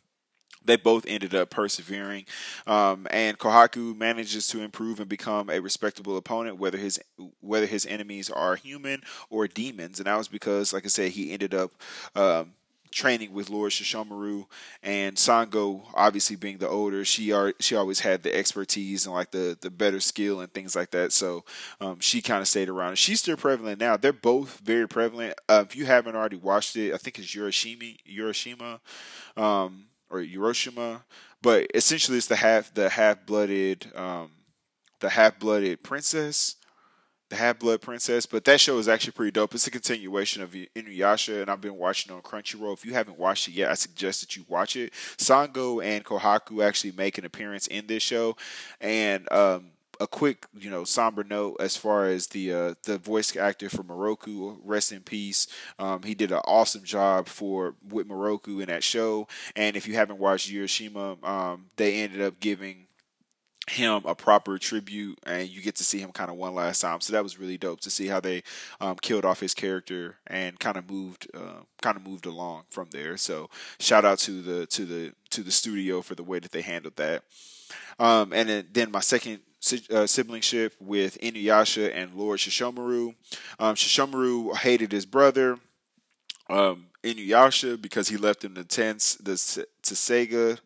they 0.65 0.77
both 0.77 1.05
ended 1.07 1.35
up 1.35 1.51
persevering. 1.51 2.27
Um, 2.67 3.07
and 3.11 3.39
Kohaku 3.39 3.97
manages 3.97 4.49
to 4.49 4.61
improve 4.61 5.01
and 5.01 5.09
become 5.09 5.51
a 5.51 5.61
respectable 5.61 6.17
opponent, 6.17 6.59
whether 6.59 6.79
his 6.79 7.01
whether 7.41 7.67
his 7.67 7.87
enemies 7.87 8.31
are 8.31 8.57
human 8.57 9.03
or 9.31 9.47
demons. 9.49 9.99
And 9.99 10.07
that 10.07 10.17
was 10.17 10.29
because, 10.29 10.73
like 10.73 10.85
I 10.85 10.89
said, 10.89 11.13
he 11.13 11.33
ended 11.33 11.55
up. 11.55 11.73
Um, 12.15 12.55
training 12.93 13.33
with 13.33 13.51
Lord 13.51 13.73
Sesshomaru 13.73 14.47
and 14.83 15.17
Sango 15.17 15.83
obviously 15.95 16.37
being 16.37 16.59
the 16.59 16.69
older 16.69 17.05
she 17.05 17.33
are 17.33 17.55
she 17.59 17.75
always 17.75 18.01
had 18.01 18.23
the 18.23 18.35
expertise 18.37 19.07
and 19.07 19.15
like 19.15 19.31
the 19.31 19.57
the 19.61 19.71
better 19.71 19.99
skill 19.99 20.41
and 20.41 20.53
things 20.53 20.77
like 20.77 20.91
that 20.91 21.11
so 21.13 21.45
um, 21.81 21.99
she 22.01 22.21
kind 22.21 22.43
of 22.43 22.49
stayed 22.49 22.69
around 22.69 22.99
she's 22.99 23.21
still 23.21 23.37
prevalent 23.37 23.81
now 23.81 23.97
they're 23.97 24.13
both 24.13 24.59
very 24.59 24.87
prevalent 24.87 25.35
uh, 25.49 25.65
if 25.67 25.75
you 25.75 25.87
haven't 25.87 26.15
already 26.15 26.37
watched 26.37 26.77
it 26.77 26.93
I 26.93 26.99
think 26.99 27.19
it's 27.19 27.35
Urashima 27.35 27.97
Urashima 28.07 28.81
um, 29.37 29.87
or 30.13 30.21
Hiroshima, 30.21 31.05
but 31.41 31.67
essentially 31.75 32.19
it's 32.19 32.27
the 32.29 32.37
half 32.37 32.73
the 32.75 32.91
half 32.91 33.27
blooded 33.27 33.91
um, 33.97 34.31
the 35.01 35.09
half 35.09 35.39
blooded 35.41 35.83
princess 35.83 36.57
the 37.33 37.39
Half 37.39 37.61
Blood 37.61 37.81
Princess. 37.81 38.27
But 38.27 38.45
that 38.45 38.61
show 38.61 38.79
is 38.79 38.89
actually 38.89 39.13
pretty 39.13 39.31
dope. 39.33 39.55
It's 39.55 39.67
a 39.67 39.71
continuation 39.71 40.43
of 40.43 40.51
Inuyasha, 40.51 41.41
and 41.41 41.51
I've 41.51 41.63
been 41.63 41.77
watching 41.77 42.15
on 42.15 42.21
Crunchyroll. 42.21 42.75
If 42.75 42.85
you 42.85 42.93
haven't 42.93 43.19
watched 43.19 43.49
it 43.49 43.53
yet, 43.53 43.71
I 43.71 43.75
suggest 43.75 44.21
that 44.21 44.37
you 44.37 44.45
watch 44.49 44.77
it. 44.77 44.93
Sango 45.17 45.83
and 45.83 46.05
Kohaku 46.05 46.63
actually 46.63 46.93
make 46.93 47.17
an 47.17 47.25
appearance 47.25 47.67
in 47.67 47.87
this 47.87 48.03
show, 48.03 48.37
and 48.81 49.31
um, 49.33 49.72
a 50.03 50.07
quick, 50.09 50.47
you 50.53 50.69
know, 50.69 50.83
somber 50.83 51.23
note 51.23 51.57
as 51.61 51.77
far 51.77 52.07
as 52.07 52.27
the 52.29 52.53
uh, 52.53 52.75
the 52.83 52.99
voice 52.99 53.37
actor 53.37 53.71
for 53.71 53.85
Miroku, 53.85 54.59
rest 54.65 54.91
in 54.91 55.01
peace. 55.01 55.47
Um, 55.79 56.03
he 56.03 56.15
did 56.15 56.33
an 56.33 56.41
awesome 56.45 56.83
job 56.83 57.29
for 57.29 57.77
with 57.89 58.09
Miroku 58.09 58.61
in 58.61 58.67
that 58.67 58.83
show. 58.83 59.29
And 59.55 59.77
if 59.77 59.87
you 59.87 59.95
haven't 59.95 60.19
watched 60.19 60.51
Hiroshima, 60.51 61.17
um, 61.23 61.67
they 61.77 62.03
ended 62.03 62.21
up 62.21 62.41
giving 62.41 62.89
him 63.71 64.03
a 64.07 64.15
proper 64.15 64.59
tribute 64.59 65.21
and 65.25 65.49
you 65.49 65.63
get 65.63 65.77
to 65.77 65.85
see 65.85 66.01
him 66.01 66.11
kind 66.11 66.29
of 66.29 66.37
one 66.37 66.53
last 66.53 66.81
time 66.81 67.01
so 67.01 67.13
that 67.13 67.23
was 67.23 67.39
really 67.39 67.57
dope 67.57 67.81
to 67.81 67.91
see 67.91 68.09
how 68.09 68.19
they 68.19 68.43
um, 68.81 68.97
killed 68.97 69.25
off 69.25 69.39
his 69.39 69.55
character 69.55 70.17
and 70.27 70.59
kind 70.59 70.77
of 70.77 70.91
moved 70.91 71.29
uh, 71.33 71.63
kind 71.81 71.97
of 71.97 72.05
moved 72.05 72.27
along 72.27 72.65
from 72.71 72.89
there 72.91 73.17
so 73.17 73.49
shout 73.79 74.05
out 74.05 74.19
to 74.19 74.43
the 74.43 74.67
to 74.67 74.85
the 74.85 75.13
to 75.31 75.45
the 75.45 75.53
studio 75.53 76.03
for 76.03 76.17
the 76.17 76.25
way 76.25 76.41
that 76.41 76.51
they 76.51 76.61
handled 76.61 76.97
that 76.97 77.23
um, 78.01 78.33
and 78.33 78.49
then, 78.49 78.67
then 78.73 78.91
my 78.91 78.99
second 78.99 79.39
uh, 79.91 80.07
siblingship 80.07 80.73
with 80.81 81.19
Inuyasha 81.21 81.93
and 81.95 82.15
Lord 82.15 82.41
Sesshomaru. 82.41 83.15
Um, 83.59 83.75
Sesshomaru 83.75 84.57
hated 84.57 84.93
his 84.93 85.07
brother 85.07 85.59
um, 86.51 86.87
Inuyasha 87.03 87.81
because 87.81 88.09
he 88.09 88.17
left 88.17 88.45
him 88.45 88.55
the 88.55 88.65
tents 88.65 89.15
the 89.17 89.33
to 89.83 89.95
Sega. 89.95 90.59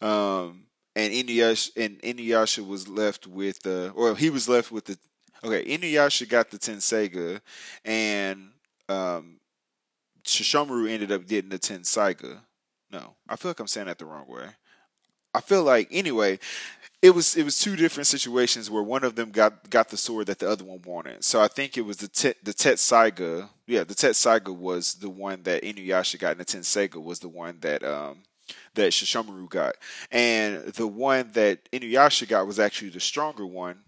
Um, 0.00 0.64
and 0.96 1.12
Inuyasha 1.12 1.76
and 1.76 2.00
Inuyasha 2.02 2.66
was 2.66 2.88
left 2.88 3.26
with 3.26 3.62
the, 3.62 3.92
or 3.94 4.16
he 4.16 4.30
was 4.30 4.48
left 4.48 4.72
with 4.72 4.86
the. 4.86 4.98
Okay, 5.44 5.64
Inuyasha 5.64 6.28
got 6.28 6.50
the 6.50 6.58
Tenseiga, 6.58 7.40
and 7.84 8.50
um, 8.88 9.38
Sesshomaru 10.24 10.90
ended 10.90 11.12
up 11.12 11.28
getting 11.28 11.50
the 11.50 11.60
Tenseiga. 11.60 12.40
No, 12.90 13.14
I 13.28 13.36
feel 13.36 13.50
like 13.50 13.60
I'm 13.60 13.68
saying 13.68 13.86
that 13.86 13.98
the 13.98 14.06
wrong 14.06 14.26
way. 14.26 14.46
I 15.34 15.40
feel 15.40 15.62
like 15.62 15.88
anyway, 15.92 16.40
it 17.00 17.10
was 17.10 17.36
it 17.36 17.44
was 17.44 17.58
two 17.58 17.76
different 17.76 18.06
situations 18.06 18.70
where 18.70 18.82
one 18.82 19.04
of 19.04 19.14
them 19.14 19.30
got 19.30 19.70
got 19.70 19.88
the 19.88 19.96
sword 19.96 20.26
that 20.26 20.38
the 20.38 20.50
other 20.50 20.64
one 20.64 20.82
wanted. 20.84 21.22
So 21.24 21.40
I 21.40 21.48
think 21.48 21.76
it 21.76 21.82
was 21.82 21.98
the 21.98 22.08
te, 22.08 22.34
the 22.42 22.52
Tetsaiga. 22.52 23.48
Yeah, 23.66 23.84
the 23.84 23.94
Tetsaiga 23.94 24.54
was 24.54 24.94
the 24.94 25.10
one 25.10 25.42
that 25.44 25.62
Inuyasha 25.62 26.18
got, 26.18 26.32
and 26.32 26.40
the 26.40 26.44
Tenseiga 26.44 27.02
was 27.02 27.20
the 27.20 27.28
one 27.28 27.58
that 27.60 27.84
um 27.84 28.18
that 28.74 28.92
Sesshomaru 28.92 29.48
got. 29.48 29.76
And 30.10 30.64
the 30.66 30.86
one 30.86 31.30
that 31.34 31.70
Inuyasha 31.70 32.28
got 32.28 32.46
was 32.46 32.58
actually 32.58 32.90
the 32.90 33.00
stronger 33.00 33.46
one. 33.46 33.80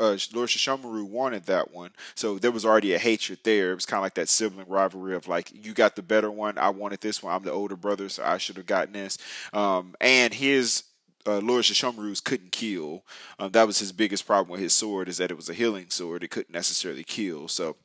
uh, 0.00 0.18
Lord 0.32 0.48
Sesshomaru 0.48 1.08
wanted 1.08 1.46
that 1.46 1.72
one. 1.72 1.90
So 2.14 2.38
there 2.38 2.50
was 2.50 2.64
already 2.64 2.94
a 2.94 2.98
hatred 2.98 3.40
there. 3.44 3.72
It 3.72 3.76
was 3.76 3.86
kind 3.86 3.98
of 3.98 4.02
like 4.02 4.14
that 4.14 4.28
sibling 4.28 4.68
rivalry 4.68 5.14
of 5.14 5.28
like, 5.28 5.52
you 5.52 5.72
got 5.72 5.96
the 5.96 6.02
better 6.02 6.30
one. 6.30 6.58
I 6.58 6.70
wanted 6.70 7.00
this 7.00 7.22
one. 7.22 7.34
I'm 7.34 7.42
the 7.42 7.52
older 7.52 7.76
brother, 7.76 8.08
so 8.08 8.24
I 8.24 8.38
should 8.38 8.56
have 8.56 8.66
gotten 8.66 8.94
this. 8.94 9.18
Um, 9.52 9.94
and 10.00 10.32
his 10.32 10.84
uh, 11.26 11.38
Lord 11.38 11.64
Sesshomaru's 11.64 12.20
couldn't 12.20 12.52
kill. 12.52 13.04
Um, 13.38 13.52
that 13.52 13.66
was 13.66 13.78
his 13.78 13.92
biggest 13.92 14.26
problem 14.26 14.50
with 14.50 14.60
his 14.60 14.74
sword 14.74 15.08
is 15.08 15.18
that 15.18 15.30
it 15.30 15.36
was 15.36 15.48
a 15.48 15.54
healing 15.54 15.86
sword. 15.90 16.24
It 16.24 16.30
couldn't 16.30 16.52
necessarily 16.52 17.04
kill. 17.04 17.48
So 17.48 17.76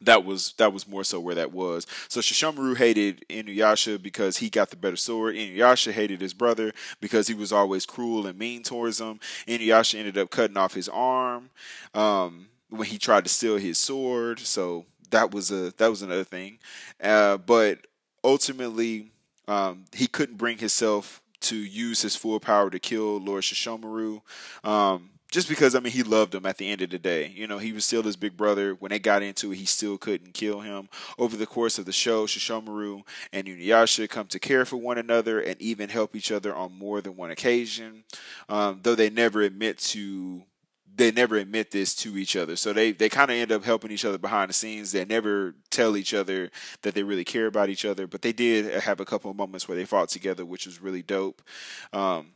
that 0.00 0.24
was 0.24 0.54
that 0.58 0.72
was 0.72 0.88
more 0.88 1.04
so 1.04 1.20
where 1.20 1.34
that 1.34 1.52
was. 1.52 1.86
So 2.08 2.20
Sesshomaru 2.20 2.76
hated 2.76 3.24
Inuyasha 3.28 4.02
because 4.02 4.38
he 4.38 4.50
got 4.50 4.70
the 4.70 4.76
better 4.76 4.96
sword. 4.96 5.34
Inuyasha 5.34 5.92
hated 5.92 6.20
his 6.20 6.34
brother 6.34 6.72
because 7.00 7.28
he 7.28 7.34
was 7.34 7.52
always 7.52 7.86
cruel 7.86 8.26
and 8.26 8.38
mean 8.38 8.62
towards 8.62 9.00
him. 9.00 9.20
Inuyasha 9.46 9.98
ended 9.98 10.18
up 10.18 10.30
cutting 10.30 10.56
off 10.56 10.74
his 10.74 10.88
arm 10.88 11.50
um, 11.94 12.48
when 12.70 12.88
he 12.88 12.98
tried 12.98 13.24
to 13.24 13.30
steal 13.30 13.56
his 13.56 13.78
sword. 13.78 14.40
So 14.40 14.86
that 15.10 15.30
was 15.30 15.50
a 15.50 15.72
that 15.76 15.88
was 15.88 16.02
another 16.02 16.24
thing. 16.24 16.58
Uh, 17.02 17.38
but 17.38 17.86
ultimately, 18.22 19.10
um, 19.48 19.84
he 19.92 20.06
couldn't 20.06 20.36
bring 20.38 20.58
himself 20.58 21.20
to 21.44 21.56
use 21.56 22.02
his 22.02 22.16
full 22.16 22.40
power 22.40 22.70
to 22.70 22.78
kill 22.78 23.18
Lord 23.18 23.44
Sesshomaru. 23.44 24.20
Um, 24.62 25.10
just 25.34 25.48
because 25.48 25.74
I 25.74 25.80
mean 25.80 25.92
he 25.92 26.04
loved 26.04 26.32
him 26.32 26.46
at 26.46 26.58
the 26.58 26.70
end 26.70 26.80
of 26.80 26.90
the 26.90 26.98
day. 26.98 27.32
You 27.34 27.48
know, 27.48 27.58
he 27.58 27.72
was 27.72 27.84
still 27.84 28.04
his 28.04 28.14
big 28.14 28.36
brother. 28.36 28.74
When 28.74 28.90
they 28.90 29.00
got 29.00 29.20
into 29.20 29.50
it, 29.50 29.56
he 29.56 29.64
still 29.64 29.98
couldn't 29.98 30.32
kill 30.32 30.60
him. 30.60 30.88
Over 31.18 31.36
the 31.36 31.46
course 31.46 31.76
of 31.76 31.86
the 31.86 31.92
show, 31.92 32.26
Sesshomaru 32.26 33.02
and 33.32 33.48
Inuyasha 33.48 34.08
come 34.08 34.28
to 34.28 34.38
care 34.38 34.64
for 34.64 34.76
one 34.76 34.96
another 34.96 35.40
and 35.40 35.60
even 35.60 35.88
help 35.88 36.14
each 36.14 36.30
other 36.30 36.54
on 36.54 36.78
more 36.78 37.00
than 37.00 37.16
one 37.16 37.32
occasion. 37.32 38.04
Um, 38.48 38.80
though 38.84 38.94
they 38.94 39.10
never 39.10 39.42
admit 39.42 39.78
to 39.78 40.44
they 40.96 41.10
never 41.10 41.36
admit 41.36 41.70
this 41.70 41.94
to 41.96 42.16
each 42.16 42.36
other. 42.36 42.56
So 42.56 42.72
they, 42.72 42.92
they 42.92 43.08
kind 43.08 43.30
of 43.30 43.36
end 43.36 43.52
up 43.52 43.64
helping 43.64 43.90
each 43.90 44.04
other 44.04 44.18
behind 44.18 44.50
the 44.50 44.54
scenes. 44.54 44.92
They 44.92 45.04
never 45.04 45.54
tell 45.70 45.96
each 45.96 46.14
other 46.14 46.50
that 46.82 46.94
they 46.94 47.02
really 47.02 47.24
care 47.24 47.46
about 47.46 47.68
each 47.68 47.84
other, 47.84 48.06
but 48.06 48.22
they 48.22 48.32
did 48.32 48.82
have 48.82 49.00
a 49.00 49.04
couple 49.04 49.30
of 49.30 49.36
moments 49.36 49.66
where 49.66 49.76
they 49.76 49.84
fought 49.84 50.08
together, 50.08 50.44
which 50.44 50.66
was 50.66 50.80
really 50.80 51.02
dope. 51.02 51.42
Um, 51.92 52.28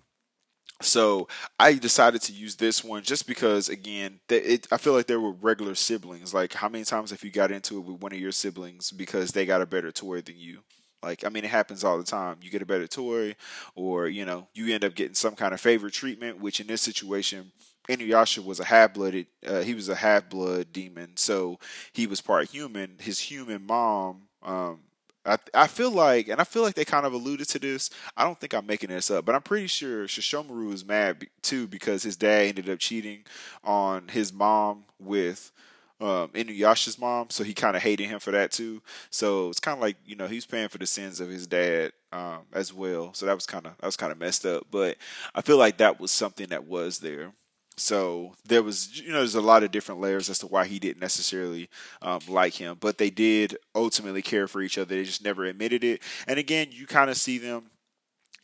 so 0.81 1.27
I 1.59 1.75
decided 1.75 2.23
to 2.23 2.33
use 2.33 2.57
this 2.57 2.85
one 2.85 3.03
just 3.03 3.27
because, 3.27 3.69
again, 3.69 4.21
it, 4.29 4.67
I 4.71 4.77
feel 4.77 4.93
like 4.93 5.07
there 5.07 5.21
were 5.21 5.33
regular 5.33 5.75
siblings. 5.75 6.33
Like, 6.33 6.55
how 6.55 6.69
many 6.69 6.85
times 6.85 7.11
have 7.11 7.25
you 7.25 7.31
got 7.31 7.51
into 7.51 7.79
it 7.79 7.85
with 7.85 8.01
one 8.01 8.13
of 8.13 8.19
your 8.19 8.33
siblings 8.33 8.93
because 8.93 9.33
they 9.33 9.45
got 9.45 9.63
a 9.63 9.67
better 9.67 9.91
toy 9.91 10.21
than 10.21 10.39
you? 10.39 10.61
Like, 11.03 11.25
I 11.25 11.31
mean, 11.31 11.45
it 11.45 11.51
happens 11.51 11.85
all 11.85 11.99
the 11.99 12.05
time. 12.05 12.39
You 12.43 12.51
get 12.51 12.63
a 12.63 12.67
better 12.67 12.87
toy, 12.87 13.37
or 13.75 14.09
you 14.09 14.25
know, 14.25 14.49
you 14.55 14.73
end 14.75 14.85
up 14.85 14.95
getting 14.95 15.15
some 15.15 15.37
kind 15.37 15.55
of 15.55 15.61
favorite 15.61 15.95
treatment. 15.95 16.41
Which 16.41 16.61
in 16.61 16.67
this 16.67 16.83
situation, 16.83 17.53
Inuyasha 17.89 18.45
was 18.45 18.61
a 18.61 18.65
half 18.65 18.95
blooded. 18.95 19.27
Uh, 19.47 19.61
he 19.61 19.75
was 19.75 19.89
a 19.89 19.95
half 19.95 20.29
blood 20.29 20.73
demon, 20.73 21.17
so 21.17 21.59
he 21.93 22.07
was 22.07 22.21
part 22.21 22.51
human. 22.51 22.97
His 23.01 23.19
human 23.19 23.67
mom 23.67 24.29
um, 24.43 24.81
I, 25.29 25.37
I 25.53 25.67
feel 25.67 25.91
like, 25.91 26.29
and 26.29 26.41
I 26.41 26.45
feel 26.45 26.63
like 26.63 26.75
they 26.75 26.85
kind 26.85 27.05
of 27.05 27.13
alluded 27.13 27.49
to 27.49 27.59
this. 27.59 27.91
I 28.17 28.25
don't 28.25 28.39
think 28.39 28.55
I'm 28.55 28.67
making 28.67 28.89
this 28.89 29.11
up, 29.11 29.25
but 29.25 29.35
I'm 29.35 29.43
pretty 29.43 29.67
sure 29.67 30.07
Sesshomaru 30.07 30.73
is 30.73 30.85
mad 30.85 31.27
too 31.43 31.67
because 31.67 32.03
his 32.03 32.17
dad 32.17 32.47
ended 32.47 32.71
up 32.71 32.79
cheating 32.79 33.25
on 33.63 34.09
his 34.09 34.33
mom 34.33 34.85
with 34.99 35.53
um, 36.01 36.29
Inuyasha's 36.29 36.99
mom, 36.99 37.29
so 37.31 37.45
he 37.45 37.53
kind 37.53 37.77
of 37.77 37.83
hated 37.83 38.07
him 38.07 38.21
for 38.21 38.31
that 38.31 38.53
too. 38.53 38.81
So 39.11 39.51
it's 39.51 39.61
kind 39.61 39.77
of 39.77 39.83
like 39.83 39.97
you 40.07 40.17
know 40.17 40.29
he's 40.29 40.47
paying 40.47 40.69
for 40.69 40.79
the 40.79 40.87
sins 40.87 41.21
of 41.21 41.29
his 41.29 41.47
dad 41.47 41.93
um, 42.13 42.43
as 42.53 42.73
well. 42.73 43.13
So 43.13 43.27
that 43.27 43.35
was 43.35 43.47
kind 43.47 43.67
of 43.67 43.77
that 43.79 43.87
was 43.87 43.97
kind 43.97 44.13
of 44.13 44.19
messed 44.19 44.47
up. 44.47 44.67
But 44.71 44.97
I 45.35 45.43
feel 45.43 45.59
like 45.59 45.79
that 45.79 46.01
was 46.01 46.11
something 46.11 46.49
that 46.49 46.67
was 46.67 47.01
there. 47.01 47.33
So 47.79 48.35
there 48.45 48.63
was, 48.63 49.01
you 49.01 49.13
know, 49.13 49.19
there's 49.19 49.35
a 49.35 49.41
lot 49.41 49.63
of 49.63 49.71
different 49.71 50.01
layers 50.01 50.29
as 50.29 50.39
to 50.41 50.47
why 50.47 50.67
he 50.67 50.79
didn't 50.79 51.01
necessarily 51.01 51.69
um, 52.03 52.21
like 52.29 52.55
him, 52.55 52.77
but 52.81 52.99
they 52.99 53.11
did 53.11 53.57
ultimately 53.75 54.23
care 54.23 54.49
for 54.49 54.61
each 54.61 54.79
other. 54.79 54.95
They 54.95 55.05
just 55.05 55.25
never 55.25 55.45
admitted 55.45 55.85
it. 55.85 56.03
And 56.27 56.39
again, 56.39 56.69
you 56.71 56.87
kind 56.87 57.11
of 57.11 57.17
see 57.17 57.39
them 57.39 57.71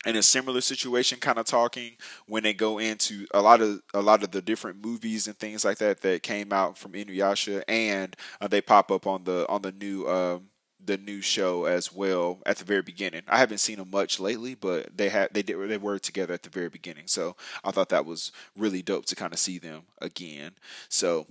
in 0.07 0.17
a 0.17 0.23
similar 0.23 0.61
situation 0.61 1.19
kind 1.19 1.39
of 1.39 1.47
talking 1.47 1.93
when 2.27 2.43
they 2.43 2.53
go 2.53 2.79
into 2.79 3.27
a 3.33 3.41
lot 3.41 3.61
of 3.61 3.81
a 3.93 4.03
lot 4.03 4.23
of 4.23 4.31
the 4.31 4.43
different 4.43 4.85
movies 4.85 5.27
and 5.27 5.39
things 5.39 5.65
like 5.65 5.79
that 5.79 6.01
that 6.03 6.23
came 6.23 6.53
out 6.53 6.77
from 6.77 6.93
Inuyasha 6.93 7.63
and 7.69 8.17
uh, 8.41 8.49
they 8.49 8.61
pop 8.61 8.91
up 8.91 9.07
on 9.07 9.25
the 9.25 9.47
on 9.49 9.63
the 9.63 9.73
new 9.73 10.07
um, 10.09 10.51
the 10.87 10.97
new 10.97 11.21
show 11.21 11.65
as 11.65 11.93
well 11.93 12.41
at 12.47 12.59
the 12.59 12.65
very 12.65 12.83
beginning. 12.83 13.23
I 13.29 13.39
haven't 13.39 13.59
seen 13.59 13.79
them 13.79 13.91
much 13.91 14.21
lately, 14.21 14.55
but 14.55 14.97
they 14.97 15.09
had 15.09 15.31
they 15.33 15.43
did 15.43 15.57
they 15.69 15.77
were 15.77 15.99
together 15.99 16.35
at 16.35 16.43
the 16.43 16.51
very 16.51 16.69
beginning. 16.69 17.07
So 17.07 17.37
I 17.65 17.71
thought 17.71 17.89
that 17.91 18.07
was 18.07 18.33
really 18.57 18.83
dope 18.83 19.07
to 19.07 19.17
kind 19.17 19.33
of 19.33 19.39
see 19.39 19.59
them 19.59 19.83
again. 20.01 20.53
So 20.89 21.27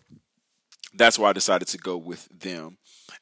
that's 0.93 1.17
why 1.17 1.29
I 1.29 1.33
decided 1.33 1.67
to 1.69 1.77
go 1.77 1.97
with 1.97 2.27
them. 2.29 2.77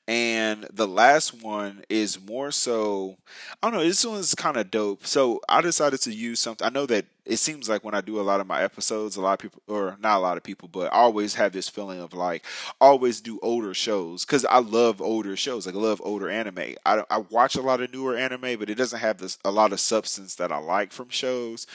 And 0.07 0.67
the 0.73 0.87
last 0.87 1.41
one 1.41 1.83
is 1.89 2.19
more 2.19 2.51
so, 2.51 3.17
I 3.61 3.69
don't 3.69 3.79
know, 3.79 3.85
this 3.85 4.05
one's 4.05 4.35
kind 4.35 4.57
of 4.57 4.71
dope. 4.71 5.05
So 5.05 5.39
I 5.47 5.61
decided 5.61 6.01
to 6.01 6.13
use 6.13 6.39
something. 6.39 6.65
I 6.65 6.69
know 6.69 6.85
that 6.87 7.05
it 7.25 7.37
seems 7.37 7.69
like 7.69 7.83
when 7.83 7.93
I 7.93 8.01
do 8.01 8.19
a 8.19 8.23
lot 8.23 8.41
of 8.41 8.47
my 8.47 8.61
episodes, 8.63 9.15
a 9.15 9.21
lot 9.21 9.33
of 9.33 9.39
people, 9.39 9.61
or 9.67 9.97
not 10.01 10.17
a 10.17 10.19
lot 10.19 10.37
of 10.37 10.43
people, 10.43 10.67
but 10.67 10.91
I 10.91 10.97
always 10.97 11.35
have 11.35 11.53
this 11.53 11.69
feeling 11.69 11.99
of 11.99 12.13
like, 12.13 12.43
always 12.81 13.21
do 13.21 13.39
older 13.41 13.73
shows 13.73 14.25
because 14.25 14.43
I 14.45 14.59
love 14.59 15.01
older 15.01 15.37
shows. 15.37 15.65
Like, 15.65 15.75
I 15.75 15.79
love 15.79 16.01
older 16.03 16.29
anime. 16.29 16.75
I, 16.85 17.03
I 17.09 17.19
watch 17.19 17.55
a 17.55 17.61
lot 17.61 17.81
of 17.81 17.93
newer 17.93 18.17
anime, 18.17 18.57
but 18.59 18.69
it 18.69 18.75
doesn't 18.75 18.99
have 18.99 19.19
this, 19.19 19.37
a 19.45 19.51
lot 19.51 19.71
of 19.71 19.79
substance 19.79 20.35
that 20.35 20.51
I 20.51 20.57
like 20.57 20.91
from 20.91 21.09
shows. 21.09 21.67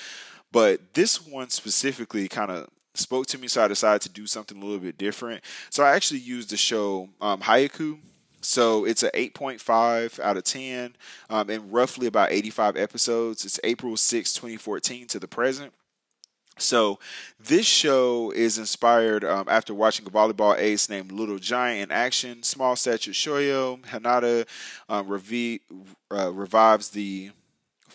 But 0.53 0.95
this 0.95 1.27
one 1.27 1.51
specifically 1.51 2.29
kind 2.29 2.51
of 2.51 2.69
spoke 2.99 3.27
to 3.27 3.39
me, 3.39 3.49
so 3.49 3.65
I 3.65 3.69
decided 3.69 4.03
to 4.03 4.09
do 4.09 4.27
something 4.27 4.59
a 4.59 4.65
little 4.65 4.81
bit 4.81 4.99
different. 4.99 5.43
So 5.71 5.85
I 5.85 5.95
actually 5.95 6.21
used 6.21 6.51
the 6.51 6.57
show 6.57 7.09
um, 7.21 7.41
Haikyuu. 7.41 7.99
So 8.43 8.85
it's 8.85 9.03
an 9.03 9.11
8.5 9.13 10.21
out 10.21 10.37
of 10.37 10.45
10 10.45 10.95
um, 11.31 11.51
and 11.51 11.73
roughly 11.73 12.07
about 12.07 12.31
85 12.31 12.77
episodes. 12.77 13.45
It's 13.45 13.59
April 13.65 13.97
6, 13.97 14.33
2014 14.35 15.09
to 15.09 15.19
the 15.19 15.27
present. 15.27 15.73
So 16.59 16.99
this 17.39 17.67
show 17.67 18.31
is 18.31 18.57
inspired 18.57 19.25
um, 19.25 19.47
after 19.49 19.75
watching 19.75 20.07
a 20.07 20.11
volleyball 20.11 20.57
ace 20.57 20.89
named 20.89 21.13
Little 21.13 21.39
Giant 21.39 21.91
in 21.91 21.97
action. 21.97 22.43
Small 22.43 22.77
stature 22.77 23.11
Shoyo 23.11 23.81
Hinata 23.85 24.47
um, 24.89 25.07
revi- 25.07 25.61
uh, 26.11 26.33
revives 26.33 26.91
the 26.91 27.31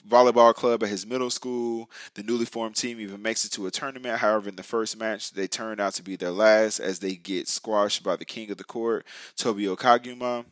volleyball 0.08 0.54
club 0.54 0.84
at 0.84 0.90
his 0.90 1.06
middle 1.06 1.30
school. 1.30 1.90
The 2.16 2.24
newly 2.24 2.46
formed 2.46 2.76
team 2.76 3.00
even 3.00 3.22
makes 3.22 3.46
it 3.46 3.52
to 3.54 3.68
a 3.68 3.72
tournament. 3.72 4.20
However, 4.20 4.50
in 4.50 4.56
the 4.56 4.64
first 4.64 4.98
match, 4.98 5.32
they 5.32 5.48
turn 5.48 5.80
out 5.80 5.94
to 5.96 6.04
be 6.04 6.16
their 6.16 6.32
last 6.32 6.80
as 6.80 7.00
they 7.00 7.16
get 7.16 7.48
squashed 7.48 8.04
by 8.04 8.16
the 8.16 8.26
king 8.26 8.52
of 8.52 8.58
the 8.58 8.64
court, 8.64 9.06
Tobio 9.38 9.78
Kageyama. 9.78 10.46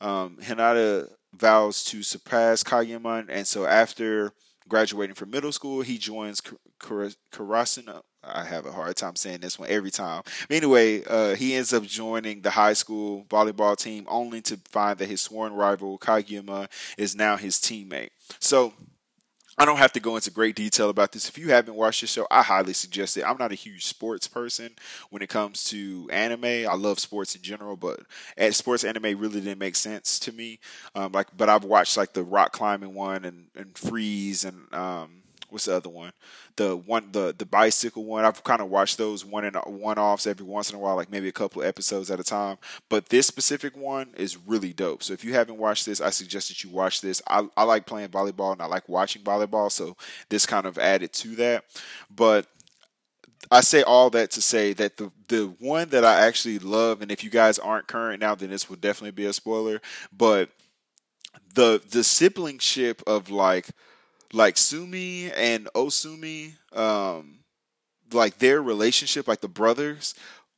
Um, 0.00 0.38
Hinata 0.42 1.08
vows 1.34 1.84
to 1.84 2.02
surpass 2.02 2.62
Kageyama, 2.62 3.26
and 3.28 3.46
so 3.46 3.66
after 3.66 4.32
graduating 4.68 5.14
from 5.14 5.30
middle 5.30 5.52
school, 5.52 5.82
he 5.82 5.98
joins 5.98 6.40
Karasuno. 6.80 8.02
I 8.22 8.44
have 8.44 8.66
a 8.66 8.72
hard 8.72 8.96
time 8.96 9.16
saying 9.16 9.40
this 9.40 9.58
one 9.58 9.70
every 9.70 9.90
time. 9.90 10.22
But 10.48 10.56
anyway, 10.56 11.02
uh, 11.04 11.34
he 11.34 11.54
ends 11.54 11.72
up 11.72 11.84
joining 11.84 12.42
the 12.42 12.50
high 12.50 12.74
school 12.74 13.24
volleyball 13.28 13.76
team 13.76 14.04
only 14.08 14.42
to 14.42 14.58
find 14.68 14.98
that 14.98 15.08
his 15.08 15.22
sworn 15.22 15.54
rival 15.54 15.98
Kageyama 15.98 16.68
is 16.98 17.16
now 17.16 17.36
his 17.36 17.56
teammate. 17.56 18.10
So 18.38 18.72
I 19.58 19.66
don't 19.66 19.76
have 19.78 19.92
to 19.92 20.00
go 20.00 20.16
into 20.16 20.30
great 20.30 20.56
detail 20.56 20.88
about 20.88 21.12
this. 21.12 21.28
If 21.28 21.36
you 21.36 21.50
haven't 21.50 21.74
watched 21.74 22.00
the 22.00 22.06
show, 22.06 22.26
I 22.30 22.42
highly 22.42 22.72
suggest 22.72 23.16
it. 23.18 23.24
I'm 23.24 23.36
not 23.36 23.52
a 23.52 23.56
huge 23.56 23.84
sports 23.84 24.26
person 24.26 24.70
when 25.10 25.20
it 25.20 25.28
comes 25.28 25.64
to 25.64 26.08
anime. 26.10 26.44
I 26.44 26.74
love 26.74 26.98
sports 26.98 27.34
in 27.34 27.42
general, 27.42 27.76
but 27.76 28.00
at 28.38 28.54
sports 28.54 28.84
anime 28.84 29.18
really 29.18 29.40
didn't 29.40 29.58
make 29.58 29.76
sense 29.76 30.18
to 30.20 30.32
me. 30.32 30.60
Um, 30.94 31.12
like, 31.12 31.28
but 31.36 31.50
I've 31.50 31.64
watched 31.64 31.98
like 31.98 32.14
the 32.14 32.22
rock 32.22 32.52
climbing 32.52 32.94
one 32.94 33.24
and 33.26 33.48
and 33.54 33.76
Freeze 33.76 34.44
and 34.44 34.72
um, 34.72 35.19
what's 35.50 35.66
the 35.66 35.76
other 35.76 35.88
one? 35.88 36.12
The 36.56 36.76
one 36.76 37.12
the 37.12 37.34
the 37.36 37.46
bicycle 37.46 38.04
one. 38.04 38.24
I've 38.24 38.42
kind 38.44 38.60
of 38.60 38.68
watched 38.68 38.98
those 38.98 39.24
one 39.24 39.44
and 39.44 39.56
one 39.66 39.98
offs 39.98 40.26
every 40.26 40.46
once 40.46 40.70
in 40.70 40.76
a 40.76 40.78
while, 40.78 40.96
like 40.96 41.10
maybe 41.10 41.28
a 41.28 41.32
couple 41.32 41.62
episodes 41.62 42.10
at 42.10 42.20
a 42.20 42.24
time. 42.24 42.58
But 42.88 43.08
this 43.08 43.26
specific 43.26 43.76
one 43.76 44.14
is 44.16 44.36
really 44.36 44.72
dope. 44.72 45.02
So 45.02 45.12
if 45.12 45.24
you 45.24 45.34
haven't 45.34 45.58
watched 45.58 45.86
this, 45.86 46.00
I 46.00 46.10
suggest 46.10 46.48
that 46.48 46.64
you 46.64 46.70
watch 46.70 47.00
this. 47.00 47.22
I, 47.26 47.48
I 47.56 47.64
like 47.64 47.86
playing 47.86 48.08
volleyball 48.08 48.52
and 48.52 48.62
I 48.62 48.66
like 48.66 48.88
watching 48.88 49.22
volleyball, 49.22 49.70
so 49.70 49.96
this 50.28 50.46
kind 50.46 50.66
of 50.66 50.78
added 50.78 51.12
to 51.14 51.36
that. 51.36 51.64
But 52.14 52.46
I 53.50 53.60
say 53.60 53.82
all 53.82 54.10
that 54.10 54.30
to 54.32 54.42
say 54.42 54.72
that 54.74 54.96
the 54.96 55.10
the 55.28 55.54
one 55.58 55.88
that 55.90 56.04
I 56.04 56.26
actually 56.26 56.58
love, 56.58 57.02
and 57.02 57.10
if 57.10 57.24
you 57.24 57.30
guys 57.30 57.58
aren't 57.58 57.86
current 57.86 58.20
now, 58.20 58.34
then 58.34 58.50
this 58.50 58.68
will 58.68 58.76
definitely 58.76 59.12
be 59.12 59.26
a 59.26 59.32
spoiler. 59.32 59.80
But 60.12 60.50
the 61.54 61.82
the 61.90 62.04
siblingship 62.04 63.02
of 63.06 63.30
like 63.30 63.70
like 64.32 64.56
Sumi 64.56 65.30
and 65.32 65.68
Osumi, 65.74 66.52
um, 66.76 67.40
like 68.12 68.38
their 68.38 68.62
relationship, 68.62 69.28
like 69.28 69.40
the 69.40 69.48
brothers, 69.48 70.14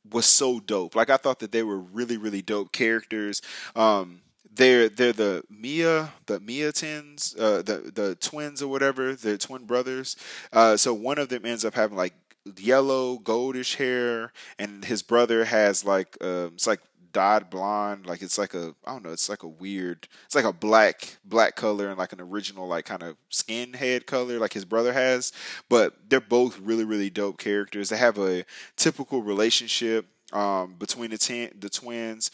was 0.09 0.25
so 0.25 0.59
dope. 0.59 0.95
Like 0.95 1.09
I 1.09 1.17
thought 1.17 1.39
that 1.39 1.51
they 1.51 1.63
were 1.63 1.79
really, 1.79 2.17
really 2.17 2.41
dope 2.41 2.71
characters. 2.71 3.41
Um, 3.75 4.21
they're 4.55 4.89
they're 4.89 5.13
the 5.13 5.43
Miya 5.49 6.13
the 6.27 6.39
Miya 6.39 6.71
tins 6.71 7.35
uh, 7.39 7.61
the 7.63 7.91
the 7.93 8.15
twins 8.15 8.61
or 8.61 8.67
whatever 8.67 9.15
they're 9.15 9.37
twin 9.37 9.65
brothers. 9.65 10.15
Uh, 10.51 10.77
so 10.77 10.93
one 10.93 11.17
of 11.17 11.29
them 11.29 11.45
ends 11.45 11.65
up 11.65 11.73
having 11.73 11.97
like 11.97 12.13
yellow 12.57 13.17
goldish 13.17 13.77
hair, 13.77 14.31
and 14.59 14.85
his 14.85 15.01
brother 15.01 15.45
has 15.45 15.85
like 15.85 16.17
um, 16.21 16.51
it's 16.55 16.67
like 16.67 16.81
dyed 17.13 17.49
blonde. 17.49 18.05
Like 18.05 18.21
it's 18.21 18.37
like 18.37 18.53
a 18.53 18.75
I 18.85 18.91
don't 18.91 19.03
know. 19.03 19.11
It's 19.11 19.29
like 19.29 19.43
a 19.43 19.47
weird. 19.47 20.07
It's 20.25 20.35
like 20.35 20.45
a 20.45 20.53
black 20.53 21.17
black 21.23 21.55
color 21.55 21.87
and 21.87 21.97
like 21.97 22.13
an 22.13 22.21
original 22.21 22.67
like 22.67 22.85
kind 22.85 23.03
of 23.03 23.15
skin 23.29 23.73
head 23.73 24.05
color 24.05 24.39
like 24.39 24.53
his 24.53 24.65
brother 24.65 24.93
has. 24.93 25.31
But 25.69 26.09
they're 26.09 26.19
both 26.19 26.59
really 26.59 26.83
really 26.83 27.09
dope 27.09 27.37
characters. 27.37 27.89
They 27.89 27.97
have 27.97 28.17
a 28.17 28.45
typical 28.75 29.21
relationship 29.21 30.07
um, 30.33 30.75
between 30.77 31.11
the 31.11 31.17
ten, 31.17 31.51
the 31.57 31.69
twins. 31.69 32.31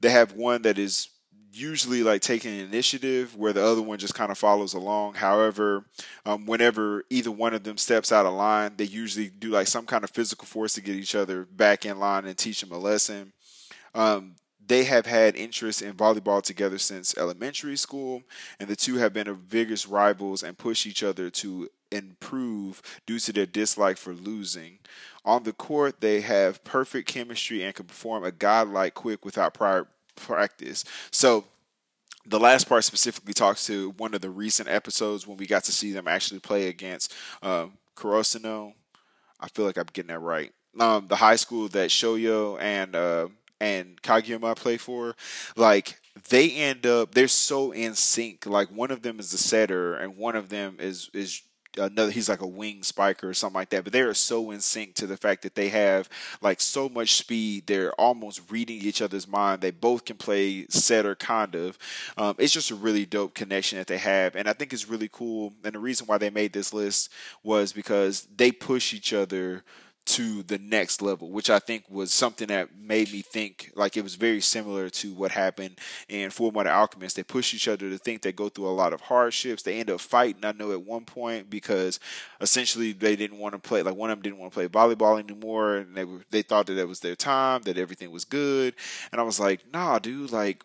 They 0.00 0.10
have 0.10 0.32
one 0.32 0.62
that 0.62 0.78
is 0.78 1.08
usually 1.52 2.02
like 2.02 2.22
taking 2.22 2.58
initiative 2.58 3.36
where 3.36 3.52
the 3.52 3.64
other 3.64 3.82
one 3.82 3.98
just 3.98 4.14
kind 4.14 4.30
of 4.30 4.38
follows 4.38 4.74
along. 4.74 5.14
However, 5.14 5.84
um, 6.24 6.46
whenever 6.46 7.04
either 7.10 7.30
one 7.30 7.54
of 7.54 7.64
them 7.64 7.78
steps 7.78 8.12
out 8.12 8.26
of 8.26 8.34
line, 8.34 8.74
they 8.76 8.84
usually 8.84 9.28
do 9.28 9.50
like 9.50 9.66
some 9.66 9.86
kind 9.86 10.04
of 10.04 10.10
physical 10.10 10.46
force 10.46 10.74
to 10.74 10.80
get 10.80 10.96
each 10.96 11.14
other 11.14 11.44
back 11.44 11.84
in 11.84 11.98
line 11.98 12.26
and 12.26 12.36
teach 12.36 12.60
them 12.60 12.72
a 12.72 12.78
lesson. 12.78 13.32
Um, 13.98 14.36
they 14.64 14.84
have 14.84 15.06
had 15.06 15.34
interest 15.34 15.82
in 15.82 15.94
volleyball 15.94 16.40
together 16.40 16.78
since 16.78 17.16
elementary 17.18 17.76
school, 17.76 18.22
and 18.60 18.68
the 18.68 18.76
two 18.76 18.96
have 18.96 19.12
been 19.12 19.26
a 19.26 19.34
vigorous 19.34 19.88
rivals 19.88 20.42
and 20.42 20.56
push 20.56 20.86
each 20.86 21.02
other 21.02 21.30
to 21.30 21.68
improve 21.90 22.80
due 23.06 23.18
to 23.18 23.32
their 23.32 23.46
dislike 23.46 23.96
for 23.96 24.12
losing. 24.12 24.78
On 25.24 25.42
the 25.42 25.52
court, 25.52 26.00
they 26.00 26.20
have 26.20 26.62
perfect 26.62 27.08
chemistry 27.08 27.64
and 27.64 27.74
can 27.74 27.86
perform 27.86 28.22
a 28.22 28.30
godlike 28.30 28.94
quick 28.94 29.24
without 29.24 29.54
prior 29.54 29.88
practice. 30.14 30.84
So, 31.10 31.44
the 32.24 32.38
last 32.38 32.68
part 32.68 32.84
specifically 32.84 33.32
talks 33.32 33.66
to 33.66 33.94
one 33.96 34.14
of 34.14 34.20
the 34.20 34.30
recent 34.30 34.68
episodes 34.68 35.26
when 35.26 35.38
we 35.38 35.46
got 35.46 35.64
to 35.64 35.72
see 35.72 35.92
them 35.92 36.06
actually 36.06 36.40
play 36.40 36.68
against 36.68 37.12
uh, 37.42 37.66
Karasuno. 37.96 38.74
I 39.40 39.48
feel 39.48 39.64
like 39.64 39.78
I'm 39.78 39.86
getting 39.92 40.08
that 40.08 40.20
right. 40.20 40.52
Um, 40.78 41.08
the 41.08 41.16
high 41.16 41.36
school 41.36 41.68
that 41.68 41.88
Shoyo 41.88 42.60
and 42.60 42.94
uh, 42.94 43.28
and 43.60 44.00
Kageyama 44.02 44.56
play 44.56 44.76
for, 44.76 45.16
like 45.56 46.00
they 46.28 46.50
end 46.52 46.86
up 46.86 47.14
they're 47.14 47.28
so 47.28 47.72
in 47.72 47.94
sync. 47.94 48.46
Like 48.46 48.68
one 48.70 48.90
of 48.90 49.02
them 49.02 49.20
is 49.20 49.30
the 49.30 49.38
setter, 49.38 49.94
and 49.94 50.16
one 50.16 50.36
of 50.36 50.48
them 50.48 50.76
is 50.80 51.10
is 51.12 51.42
another 51.76 52.10
he's 52.10 52.28
like 52.28 52.40
a 52.40 52.46
wing 52.46 52.82
spiker 52.82 53.28
or 53.28 53.34
something 53.34 53.54
like 53.54 53.70
that. 53.70 53.84
But 53.84 53.92
they 53.92 54.00
are 54.00 54.14
so 54.14 54.50
in 54.50 54.60
sync 54.60 54.94
to 54.96 55.06
the 55.06 55.16
fact 55.16 55.42
that 55.42 55.54
they 55.54 55.68
have 55.68 56.08
like 56.40 56.60
so 56.60 56.88
much 56.88 57.14
speed. 57.14 57.66
They're 57.66 57.92
almost 57.92 58.50
reading 58.50 58.80
each 58.80 59.02
other's 59.02 59.28
mind. 59.28 59.60
They 59.60 59.70
both 59.70 60.04
can 60.04 60.16
play 60.16 60.66
setter 60.68 61.14
kind 61.14 61.54
of. 61.54 61.78
Um, 62.16 62.34
it's 62.38 62.52
just 62.52 62.70
a 62.70 62.74
really 62.74 63.06
dope 63.06 63.34
connection 63.34 63.78
that 63.78 63.86
they 63.86 63.98
have. 63.98 64.36
And 64.36 64.48
i 64.48 64.52
think 64.52 64.72
it's 64.72 64.88
really 64.88 65.08
cool. 65.10 65.52
And 65.64 65.74
the 65.74 65.78
reason 65.78 66.06
why 66.06 66.18
they 66.18 66.30
made 66.30 66.52
this 66.52 66.72
list 66.72 67.10
was 67.42 67.72
because 67.72 68.26
they 68.34 68.52
push 68.52 68.92
each 68.92 69.12
other 69.12 69.64
to 70.08 70.42
the 70.42 70.56
next 70.56 71.02
level, 71.02 71.30
which 71.30 71.50
I 71.50 71.58
think 71.58 71.84
was 71.90 72.12
something 72.12 72.48
that 72.48 72.70
made 72.80 73.12
me 73.12 73.20
think 73.20 73.70
like 73.74 73.94
it 73.94 74.02
was 74.02 74.14
very 74.14 74.40
similar 74.40 74.88
to 74.88 75.12
what 75.12 75.32
happened 75.32 75.78
in 76.08 76.30
Fullmetal 76.30 76.72
Alchemist. 76.72 77.16
They 77.16 77.22
push 77.22 77.52
each 77.52 77.68
other 77.68 77.90
to 77.90 77.98
think 77.98 78.22
they 78.22 78.32
go 78.32 78.48
through 78.48 78.68
a 78.68 78.70
lot 78.70 78.94
of 78.94 79.02
hardships. 79.02 79.62
They 79.62 79.78
end 79.78 79.90
up 79.90 80.00
fighting, 80.00 80.46
I 80.46 80.52
know, 80.52 80.72
at 80.72 80.82
one 80.82 81.04
point 81.04 81.50
because 81.50 82.00
essentially 82.40 82.92
they 82.92 83.16
didn't 83.16 83.38
want 83.38 83.52
to 83.52 83.58
play, 83.58 83.82
like 83.82 83.96
one 83.96 84.10
of 84.10 84.16
them 84.16 84.22
didn't 84.22 84.38
want 84.38 84.50
to 84.50 84.54
play 84.54 84.66
volleyball 84.66 85.18
anymore. 85.18 85.76
And 85.76 85.94
they, 85.94 86.06
were, 86.06 86.20
they 86.30 86.40
thought 86.40 86.66
that 86.68 86.74
that 86.74 86.88
was 86.88 87.00
their 87.00 87.16
time, 87.16 87.62
that 87.62 87.76
everything 87.76 88.10
was 88.10 88.24
good. 88.24 88.74
And 89.12 89.20
I 89.20 89.24
was 89.24 89.38
like, 89.38 89.60
nah, 89.74 89.98
dude, 89.98 90.32
like, 90.32 90.64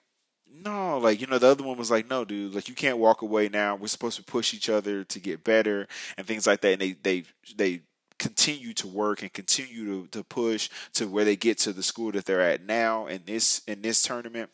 no, 0.64 0.98
like 1.00 1.20
you 1.20 1.28
know, 1.28 1.38
the 1.40 1.48
other 1.48 1.64
one 1.64 1.78
was 1.78 1.92
like, 1.92 2.10
no, 2.10 2.24
dude, 2.24 2.56
like 2.56 2.70
you 2.70 2.76
can't 2.76 2.98
walk 2.98 3.22
away 3.22 3.50
now. 3.50 3.76
We're 3.76 3.88
supposed 3.88 4.18
to 4.18 4.24
push 4.24 4.54
each 4.54 4.70
other 4.70 5.04
to 5.04 5.20
get 5.20 5.44
better 5.44 5.88
and 6.18 6.26
things 6.26 6.48
like 6.48 6.62
that. 6.62 6.74
And 6.74 6.82
they 6.82 6.92
they 6.94 7.24
they 7.58 7.82
continue 8.24 8.74
to 8.74 8.88
work 8.88 9.22
and 9.22 9.34
continue 9.34 9.86
to, 9.86 10.08
to 10.08 10.24
push 10.24 10.70
to 10.94 11.08
where 11.08 11.26
they 11.26 11.36
get 11.36 11.58
to 11.60 11.74
the 11.74 11.84
school 11.84 12.12
that 12.14 12.26
they're 12.26 12.42
at 12.42 12.66
now 12.66 13.06
in 13.08 13.22
this 13.26 13.62
in 13.68 13.82
this 13.82 14.02
tournament 14.02 14.50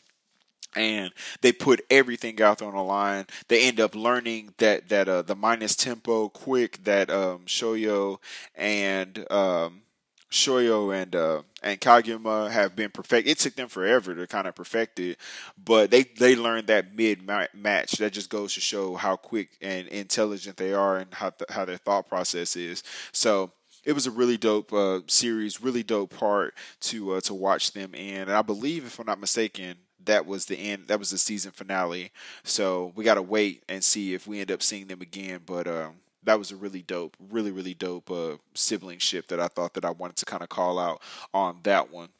and 0.76 1.12
they 1.40 1.52
put 1.52 1.80
everything 1.90 2.40
out 2.40 2.58
there 2.58 2.68
on 2.68 2.74
the 2.74 2.82
line. 2.82 3.26
They 3.48 3.62
end 3.62 3.80
up 3.80 3.94
learning 3.94 4.54
that 4.58 4.88
that 4.88 5.08
uh, 5.08 5.22
the 5.22 5.34
minus 5.34 5.74
tempo 5.76 6.28
quick 6.28 6.84
that 6.84 7.10
um, 7.10 7.40
Shoyo 7.46 8.18
and 8.54 9.30
um, 9.30 9.82
Shoyo 10.30 10.94
and 10.94 11.14
uh, 11.16 11.42
and 11.62 11.80
Kageyama 11.80 12.50
have 12.50 12.76
been 12.76 12.90
perfect. 12.90 13.26
It 13.26 13.38
took 13.38 13.56
them 13.56 13.68
forever 13.68 14.14
to 14.14 14.26
kind 14.26 14.46
of 14.46 14.54
perfect 14.54 15.00
it, 15.00 15.18
but 15.62 15.90
they 15.90 16.04
they 16.04 16.36
learned 16.36 16.68
that 16.68 16.94
mid 16.94 17.22
match. 17.22 17.92
That 17.92 18.12
just 18.12 18.30
goes 18.30 18.54
to 18.54 18.60
show 18.60 18.94
how 18.94 19.16
quick 19.16 19.50
and 19.60 19.88
intelligent 19.88 20.56
they 20.56 20.72
are 20.72 20.98
and 20.98 21.12
how 21.12 21.30
th- 21.30 21.50
how 21.50 21.64
their 21.64 21.78
thought 21.78 22.08
process 22.08 22.54
is. 22.54 22.84
So 23.12 23.50
it 23.84 23.92
was 23.92 24.06
a 24.06 24.10
really 24.10 24.36
dope 24.36 24.72
uh, 24.72 25.00
series, 25.06 25.62
really 25.62 25.82
dope 25.82 26.16
part 26.16 26.54
to 26.80 27.12
uh, 27.12 27.20
to 27.22 27.34
watch 27.34 27.72
them 27.72 27.94
in. 27.94 28.22
And 28.22 28.32
I 28.32 28.42
believe, 28.42 28.84
if 28.84 28.98
I'm 28.98 29.06
not 29.06 29.20
mistaken, 29.20 29.76
that 30.04 30.26
was 30.26 30.46
the 30.46 30.56
end. 30.56 30.88
That 30.88 30.98
was 30.98 31.10
the 31.10 31.18
season 31.18 31.52
finale. 31.52 32.12
So 32.42 32.92
we 32.94 33.04
got 33.04 33.14
to 33.14 33.22
wait 33.22 33.62
and 33.68 33.82
see 33.82 34.14
if 34.14 34.26
we 34.26 34.40
end 34.40 34.50
up 34.50 34.62
seeing 34.62 34.86
them 34.86 35.00
again. 35.00 35.40
But 35.44 35.66
um, 35.66 35.94
that 36.22 36.38
was 36.38 36.50
a 36.50 36.56
really 36.56 36.82
dope, 36.82 37.16
really 37.30 37.50
really 37.50 37.74
dope 37.74 38.10
uh, 38.10 38.36
sibling 38.54 38.98
ship 38.98 39.28
that 39.28 39.40
I 39.40 39.48
thought 39.48 39.74
that 39.74 39.84
I 39.84 39.90
wanted 39.90 40.16
to 40.16 40.26
kind 40.26 40.42
of 40.42 40.48
call 40.48 40.78
out 40.78 41.00
on 41.32 41.60
that 41.62 41.90
one. 41.92 42.10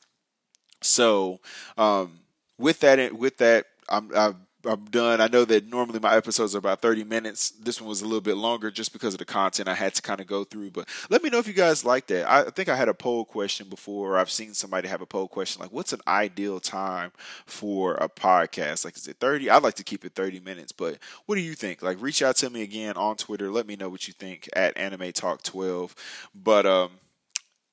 So 0.82 1.40
um, 1.76 2.20
with 2.58 2.80
that, 2.80 3.12
with 3.12 3.36
that, 3.38 3.66
I'm, 3.88 4.10
I'm 4.14 4.46
I'm 4.64 4.84
done. 4.86 5.20
I 5.20 5.28
know 5.28 5.44
that 5.46 5.68
normally 5.68 6.00
my 6.00 6.14
episodes 6.14 6.54
are 6.54 6.58
about 6.58 6.82
30 6.82 7.04
minutes. 7.04 7.50
This 7.50 7.80
one 7.80 7.88
was 7.88 8.02
a 8.02 8.04
little 8.04 8.20
bit 8.20 8.36
longer 8.36 8.70
just 8.70 8.92
because 8.92 9.14
of 9.14 9.18
the 9.18 9.24
content 9.24 9.68
I 9.68 9.74
had 9.74 9.94
to 9.94 10.02
kind 10.02 10.20
of 10.20 10.26
go 10.26 10.44
through. 10.44 10.70
But 10.70 10.88
let 11.08 11.22
me 11.22 11.30
know 11.30 11.38
if 11.38 11.46
you 11.46 11.54
guys 11.54 11.84
like 11.84 12.06
that. 12.08 12.30
I 12.30 12.50
think 12.50 12.68
I 12.68 12.76
had 12.76 12.88
a 12.88 12.94
poll 12.94 13.24
question 13.24 13.68
before. 13.68 14.18
I've 14.18 14.30
seen 14.30 14.52
somebody 14.52 14.88
have 14.88 15.00
a 15.00 15.06
poll 15.06 15.28
question 15.28 15.62
like, 15.62 15.72
what's 15.72 15.92
an 15.92 16.00
ideal 16.06 16.60
time 16.60 17.12
for 17.46 17.94
a 17.94 18.08
podcast? 18.08 18.84
Like, 18.84 18.96
is 18.96 19.08
it 19.08 19.16
30? 19.18 19.48
I'd 19.48 19.62
like 19.62 19.74
to 19.74 19.84
keep 19.84 20.04
it 20.04 20.14
30 20.14 20.40
minutes, 20.40 20.72
but 20.72 20.98
what 21.26 21.36
do 21.36 21.40
you 21.40 21.54
think? 21.54 21.82
Like, 21.82 22.00
reach 22.00 22.22
out 22.22 22.36
to 22.36 22.50
me 22.50 22.62
again 22.62 22.96
on 22.96 23.16
Twitter. 23.16 23.50
Let 23.50 23.66
me 23.66 23.76
know 23.76 23.88
what 23.88 24.08
you 24.08 24.14
think 24.14 24.48
at 24.54 24.76
Anime 24.76 25.12
Talk 25.12 25.42
12. 25.42 25.94
But, 26.34 26.66
um, 26.66 26.90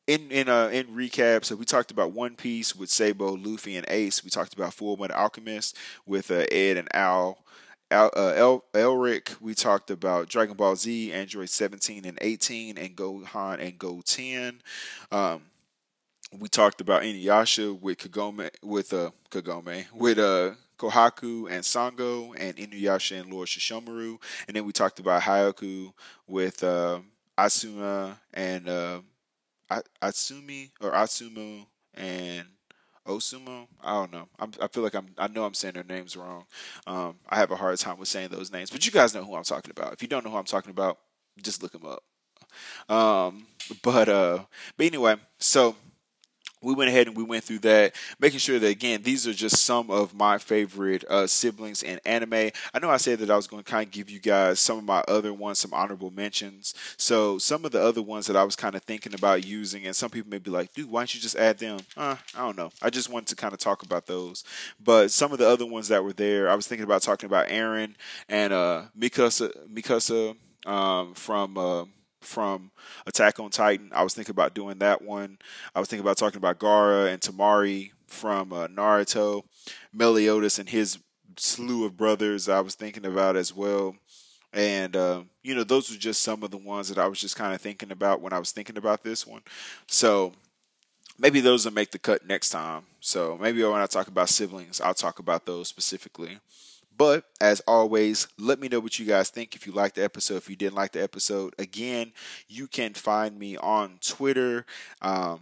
in 0.08 0.32
in 0.32 0.50
uh 0.50 0.70
in 0.70 0.88
recap, 0.88 1.46
so 1.46 1.56
we 1.56 1.66
talked 1.66 1.92
about 1.92 2.14
One 2.14 2.36
Piece 2.36 2.76
with 2.76 2.90
Sabo, 2.90 3.36
Luffy, 3.36 3.76
and 3.76 3.86
Ace. 3.90 4.24
We 4.24 4.30
talked 4.30 4.54
about 4.54 4.72
Fullmetal 4.72 5.12
Alchemist 5.12 5.78
with 6.06 6.32
uh, 6.32 6.46
Ed 6.52 6.78
and 6.78 6.88
Al. 6.96 7.40
El, 7.90 8.12
uh, 8.18 8.34
El, 8.36 8.66
Elric, 8.74 9.40
we 9.40 9.54
talked 9.54 9.90
about 9.90 10.28
Dragon 10.28 10.58
Ball 10.58 10.76
Z, 10.76 11.14
Android 11.14 11.50
17 11.50 12.04
and 12.04 12.18
18, 12.20 12.78
and 12.78 12.96
Gohan 12.98 13.62
and 13.66 13.80
Goten. 13.80 14.62
Um, 15.10 15.44
we 16.38 16.50
talked 16.50 16.82
about 16.82 17.04
Inuyasha 17.04 17.80
with 17.80 17.98
Kagome, 18.00 18.50
with 18.62 18.92
uh, 18.92 19.12
Kagome, 19.32 19.86
with 19.94 20.20
uh, 20.20 20.52
Kohaku 20.78 21.50
and 21.50 21.64
Sango, 21.64 22.36
and 22.38 22.58
Inuyasha 22.58 23.22
and 23.22 23.32
Lord 23.32 23.48
Sesshomaru. 23.48 24.18
And 24.48 24.58
then 24.58 24.66
we 24.66 24.74
talked 24.74 25.00
about 25.00 25.22
Haikyuu 25.22 25.94
with 26.28 26.64
uh, 26.66 27.00
Asuma 27.38 28.18
and 28.34 28.68
uh, 28.68 29.00
Atsumi 29.70 30.72
or 30.82 30.92
Atsumu 30.92 31.66
and 31.94 32.46
Osumo. 33.08 33.68
I 33.82 33.94
don't 33.94 34.12
know. 34.12 34.28
I'm, 34.40 34.52
i 34.62 34.68
feel 34.68 34.84
like 34.84 34.96
I'm. 34.96 35.08
I 35.18 35.28
know 35.28 35.46
I'm 35.46 35.54
saying 35.54 35.76
their 35.76 35.84
names 35.84 36.18
wrong. 36.18 36.46
Um, 36.86 37.16
I 37.30 37.38
have 37.38 37.52
a 37.52 37.56
hard 37.56 37.78
time 37.80 37.98
with 37.98 38.10
saying 38.10 38.30
those 38.30 38.52
names, 38.52 38.70
but 38.70 38.86
you 38.86 38.92
guys 38.92 39.14
know 39.16 39.24
who 39.24 39.36
I'm 39.36 39.44
talking 39.44 39.72
about. 39.72 39.94
If 39.94 40.02
you 40.02 40.08
don't 40.08 40.26
know 40.26 40.32
who 40.32 40.38
I'm 40.38 40.44
talking 40.44 40.72
about, 40.72 40.98
just 41.42 41.64
look 41.64 41.72
them 41.72 41.86
up. 41.86 42.04
Um, 42.94 43.48
but 43.84 44.10
uh, 44.10 44.40
but 44.76 44.86
anyway, 44.86 45.16
so 45.40 45.76
we 46.62 46.74
went 46.74 46.90
ahead 46.90 47.08
and 47.08 47.16
we 47.16 47.24
went 47.24 47.44
through 47.44 47.60
that, 47.60 47.96
making 48.20 48.40
sure 48.40 48.60
that 48.60 48.68
again 48.68 49.02
these 49.04 49.28
are 49.28 49.34
just 49.34 49.58
some 49.64 49.90
of 49.92 50.14
my 50.14 50.38
favorite 50.38 51.04
uh, 51.10 51.28
siblings 51.28 51.84
in 51.84 52.00
anime. 52.06 52.52
I 52.74 52.80
know 52.82 52.90
I 52.90 52.98
said 52.98 53.20
that 53.20 53.30
I 53.30 53.36
was 53.36 53.48
going 53.48 53.64
to 53.64 53.70
kind 53.70 53.86
of 53.86 53.92
give 53.92 54.10
you 54.10 54.20
guys 54.20 54.60
some 54.60 54.78
of 54.78 54.84
my 54.84 55.04
other 55.08 55.34
ones, 55.34 55.60
some 55.60 55.74
honorable 55.74 56.12
mentions. 56.12 56.74
So 56.98 57.38
some 57.38 57.66
of 57.66 57.72
the 57.72 57.82
other 57.82 58.02
ones 58.02 58.28
that 58.28 58.36
I 58.36 58.44
was 58.44 58.56
kind 58.56 58.76
of 58.76 58.84
thinking 58.84 59.14
about 59.14 59.46
using, 59.46 59.86
and 59.86 59.96
some 59.96 60.10
people 60.10 60.30
may 60.30 60.40
be 60.40 60.52
like, 60.52 60.74
"Dude, 60.74 60.90
why 60.90 61.02
don't 61.02 61.14
you 61.14 61.22
just 61.22 61.36
add 61.36 61.60
them?" 61.60 61.80
Uh, 61.96 62.16
I 62.36 62.40
don't 62.40 62.58
know. 62.58 62.72
I 62.82 62.90
just 62.90 63.10
wanted 63.10 63.28
to 63.30 63.36
kind 63.36 63.54
of 63.54 63.60
talk 63.60 63.84
about 63.84 64.06
those. 64.08 64.44
But 64.84 65.12
some 65.12 65.32
of 65.32 65.40
the 65.40 65.48
other 65.48 65.66
ones 65.66 65.88
that 65.90 66.04
were 66.04 66.14
there, 66.14 66.50
I 66.50 66.56
was 66.56 66.68
thinking 66.68 66.86
about 66.86 67.02
talking 67.02 67.28
about 67.28 67.48
Eren 67.48 67.96
and 68.30 68.54
uh, 68.54 68.84
Mikasa, 68.98 69.52
Mikasa 69.68 70.36
um, 70.66 71.14
from. 71.14 71.58
Uh, 71.58 71.86
from 72.22 72.72
Attack 73.06 73.40
on 73.40 73.50
Titan. 73.50 73.92
I 73.94 74.04
was 74.04 74.14
thinking 74.14 74.34
about 74.34 74.54
doing 74.54 74.80
that 74.80 75.02
one. 75.02 75.38
I 75.76 75.80
was 75.80 75.88
thinking 75.90 76.06
about 76.06 76.18
talking 76.18 76.38
about 76.38 76.60
Gaara 76.60 77.12
and 77.12 77.22
Temari 77.22 77.92
from 78.08 78.54
uh, 78.54 78.68
Naruto, 78.68 79.44
Meliodas 79.94 80.60
and 80.60 80.70
his 80.70 81.00
slew 81.38 81.86
of 81.86 81.98
brothers. 81.98 82.50
I 82.50 82.62
was 82.62 82.76
thinking 82.76 83.06
about 83.06 83.36
as 83.36 83.54
well. 83.54 83.96
And 84.54 84.96
uh, 84.96 85.24
you 85.44 85.56
know, 85.56 85.64
those 85.64 85.92
were 85.92 85.98
just 85.98 86.22
some 86.22 86.44
of 86.44 86.52
the 86.52 86.58
ones 86.58 86.90
that 86.90 86.98
I 86.98 87.08
was 87.08 87.20
just 87.20 87.36
kind 87.36 87.54
of 87.54 87.62
thinking 87.62 87.92
about 87.92 88.22
when 88.22 88.34
I 88.34 88.40
was 88.40 88.52
thinking 88.52 88.78
about 88.78 89.04
this 89.04 89.28
one. 89.28 89.42
So 89.88 90.34
maybe 91.20 91.42
those 91.42 91.66
will 91.66 91.74
make 91.74 91.92
the 91.92 92.00
cut 92.00 92.26
next 92.26 92.50
time. 92.50 92.84
So 93.00 93.38
maybe 93.40 93.64
when 93.64 93.82
I 93.82 93.86
talk 93.86 94.08
about 94.08 94.30
siblings, 94.30 94.82
I'll 94.82 94.94
talk 94.94 95.20
about 95.20 95.46
those 95.46 95.68
specifically. 95.68 96.40
But 96.98 97.26
as 97.40 97.62
always, 97.68 98.28
let 98.40 98.60
me 98.60 98.68
know 98.68 98.80
what 98.80 98.98
you 98.98 99.06
guys 99.06 99.30
think. 99.30 99.56
If 99.56 99.68
you 99.68 99.74
liked 99.74 99.96
the 99.96 100.04
episode, 100.04 100.38
if 100.38 100.50
you 100.50 100.56
didn't 100.56 100.76
like 100.76 100.94
the 100.94 101.04
episode, 101.04 101.54
again, 101.60 102.12
you 102.48 102.68
can 102.68 102.94
find 102.94 103.38
me 103.38 103.56
on 103.58 104.00
Twitter 104.02 104.66
um, 105.02 105.42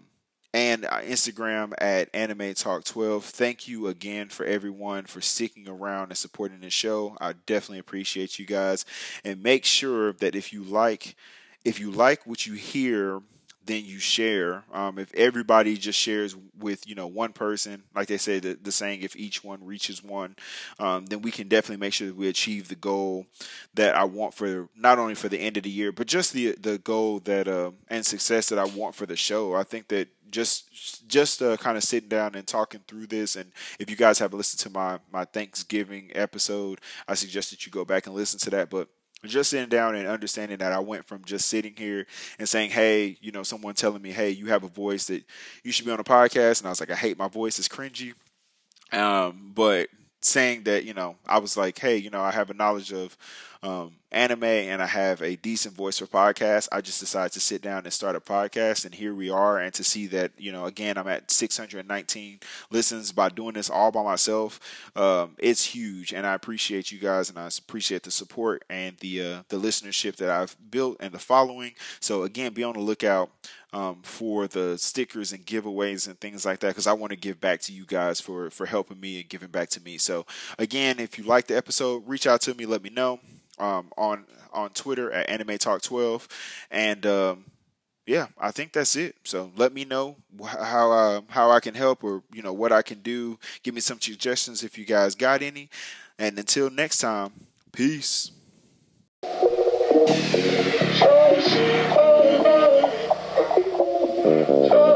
and 0.53 0.86
uh, 0.86 0.99
Instagram 1.01 1.74
at 1.78 2.10
Anime 2.14 2.53
Talk 2.56 2.84
12. 2.84 3.24
Thank 3.24 3.68
you 3.68 3.88
again 3.88 4.28
for 4.28 4.45
everyone 4.45 5.06
for 5.06 5.22
sticking 5.22 5.68
around 5.70 6.10
and 6.10 6.18
supporting 6.18 6.60
the 6.60 6.70
show. 6.70 7.18
I 7.22 7.34
definitely 7.45 7.80
appreciate 7.80 8.38
you 8.38 8.45
guys. 8.45 8.86
And 9.24 9.41
make 9.41 9.64
sure 9.64 10.12
that 10.14 10.36
if 10.36 10.51
you 10.51 10.62
like, 10.64 11.16
if 11.64 11.80
you 11.80 11.89
like 11.89 12.28
what 12.28 12.45
you 12.45 12.53
hear 12.53 13.22
then 13.66 13.86
you 13.86 13.99
share. 13.99 14.63
Um, 14.72 14.99
if 14.99 15.13
everybody 15.13 15.78
just 15.78 15.99
shares 15.99 16.36
with 16.59 16.88
you 16.88 16.95
know 16.95 17.07
one 17.07 17.34
person, 17.34 17.84
like 17.95 18.07
they 18.07 18.18
say 18.18 18.39
the, 18.39 18.57
the 18.61 18.72
saying, 18.72 19.01
if 19.01 19.16
each 19.16 19.43
one 19.43 19.66
reaches 19.66 20.03
one, 20.03 20.36
um, 20.80 21.05
then 21.07 21.22
we 21.22 21.32
can 21.32 21.47
definitely 21.47 21.82
make 21.82 21.93
sure 21.93 22.07
that 22.07 22.16
we 22.16 22.28
achieve 22.28 22.68
the 22.68 22.76
goal 22.76 23.28
that 23.74 23.95
I 23.95 24.03
want 24.03 24.34
for 24.34 24.70
not 24.76 24.99
only 24.99 25.16
for 25.16 25.30
the 25.30 25.39
end 25.39 25.57
of 25.57 25.63
the 25.63 25.70
year, 25.70 25.91
but 25.91 26.07
just 26.07 26.34
the 26.34 26.55
the 26.59 26.78
goal 26.78 27.20
that 27.22 27.47
uh, 27.47 27.72
and 27.89 28.05
success 28.05 28.49
that 28.49 28.59
I 28.59 28.66
want 28.66 28.95
for 28.95 29.05
the 29.05 29.16
show. 29.16 29.55
I 29.55 29.63
think 29.63 29.88
that 29.89 30.09
just 30.32 31.07
just 31.07 31.41
uh, 31.41 31.57
kind 31.57 31.78
of 31.78 31.84
sitting 31.84 32.09
down 32.09 32.36
and 32.36 32.45
talking 32.45 32.82
through 32.88 33.07
this 33.07 33.36
and 33.36 33.51
if 33.80 33.89
you 33.89 33.95
guys 33.95 34.20
have 34.20 34.34
listened 34.34 34.59
to 34.59 34.70
my 34.70 34.99
my 35.11 35.24
thanksgiving 35.24 36.11
episode 36.13 36.82
i 37.07 37.13
suggest 37.13 37.51
that 37.51 37.66
you 37.66 37.72
go 37.72 37.86
back 37.86 38.05
and 38.05 38.16
listen 38.16 38.39
to 38.39 38.49
that 38.49 38.70
but 38.70 38.89
just 39.24 39.49
sitting 39.49 39.70
down 39.70 39.95
and 39.95 40.07
understanding 40.07 40.57
that 40.57 40.72
I 40.72 40.80
went 40.80 41.05
from 41.05 41.24
just 41.24 41.47
sitting 41.47 41.74
here 41.76 42.05
and 42.38 42.47
saying, 42.47 42.72
hey, 42.72 43.18
you 43.22 43.32
know, 43.32 43.43
someone 43.43 43.74
telling 43.74 44.01
me, 44.01 44.11
hey, 44.11 44.30
you 44.30 44.47
have 44.47 44.63
a 44.63 44.68
voice 44.68 45.07
that 45.07 45.24
you 45.63 45.72
should 45.72 45.86
be 45.86 45.91
on 45.91 45.99
a 45.99 46.03
podcast. 46.03 46.59
And 46.59 46.68
I 46.68 46.70
was 46.70 46.80
like, 46.80 46.91
I 46.91 46.95
hate 46.95 47.18
my 47.18 47.28
voice, 47.28 47.57
it's 47.57 47.68
cringy. 47.68 48.13
Um, 48.91 49.51
but 49.55 49.89
saying 50.26 50.63
that, 50.63 50.86
you 50.86 50.93
know, 50.93 51.15
I 51.28 51.38
was 51.38 51.55
like, 51.55 51.78
hey, 51.78 51.97
you 51.97 52.09
know, 52.09 52.21
I 52.21 52.32
have 52.32 52.49
a 52.49 52.53
knowledge 52.55 52.91
of 52.91 53.15
um, 53.61 53.93
anime 54.11 54.43
and 54.43 54.82
I 54.82 54.86
have 54.86 55.21
a 55.21 55.36
decent 55.36 55.76
voice 55.76 55.99
for 55.99 56.05
podcasts, 56.05 56.67
I 56.71 56.82
just 56.82 56.99
decided 56.99 57.32
to 57.34 57.39
sit 57.39 57.61
down 57.61 57.84
and 57.84 57.93
start 57.93 58.15
a 58.15 58.19
podcast. 58.19 58.86
And 58.86 58.93
here 58.93 59.13
we 59.13 59.30
are. 59.30 59.59
And 59.59 59.73
to 59.73 59.84
see 59.84 60.07
that, 60.07 60.32
you 60.38 60.51
know, 60.51 60.65
again, 60.65 60.97
I'm 60.97 61.07
at 61.07 61.32
619 61.32 62.39
listens 62.71 63.11
by 63.11 63.30
doing 63.30 63.53
this 63.53 63.69
all 63.69 63.91
by 63.91 64.03
myself. 64.03 64.59
Um, 64.95 65.36
it's 65.38 65.65
huge. 65.65 66.13
And 66.13 66.26
I 66.26 66.34
appreciate 66.34 66.91
you 66.91 66.99
guys 66.99 67.30
and 67.30 67.38
I 67.38 67.49
appreciate 67.57 68.03
the 68.03 68.11
support 68.11 68.63
and 68.69 68.97
the, 68.99 69.21
uh, 69.21 69.43
the 69.49 69.57
listenership 69.57 70.15
that 70.17 70.30
I've 70.30 70.55
built 70.71 70.97
and 70.99 71.13
the 71.13 71.19
following. 71.19 71.73
So 71.99 72.23
again, 72.23 72.53
be 72.53 72.63
on 72.63 72.73
the 72.73 72.82
lookout 72.82 73.32
um, 73.76 73.97
for 74.03 74.47
the 74.47 74.78
stickers 74.78 75.34
and 75.34 75.45
giveaways 75.45 76.07
and 76.07 76.17
things 76.17 76.45
like 76.45 76.59
that 76.61 76.69
because 76.69 76.88
I 76.88 76.93
want 76.93 77.09
to 77.11 77.17
give 77.17 77.41
back 77.41 77.59
to 77.61 77.73
you 77.73 77.86
guys 77.86 78.21
for 78.21 78.49
for 78.49 78.65
helping 78.65 79.01
me 79.01 79.19
and 79.19 79.28
giving 79.28 79.49
back 79.49 79.69
to 79.71 79.82
me. 79.82 79.97
So 79.97 80.26
again, 80.57 80.97
if 80.97 81.17
you 81.17 81.26
like 81.26 81.47
the 81.47 81.57
episode, 81.57 82.07
reach 82.07 82.26
out 82.26 82.39
to 82.41 82.53
me, 82.53 82.65
let 82.65 82.82
me 82.82 82.89
know 82.89 83.19
um, 83.59 83.91
on 83.97 84.23
on 84.53 84.69
Twitter 84.69 85.11
at 85.11 85.30
Anime 85.30 85.57
Talk 85.57 85.82
12, 85.82 86.30
and 86.71 87.05
um, 87.05 87.45
yeah, 88.05 88.28
I 88.39 88.51
think 88.51 88.71
that's 88.71 88.95
it. 88.95 89.17
So 89.26 89.51
let 89.57 89.73
me 89.73 89.84
know 89.84 90.15
how 90.41 90.93
uh, 90.93 91.21
how 91.28 91.51
I 91.51 91.59
can 91.59 91.76
help 91.76 92.01
or 92.01 92.23
you 92.32 92.41
know 92.41 92.53
what 92.53 92.71
I 92.71 92.82
can 92.82 93.01
do. 93.01 93.38
Give 93.61 93.76
me 93.76 93.82
some 93.82 93.99
suggestions 93.99 94.63
if 94.63 94.78
you 94.78 94.86
guys 94.86 95.15
got 95.15 95.41
any. 95.41 95.69
And 96.17 96.39
until 96.39 96.69
next 96.69 96.99
time, 96.99 97.34
peace. 97.73 98.32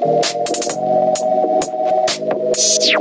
Thank 0.00 0.67